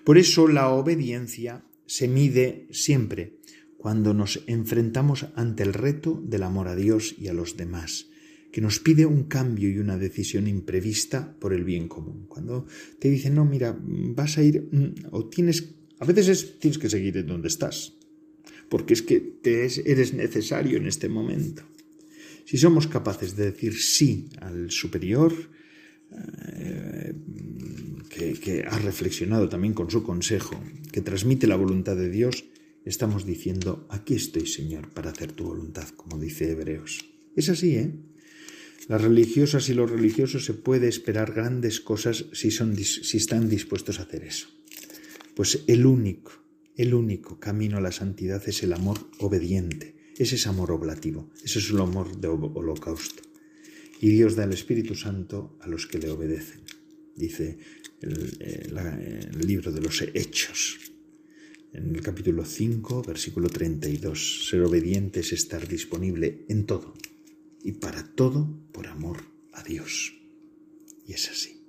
Por 0.04 0.18
eso 0.18 0.48
la 0.48 0.70
obediencia 0.70 1.64
se 1.86 2.08
mide 2.08 2.68
siempre 2.72 3.43
cuando 3.84 4.14
nos 4.14 4.40
enfrentamos 4.48 5.28
ante 5.36 5.62
el 5.62 5.74
reto 5.74 6.24
del 6.24 6.44
amor 6.44 6.70
a 6.70 6.76
Dios 6.78 7.16
y 7.20 7.28
a 7.28 7.34
los 7.34 7.58
demás, 7.58 8.08
que 8.50 8.62
nos 8.62 8.80
pide 8.80 9.06
un 9.06 9.24
cambio 9.24 9.70
y 9.70 9.78
una 9.78 9.98
decisión 9.98 10.48
imprevista 10.48 11.36
por 11.38 11.52
el 11.52 11.66
bien 11.66 11.90
común. 11.90 12.26
Cuando 12.30 12.66
te 13.00 13.10
dicen, 13.10 13.36
no, 13.36 13.44
mira, 13.44 13.78
vas 13.78 14.38
a 14.38 14.42
ir, 14.42 14.70
mm, 14.72 15.08
o 15.12 15.28
tienes, 15.28 15.76
a 16.00 16.06
veces 16.06 16.60
tienes 16.60 16.78
que 16.78 16.90
seguir 16.90 17.18
en 17.18 17.28
donde 17.28 17.50
estás, 17.50 17.92
porque 18.70 18.94
es 18.94 19.02
que 19.02 19.20
te 19.20 19.66
eres 19.66 20.14
necesario 20.14 20.78
en 20.78 20.88
este 20.88 21.10
momento. 21.10 21.64
Si 22.46 22.58
somos 22.58 22.88
capaces 22.88 23.36
de 23.36 23.52
decir 23.52 23.78
sí 23.78 24.30
al 24.40 24.72
superior, 24.72 25.34
eh, 26.10 27.14
que 28.42 28.64
ha 28.66 28.80
reflexionado 28.80 29.50
también 29.50 29.74
con 29.74 29.92
su 29.92 30.04
consejo, 30.04 30.58
que 30.94 31.02
transmite 31.02 31.48
la 31.48 31.58
voluntad 31.58 31.98
de 31.98 32.10
Dios, 32.10 32.46
estamos 32.86 33.26
diciendo, 33.26 33.88
aquí 33.90 34.16
estoy 34.16 34.46
Señor 34.48 34.90
para 34.90 35.12
hacer 35.12 35.32
tu 35.32 35.46
voluntad, 35.46 35.88
como 35.90 36.20
dice 36.20 36.52
Hebreos. 36.52 37.06
Es 37.36 37.50
así, 37.50 37.76
¿eh? 37.76 37.92
Las 38.88 39.02
religiosas 39.02 39.70
y 39.70 39.74
los 39.74 39.90
religiosos 39.90 40.44
se 40.46 40.54
puede 40.54 40.90
esperar 40.90 41.34
grandes 41.34 41.80
cosas 41.80 42.26
si, 42.34 42.52
son, 42.52 42.76
si 42.76 43.18
están 43.18 43.48
dispuestos 43.48 44.00
a 44.00 44.04
hacer 44.04 44.26
eso. 44.26 44.50
Pues 45.36 45.64
el 45.68 45.86
único, 45.86 46.34
el 46.76 46.94
único 46.94 47.40
camino 47.40 47.78
a 47.78 47.82
la 47.82 47.94
santidad 47.94 48.44
es 48.48 48.62
el 48.64 48.74
amor 48.74 49.00
obediente, 49.20 49.96
ese 50.18 50.36
es 50.36 50.48
amor 50.48 50.72
oblativo, 50.72 51.32
ese 51.44 51.60
es 51.60 51.70
el 51.70 51.80
amor 51.80 52.20
de 52.20 52.28
holocausto. 52.28 53.24
Y 54.02 54.10
Dios 54.10 54.36
da 54.36 54.44
el 54.44 54.52
Espíritu 54.52 54.96
Santo 54.96 55.58
a 55.62 55.68
los 55.68 55.88
que 55.88 55.98
le 55.98 56.10
obedecen, 56.10 56.62
dice 57.16 57.58
el, 58.02 58.38
el 58.76 59.48
libro 59.48 59.72
de 59.72 59.82
los 59.82 60.02
Hechos 60.02 60.93
en 61.74 61.96
el 61.96 62.02
capítulo 62.02 62.46
5, 62.46 63.02
versículo 63.02 63.50
32. 63.50 64.48
Ser 64.50 64.62
obediente 64.62 65.22
es 65.22 65.34
estar 65.34 65.68
disponible 65.68 66.46
en 66.48 66.66
todo 66.66 66.94
y 67.64 67.74
para 67.74 68.04
todo 68.04 68.48
por 68.72 68.88
amor 68.88 69.24
a 69.54 69.64
Dios. 69.64 70.14
Y 71.06 71.14
es 71.14 71.30
así. 71.30 71.62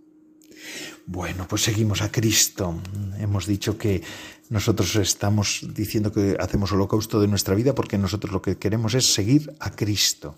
Bueno, 1.06 1.46
pues 1.48 1.62
seguimos 1.62 2.02
a 2.02 2.12
Cristo. 2.12 2.80
Hemos 3.18 3.46
dicho 3.46 3.76
que 3.76 4.02
nosotros 4.50 4.94
estamos 4.96 5.66
diciendo 5.74 6.12
que 6.12 6.36
hacemos 6.38 6.72
holocausto 6.72 7.20
de 7.20 7.28
nuestra 7.28 7.54
vida 7.54 7.74
porque 7.74 7.98
nosotros 7.98 8.32
lo 8.32 8.42
que 8.42 8.56
queremos 8.56 8.94
es 8.94 9.12
seguir 9.12 9.54
a 9.58 9.74
Cristo. 9.74 10.36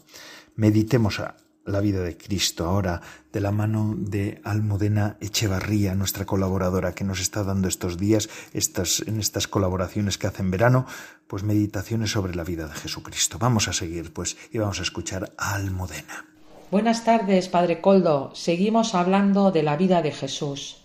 Meditemos 0.55 1.21
a 1.21 1.37
la 1.67 1.81
vida 1.81 2.01
de 2.03 2.17
Cristo 2.17 2.65
ahora 2.65 3.03
de 3.33 3.41
la 3.41 3.51
mano 3.51 3.95
de 3.97 4.41
Almudena 4.45 5.17
Echevarría, 5.21 5.95
nuestra 5.95 6.25
colaboradora 6.25 6.95
que 6.95 7.05
nos 7.05 7.21
está 7.21 7.45
dando 7.45 7.69
estos 7.69 7.99
días, 7.99 8.29
estas, 8.53 9.03
en 9.07 9.21
estas 9.21 9.49
colaboraciones 9.49 10.17
que 10.17 10.27
hace 10.27 10.43
en 10.43 10.51
verano, 10.51 10.87
pues 11.27 11.43
meditaciones 11.43 12.13
sobre 12.13 12.35
la 12.35 12.45
vida 12.45 12.67
de 12.69 12.75
Jesucristo. 12.75 13.39
Vamos 13.39 13.69
a 13.69 13.73
seguir 13.73 14.13
pues 14.13 14.37
y 14.53 14.59
vamos 14.59 14.79
a 14.79 14.83
escuchar 14.83 15.33
a 15.37 15.55
Almudena. 15.55 16.25
Buenas 16.71 17.05
tardes, 17.05 17.49
Padre 17.49 17.81
Coldo. 17.81 18.35
Seguimos 18.35 18.95
hablando 18.95 19.51
de 19.51 19.63
la 19.63 19.77
vida 19.77 20.03
de 20.03 20.13
Jesús. 20.13 20.83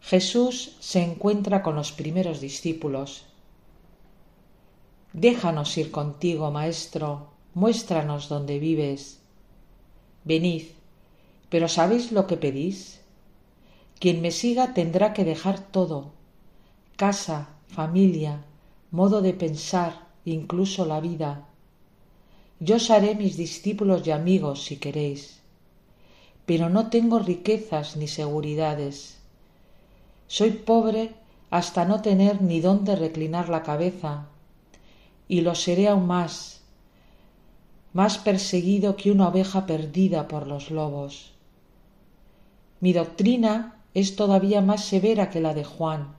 Jesús 0.00 0.76
se 0.80 1.02
encuentra 1.02 1.62
con 1.62 1.76
los 1.76 1.92
primeros 1.92 2.40
discípulos. 2.40 3.26
Déjanos 5.12 5.78
ir 5.78 5.90
contigo, 5.90 6.50
Maestro, 6.50 7.30
muéstranos 7.54 8.28
dónde 8.28 8.58
vives. 8.58 9.23
Venid, 10.24 10.64
pero 11.50 11.68
¿sabéis 11.68 12.12
lo 12.12 12.26
que 12.26 12.36
pedís? 12.36 13.00
Quien 14.00 14.20
me 14.20 14.30
siga 14.30 14.74
tendrá 14.74 15.12
que 15.12 15.24
dejar 15.24 15.60
todo, 15.60 16.12
casa, 16.96 17.48
familia, 17.68 18.44
modo 18.90 19.22
de 19.22 19.34
pensar, 19.34 20.08
incluso 20.24 20.84
la 20.86 21.00
vida 21.00 21.46
yo 22.60 22.76
os 22.76 22.90
haré 22.90 23.14
mis 23.14 23.36
discípulos 23.36 24.06
y 24.06 24.10
amigos 24.10 24.64
si 24.64 24.76
queréis. 24.76 25.40
Pero 26.46 26.68
no 26.68 26.88
tengo 26.88 27.18
riquezas 27.18 27.96
ni 27.96 28.08
seguridades. 28.08 29.18
Soy 30.28 30.50
pobre 30.50 31.12
hasta 31.50 31.84
no 31.84 32.00
tener 32.00 32.42
ni 32.42 32.60
dónde 32.60 32.96
reclinar 32.96 33.48
la 33.48 33.62
cabeza, 33.62 34.28
y 35.28 35.42
lo 35.42 35.54
seré 35.54 35.88
aún 35.88 36.06
más, 36.06 36.62
más 37.94 38.18
perseguido 38.18 38.96
que 38.96 39.10
una 39.10 39.28
oveja 39.28 39.64
perdida 39.64 40.28
por 40.28 40.46
los 40.46 40.70
lobos. 40.70 41.32
Mi 42.80 42.92
doctrina 42.92 43.82
es 43.94 44.16
todavía 44.16 44.60
más 44.60 44.84
severa 44.84 45.30
que 45.30 45.40
la 45.40 45.54
de 45.54 45.64
Juan, 45.64 46.14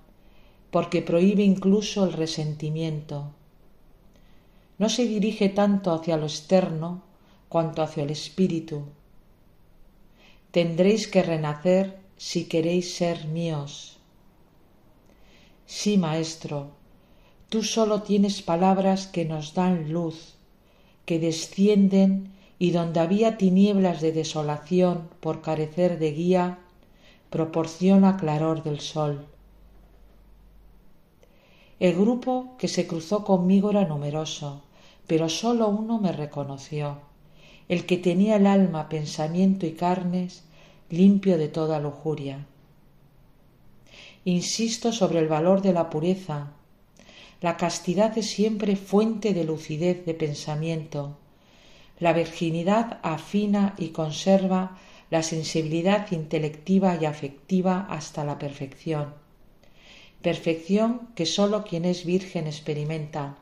porque 0.71 1.03
prohíbe 1.03 1.43
incluso 1.43 2.05
el 2.05 2.13
resentimiento 2.13 3.29
no 4.77 4.89
se 4.89 5.07
dirige 5.07 5.49
tanto 5.49 5.93
hacia 5.93 6.17
lo 6.17 6.25
externo 6.25 7.01
cuanto 7.49 7.81
hacia 7.81 8.03
el 8.03 8.09
espíritu. 8.09 8.83
Tendréis 10.51 11.07
que 11.07 11.23
renacer 11.23 11.99
si 12.17 12.45
queréis 12.45 12.95
ser 12.95 13.25
míos. 13.27 13.97
Sí, 15.65 15.97
Maestro, 15.97 16.71
tú 17.49 17.63
solo 17.63 18.01
tienes 18.01 18.41
palabras 18.41 19.07
que 19.07 19.25
nos 19.25 19.53
dan 19.53 19.91
luz, 19.91 20.34
que 21.05 21.19
descienden 21.19 22.31
y 22.57 22.71
donde 22.71 22.99
había 22.99 23.37
tinieblas 23.37 24.01
de 24.01 24.11
desolación 24.11 25.09
por 25.19 25.41
carecer 25.41 25.99
de 25.99 26.11
guía, 26.11 26.59
proporciona 27.29 28.17
claror 28.17 28.63
del 28.63 28.79
sol. 28.79 29.25
El 31.79 31.93
grupo 31.95 32.55
que 32.57 32.67
se 32.67 32.87
cruzó 32.87 33.25
conmigo 33.25 33.71
era 33.71 33.85
numeroso, 33.85 34.63
pero 35.07 35.27
sólo 35.27 35.67
uno 35.67 35.99
me 35.99 36.11
reconoció, 36.11 36.99
el 37.67 37.85
que 37.85 37.97
tenía 37.97 38.37
el 38.37 38.47
alma, 38.47 38.87
pensamiento 38.87 39.65
y 39.65 39.73
carnes 39.73 40.43
limpio 40.89 41.37
de 41.37 41.47
toda 41.47 41.79
lujuria. 41.79 42.45
Insisto 44.23 44.91
sobre 44.91 45.19
el 45.19 45.27
valor 45.27 45.61
de 45.61 45.73
la 45.73 45.89
pureza. 45.89 46.51
La 47.41 47.57
castidad 47.57 48.17
es 48.17 48.29
siempre 48.29 48.75
fuente 48.75 49.33
de 49.33 49.43
lucidez 49.43 50.05
de 50.05 50.13
pensamiento. 50.13 51.17
La 51.99 52.13
virginidad 52.13 52.99
afina 53.03 53.75
y 53.77 53.89
conserva 53.89 54.77
la 55.09 55.23
sensibilidad 55.23 56.11
intelectiva 56.11 56.97
y 56.99 57.05
afectiva 57.05 57.87
hasta 57.89 58.23
la 58.23 58.39
perfección. 58.39 59.13
Perfección 60.21 61.09
que 61.15 61.25
sólo 61.25 61.63
quien 61.63 61.85
es 61.85 62.05
virgen 62.05 62.47
experimenta 62.47 63.37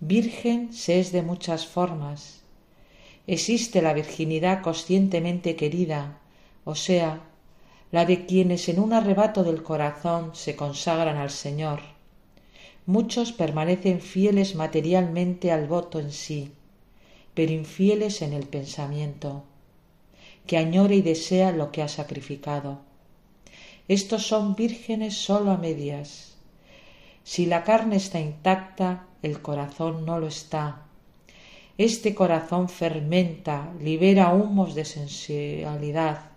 Virgen 0.00 0.72
se 0.72 1.00
es 1.00 1.10
de 1.10 1.22
muchas 1.22 1.66
formas. 1.66 2.42
Existe 3.26 3.82
la 3.82 3.92
virginidad 3.92 4.62
conscientemente 4.62 5.56
querida, 5.56 6.20
o 6.64 6.76
sea, 6.76 7.20
la 7.90 8.04
de 8.04 8.24
quienes 8.24 8.68
en 8.68 8.78
un 8.78 8.92
arrebato 8.92 9.42
del 9.42 9.64
corazón 9.64 10.30
se 10.34 10.54
consagran 10.54 11.16
al 11.16 11.30
Señor. 11.30 11.97
Muchos 12.88 13.32
permanecen 13.32 14.00
fieles 14.00 14.54
materialmente 14.54 15.52
al 15.52 15.66
voto 15.66 16.00
en 16.00 16.10
sí, 16.10 16.52
pero 17.34 17.52
infieles 17.52 18.22
en 18.22 18.32
el 18.32 18.46
pensamiento, 18.46 19.44
que 20.46 20.56
añora 20.56 20.94
y 20.94 21.02
desea 21.02 21.52
lo 21.52 21.70
que 21.70 21.82
ha 21.82 21.88
sacrificado. 21.88 22.78
Estos 23.88 24.26
son 24.26 24.54
vírgenes 24.54 25.18
sólo 25.18 25.50
a 25.50 25.58
medias. 25.58 26.36
Si 27.24 27.44
la 27.44 27.62
carne 27.62 27.96
está 27.96 28.20
intacta, 28.20 29.04
el 29.22 29.42
corazón 29.42 30.06
no 30.06 30.18
lo 30.18 30.28
está. 30.28 30.86
Este 31.76 32.14
corazón 32.14 32.70
fermenta, 32.70 33.70
libera 33.82 34.32
humos 34.32 34.74
de 34.74 34.86
sensualidad, 34.86 36.30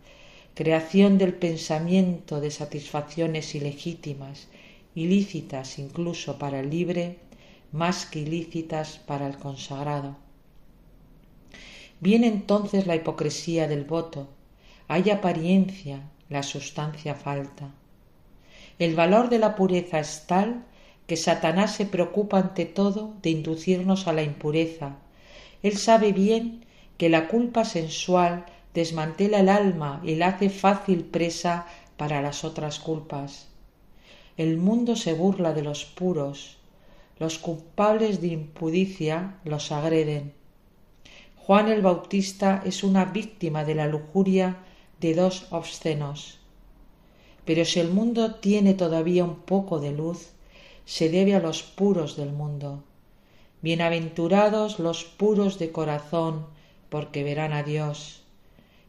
creación 0.54 1.18
del 1.18 1.34
pensamiento 1.34 2.42
de 2.42 2.52
satisfacciones 2.52 3.56
ilegítimas, 3.56 4.50
ilícitas 4.96 5.80
incluso 5.80 6.38
para 6.38 6.60
el 6.60 6.70
libre, 6.70 7.18
más 7.72 8.06
que 8.06 8.20
ilícitas 8.20 9.00
para 9.00 9.28
el 9.28 9.38
consagrado. 9.38 10.16
Viene 12.00 12.28
entonces 12.28 12.88
la 12.88 12.96
hipocresía 12.96 13.68
del 13.68 13.86
voto, 13.86 14.28
hay 14.88 15.10
apariencia, 15.10 16.02
la 16.30 16.44
sustancia 16.44 17.16
falta. 17.16 17.72
El 18.80 18.96
valor 18.96 19.30
de 19.30 19.40
la 19.40 19.56
pureza 19.56 20.00
es 20.00 20.26
tal 20.28 20.66
que 21.08 21.16
Satanás 21.16 21.76
se 21.76 21.86
preocupa 21.86 22.40
ante 22.40 22.66
todo 22.66 23.14
de 23.22 23.30
inducirnos 23.30 24.08
a 24.08 24.14
la 24.14 24.24
impureza. 24.24 24.96
Él 25.62 25.78
sabe 25.78 26.12
bien 26.12 26.66
que 26.98 27.10
la 27.10 27.28
culpa 27.28 27.66
sensual 27.66 28.46
desmantela 28.74 29.42
el 29.42 29.50
alma 29.50 30.02
y 30.04 30.16
la 30.16 30.30
hace 30.30 30.50
fácil 30.50 31.04
presa 31.04 31.68
para 31.98 32.22
las 32.22 32.44
otras 32.44 32.80
culpas. 32.80 33.51
El 34.42 34.58
mundo 34.58 34.96
se 34.96 35.14
burla 35.14 35.54
de 35.54 35.62
los 35.62 35.86
puros, 35.86 36.58
los 37.20 37.38
culpables 37.38 38.22
de 38.22 38.30
impudicia 38.30 39.36
los 39.46 39.72
agreden. 39.72 40.34
Juan 41.36 41.68
el 41.68 41.84
Bautista 41.84 42.64
es 42.66 42.84
una 42.84 43.06
víctima 43.06 43.66
de 43.66 43.76
la 43.76 43.86
lujuria 43.86 44.58
de 45.00 45.14
dos 45.14 45.46
obscenos. 45.52 46.40
Pero 47.46 47.66
si 47.66 47.82
el 47.82 47.92
mundo 47.92 48.34
tiene 48.34 48.74
todavía 48.74 49.24
un 49.26 49.36
poco 49.36 49.80
de 49.80 49.92
luz, 49.92 50.30
se 50.86 51.10
debe 51.10 51.36
a 51.36 51.40
los 51.40 51.62
puros 51.62 52.18
del 52.18 52.32
mundo. 52.32 52.84
Bienaventurados 53.62 54.80
los 54.80 55.04
puros 55.04 55.60
de 55.60 55.72
corazón, 55.72 56.48
porque 56.90 57.24
verán 57.24 57.54
a 57.54 57.62
Dios. 57.62 58.24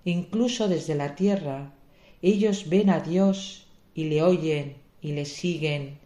Incluso 0.07 0.69
desde 0.69 0.95
la 0.95 1.15
tierra, 1.15 1.75
ellos 2.23 2.71
ven 2.71 2.89
a 2.89 3.01
Dios 3.01 3.67
y 3.95 4.05
le 4.05 4.23
oyen 4.23 4.81
y 5.03 5.13
le 5.13 5.25
siguen 5.25 5.99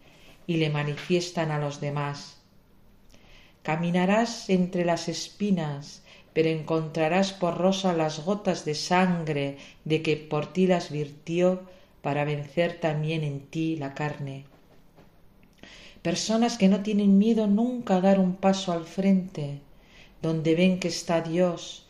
y 0.47 0.57
le 0.57 0.69
manifiestan 0.69 1.51
a 1.51 1.59
los 1.59 1.79
demás. 1.79 2.37
Caminarás 3.63 4.49
entre 4.49 4.83
las 4.85 5.07
espinas, 5.07 6.03
pero 6.33 6.49
encontrarás 6.49 7.33
por 7.33 7.57
rosa 7.57 7.93
las 7.93 8.25
gotas 8.25 8.65
de 8.65 8.75
sangre 8.75 9.57
de 9.85 10.01
que 10.01 10.17
por 10.17 10.51
ti 10.51 10.67
las 10.67 10.91
virtió 10.91 11.61
para 12.01 12.25
vencer 12.25 12.79
también 12.79 13.23
en 13.23 13.41
ti 13.41 13.75
la 13.75 13.93
carne 13.93 14.45
personas 16.07 16.57
que 16.57 16.69
no 16.69 16.83
tienen 16.83 17.17
miedo 17.17 17.47
nunca 17.47 17.97
a 17.97 18.01
dar 18.01 18.17
un 18.17 18.35
paso 18.35 18.71
al 18.71 18.85
frente, 18.85 19.59
donde 20.21 20.55
ven 20.55 20.79
que 20.79 20.87
está 20.87 21.19
Dios, 21.19 21.85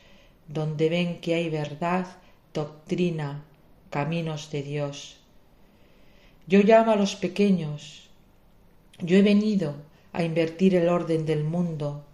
donde 0.48 0.90
ven 0.90 1.22
que 1.22 1.36
hay 1.36 1.50
verdad, 1.52 2.08
doctrina, 2.52 3.44
caminos 3.92 4.50
de 4.50 4.64
Dios. 4.64 5.20
Yo 6.48 6.62
llamo 6.62 6.94
a 6.94 6.96
los 6.96 7.18
pequeños. 7.18 8.10
Yo 9.00 9.18
he 9.18 9.22
venido 9.22 9.76
a 10.14 10.24
invertir 10.24 10.76
el 10.76 10.88
orden 10.88 11.26
del 11.26 11.44
mundo, 11.44 12.06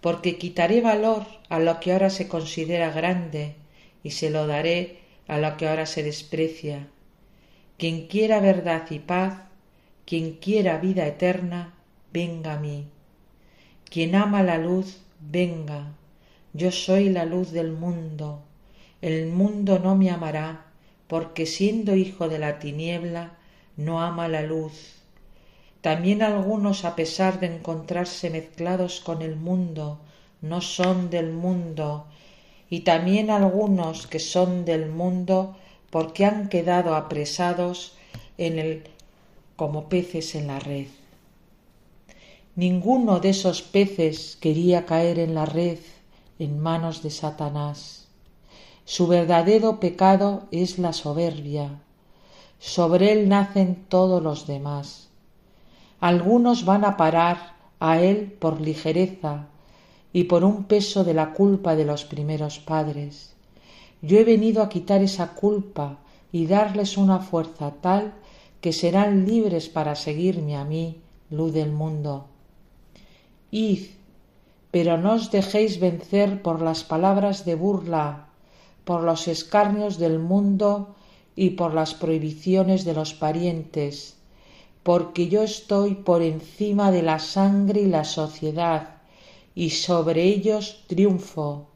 porque 0.00 0.38
quitaré 0.38 0.80
valor 0.80 1.26
a 1.50 1.58
lo 1.58 1.78
que 1.78 1.92
ahora 1.92 2.08
se 2.08 2.26
considera 2.26 2.90
grande 2.90 3.54
y 4.02 4.12
se 4.12 4.30
lo 4.30 4.46
daré 4.46 5.00
a 5.28 5.36
lo 5.36 5.58
que 5.58 5.68
ahora 5.68 5.84
se 5.84 6.02
desprecia. 6.02 6.88
Quien 7.76 8.06
quiera 8.06 8.40
verdad 8.40 8.90
y 8.90 8.98
paz, 8.98 9.42
quien 10.06 10.36
quiera 10.36 10.78
vida 10.78 11.06
eterna, 11.06 11.74
venga 12.14 12.54
a 12.54 12.58
mí. 12.58 12.86
Quien 13.90 14.14
ama 14.14 14.42
la 14.42 14.56
luz, 14.56 15.02
venga. 15.20 15.92
Yo 16.54 16.72
soy 16.72 17.10
la 17.10 17.26
luz 17.26 17.52
del 17.52 17.72
mundo. 17.72 18.42
el 19.02 19.26
mundo 19.26 19.78
no 19.78 19.96
me 19.96 20.10
amará, 20.10 20.64
porque 21.08 21.44
siendo 21.44 21.94
hijo 21.94 22.30
de 22.30 22.38
la 22.38 22.58
tiniebla, 22.58 23.36
no 23.76 24.02
ama 24.02 24.28
la 24.28 24.42
luz. 24.42 24.96
También 25.80 26.22
algunos, 26.22 26.84
a 26.84 26.94
pesar 26.94 27.40
de 27.40 27.46
encontrarse 27.46 28.30
mezclados 28.30 29.00
con 29.00 29.22
el 29.22 29.36
mundo, 29.36 29.98
no 30.40 30.60
son 30.60 31.10
del 31.10 31.32
mundo, 31.32 32.06
y 32.70 32.80
también 32.80 33.30
algunos 33.30 34.06
que 34.06 34.18
son 34.18 34.64
del 34.64 34.88
mundo, 34.88 35.56
porque 35.90 36.24
han 36.24 36.48
quedado 36.48 36.94
apresados 36.94 37.96
en 38.38 38.58
el 38.58 38.84
como 39.56 39.88
peces 39.88 40.34
en 40.34 40.46
la 40.46 40.58
red. 40.58 40.86
Ninguno 42.54 43.20
de 43.20 43.30
esos 43.30 43.62
peces 43.62 44.36
quería 44.40 44.86
caer 44.86 45.18
en 45.18 45.34
la 45.34 45.46
red 45.46 45.78
en 46.38 46.58
manos 46.58 47.02
de 47.02 47.10
Satanás. 47.10 48.08
Su 48.84 49.06
verdadero 49.06 49.80
pecado 49.80 50.48
es 50.50 50.78
la 50.78 50.92
soberbia. 50.92 51.80
Sobre 52.62 53.10
él 53.10 53.28
nacen 53.28 53.86
todos 53.88 54.22
los 54.22 54.46
demás. 54.46 55.08
Algunos 55.98 56.64
van 56.64 56.84
a 56.84 56.96
parar 56.96 57.56
a 57.80 58.00
él 58.00 58.36
por 58.38 58.60
ligereza 58.60 59.48
y 60.12 60.24
por 60.24 60.44
un 60.44 60.62
peso 60.64 61.02
de 61.02 61.12
la 61.12 61.32
culpa 61.32 61.74
de 61.74 61.84
los 61.84 62.04
primeros 62.04 62.60
padres. 62.60 63.34
Yo 64.00 64.16
he 64.16 64.22
venido 64.22 64.62
a 64.62 64.68
quitar 64.68 65.02
esa 65.02 65.34
culpa 65.34 65.98
y 66.30 66.46
darles 66.46 66.96
una 66.96 67.18
fuerza 67.18 67.72
tal 67.80 68.14
que 68.60 68.72
serán 68.72 69.26
libres 69.26 69.68
para 69.68 69.96
seguirme 69.96 70.56
a 70.56 70.64
mí, 70.64 71.00
luz 71.30 71.52
del 71.52 71.72
mundo. 71.72 72.26
Id, 73.50 73.86
pero 74.70 74.98
no 74.98 75.14
os 75.14 75.32
dejéis 75.32 75.80
vencer 75.80 76.40
por 76.42 76.62
las 76.62 76.84
palabras 76.84 77.44
de 77.44 77.56
burla, 77.56 78.26
por 78.84 79.02
los 79.02 79.26
escarnios 79.26 79.98
del 79.98 80.20
mundo 80.20 80.94
y 81.34 81.50
por 81.50 81.74
las 81.74 81.94
prohibiciones 81.94 82.84
de 82.84 82.94
los 82.94 83.14
parientes, 83.14 84.16
porque 84.82 85.28
yo 85.28 85.42
estoy 85.42 85.94
por 85.94 86.22
encima 86.22 86.90
de 86.90 87.02
la 87.02 87.18
sangre 87.18 87.82
y 87.82 87.86
la 87.86 88.04
sociedad, 88.04 88.96
y 89.54 89.70
sobre 89.70 90.24
ellos 90.24 90.84
triunfo, 90.86 91.68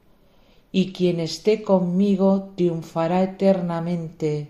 y 0.72 0.92
quien 0.92 1.20
esté 1.20 1.62
conmigo 1.62 2.52
triunfará 2.56 3.22
eternamente. 3.22 4.48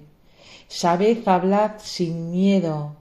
Sabed, 0.69 1.27
hablad 1.29 1.73
sin 1.79 2.33
miedo, 2.33 2.97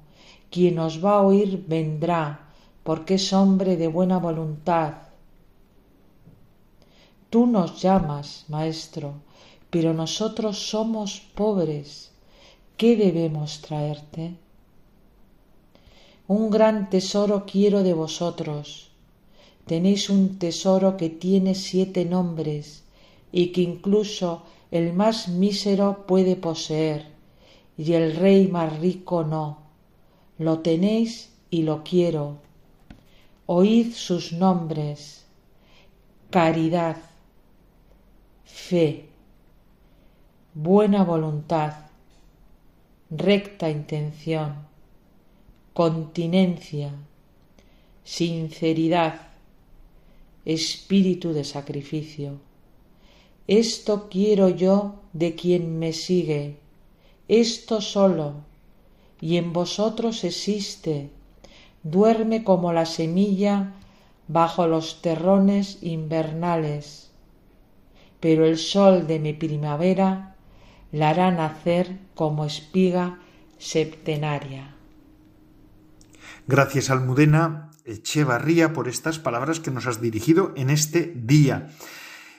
quien 0.51 0.77
os 0.79 1.03
va 1.03 1.15
a 1.15 1.21
oír 1.21 1.65
vendrá, 1.67 2.51
porque 2.83 3.15
es 3.15 3.33
hombre 3.33 3.77
de 3.77 3.87
buena 3.87 4.19
voluntad. 4.19 4.93
Tú 7.29 7.47
nos 7.47 7.81
llamas, 7.81 8.45
Maestro, 8.47 9.15
pero 9.69 9.93
nosotros 9.93 10.69
somos 10.69 11.21
pobres. 11.35 12.11
¿Qué 12.77 12.95
debemos 12.95 13.61
traerte? 13.61 14.35
Un 16.27 16.49
gran 16.49 16.89
tesoro 16.89 17.45
quiero 17.45 17.83
de 17.83 17.93
vosotros. 17.93 18.89
Tenéis 19.65 20.09
un 20.09 20.37
tesoro 20.37 20.97
que 20.97 21.09
tiene 21.09 21.55
siete 21.55 22.05
nombres 22.05 22.83
y 23.31 23.47
que 23.47 23.61
incluso 23.61 24.43
el 24.71 24.93
más 24.93 25.27
mísero 25.27 26.05
puede 26.07 26.35
poseer, 26.35 27.07
y 27.77 27.93
el 27.93 28.15
rey 28.15 28.47
más 28.47 28.79
rico 28.79 29.23
no. 29.23 29.59
Lo 30.37 30.59
tenéis 30.59 31.31
y 31.49 31.63
lo 31.63 31.83
quiero. 31.83 32.37
Oíd 33.45 33.93
sus 33.93 34.33
nombres. 34.33 35.25
Caridad, 36.29 36.97
fe, 38.43 39.09
buena 40.57 41.03
voluntad, 41.03 41.73
recta 43.09 43.69
intención, 43.69 44.55
continencia, 45.73 46.93
sinceridad, 48.05 49.19
espíritu 50.45 51.33
de 51.33 51.43
sacrificio. 51.43 52.39
Esto 53.47 54.07
quiero 54.09 54.47
yo 54.47 54.95
de 55.11 55.35
quien 55.35 55.77
me 55.77 55.91
sigue, 55.91 56.55
esto 57.27 57.81
solo, 57.81 58.35
y 59.19 59.35
en 59.35 59.51
vosotros 59.51 60.23
existe, 60.23 61.09
duerme 61.83 62.45
como 62.45 62.71
la 62.71 62.85
semilla 62.85 63.73
bajo 64.29 64.67
los 64.67 65.01
terrones 65.01 65.79
invernales, 65.81 67.11
pero 68.21 68.45
el 68.45 68.57
sol 68.57 69.05
de 69.05 69.19
mi 69.19 69.33
primavera 69.33 70.34
la 70.95 71.09
hará 71.09 71.29
nacer 71.29 71.99
como 72.15 72.45
espiga 72.45 73.19
septenaria. 73.57 74.75
Gracias, 76.47 76.89
Almudena 76.89 77.71
Echevarría, 77.83 78.71
por 78.71 78.87
estas 78.87 79.19
palabras 79.19 79.59
que 79.59 79.71
nos 79.71 79.87
has 79.87 79.99
dirigido 79.99 80.53
en 80.55 80.69
este 80.69 81.11
día. 81.13 81.67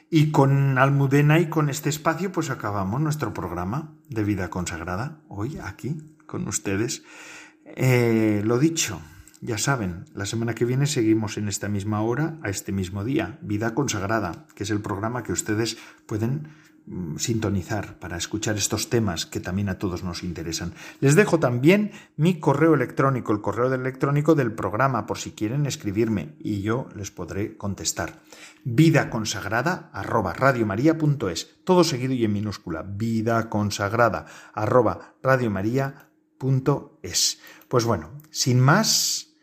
Y 0.09 0.30
con 0.30 0.78
Almudena 0.78 1.38
y 1.38 1.50
con 1.50 1.68
este 1.68 1.90
espacio, 1.90 2.32
pues 2.32 2.48
acabamos 2.48 3.00
nuestro 3.00 3.34
programa 3.34 3.92
de 4.09 4.24
vida 4.24 4.48
consagrada, 4.48 5.20
hoy 5.28 5.59
aquí, 5.62 5.98
con 6.24 6.48
ustedes. 6.48 7.02
Eh, 7.66 8.40
lo 8.42 8.59
dicho, 8.59 9.02
ya 9.42 9.59
saben, 9.59 10.07
la 10.14 10.24
semana 10.24 10.54
que 10.54 10.64
viene 10.64 10.86
seguimos 10.86 11.36
en 11.36 11.48
esta 11.48 11.68
misma 11.68 12.00
hora, 12.00 12.38
a 12.42 12.48
este 12.48 12.72
mismo 12.72 13.04
día, 13.04 13.38
Vida 13.42 13.74
Consagrada, 13.74 14.46
que 14.54 14.62
es 14.64 14.70
el 14.70 14.80
programa 14.80 15.22
que 15.22 15.32
ustedes 15.32 15.76
pueden 16.07 16.48
sintonizar 17.18 17.99
para 17.99 18.16
escuchar 18.16 18.57
estos 18.57 18.89
temas 18.91 19.26
que 19.26 19.41
también 19.41 19.68
a 19.68 19.78
todos 19.78 20.05
nos 20.05 20.22
interesan. 20.22 20.72
Les 21.01 21.16
dejo 21.16 21.41
también 21.41 21.91
mi 22.16 22.39
correo 22.39 22.74
electrónico, 22.74 23.32
el 23.32 23.41
correo 23.41 23.72
electrónico 23.72 24.34
del 24.34 24.53
programa, 24.53 25.07
por 25.07 25.16
si 25.18 25.30
quieren 25.32 25.66
escribirme 25.66 26.37
y 26.39 26.62
yo 26.62 26.89
les 26.95 27.11
podré 27.11 27.57
contestar. 27.57 28.20
Vida 28.64 29.11
consagrada 29.11 29.91
arroba 29.93 30.32
radiomaria.es, 30.32 31.57
todo 31.64 31.82
seguido 31.84 32.14
y 32.14 32.24
en 32.24 32.32
minúscula. 32.32 32.82
Vida 32.82 33.51
consagrada 33.51 34.26
arroba 34.55 35.16
radiomaria.es. 35.22 37.41
Pues 37.68 37.84
bueno, 37.84 38.12
sin 38.30 38.61
más, 38.61 39.34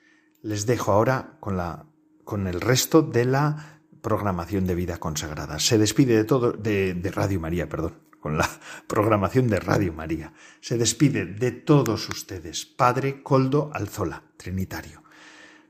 les 0.41 0.66
dejo 0.66 0.94
ahora 0.94 1.38
con 1.39 1.58
la 1.58 1.86
con 2.24 2.48
el 2.48 2.62
resto 2.62 3.02
de 3.02 3.26
la 3.26 3.82
programación 4.04 4.68
de 4.68 4.76
vida 4.76 4.97
consagrada. 4.99 5.58
Se 5.60 5.80
despide 5.80 6.18
de 6.18 6.26
todo, 6.26 6.51
de, 6.51 6.93
de 6.93 7.10
Radio 7.10 7.39
María, 7.39 7.70
perdón, 7.70 7.95
con 8.20 8.38
la 8.38 8.47
programación 8.88 9.47
de 9.47 9.60
Radio 9.60 9.93
María. 9.93 10.34
Se 10.62 10.78
despide 10.78 11.26
de 11.26 11.51
todos 11.51 12.10
ustedes, 12.10 12.66
Padre 12.66 13.24
Coldo 13.24 13.72
Alzola, 13.74 14.22
Trinitario. 14.38 15.01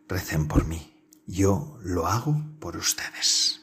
Recen 0.09 0.47
por 0.47 0.65
mí. 0.65 0.93
Yo 1.25 1.77
lo 1.83 2.07
hago 2.07 2.35
por 2.59 2.75
ustedes. 2.75 3.62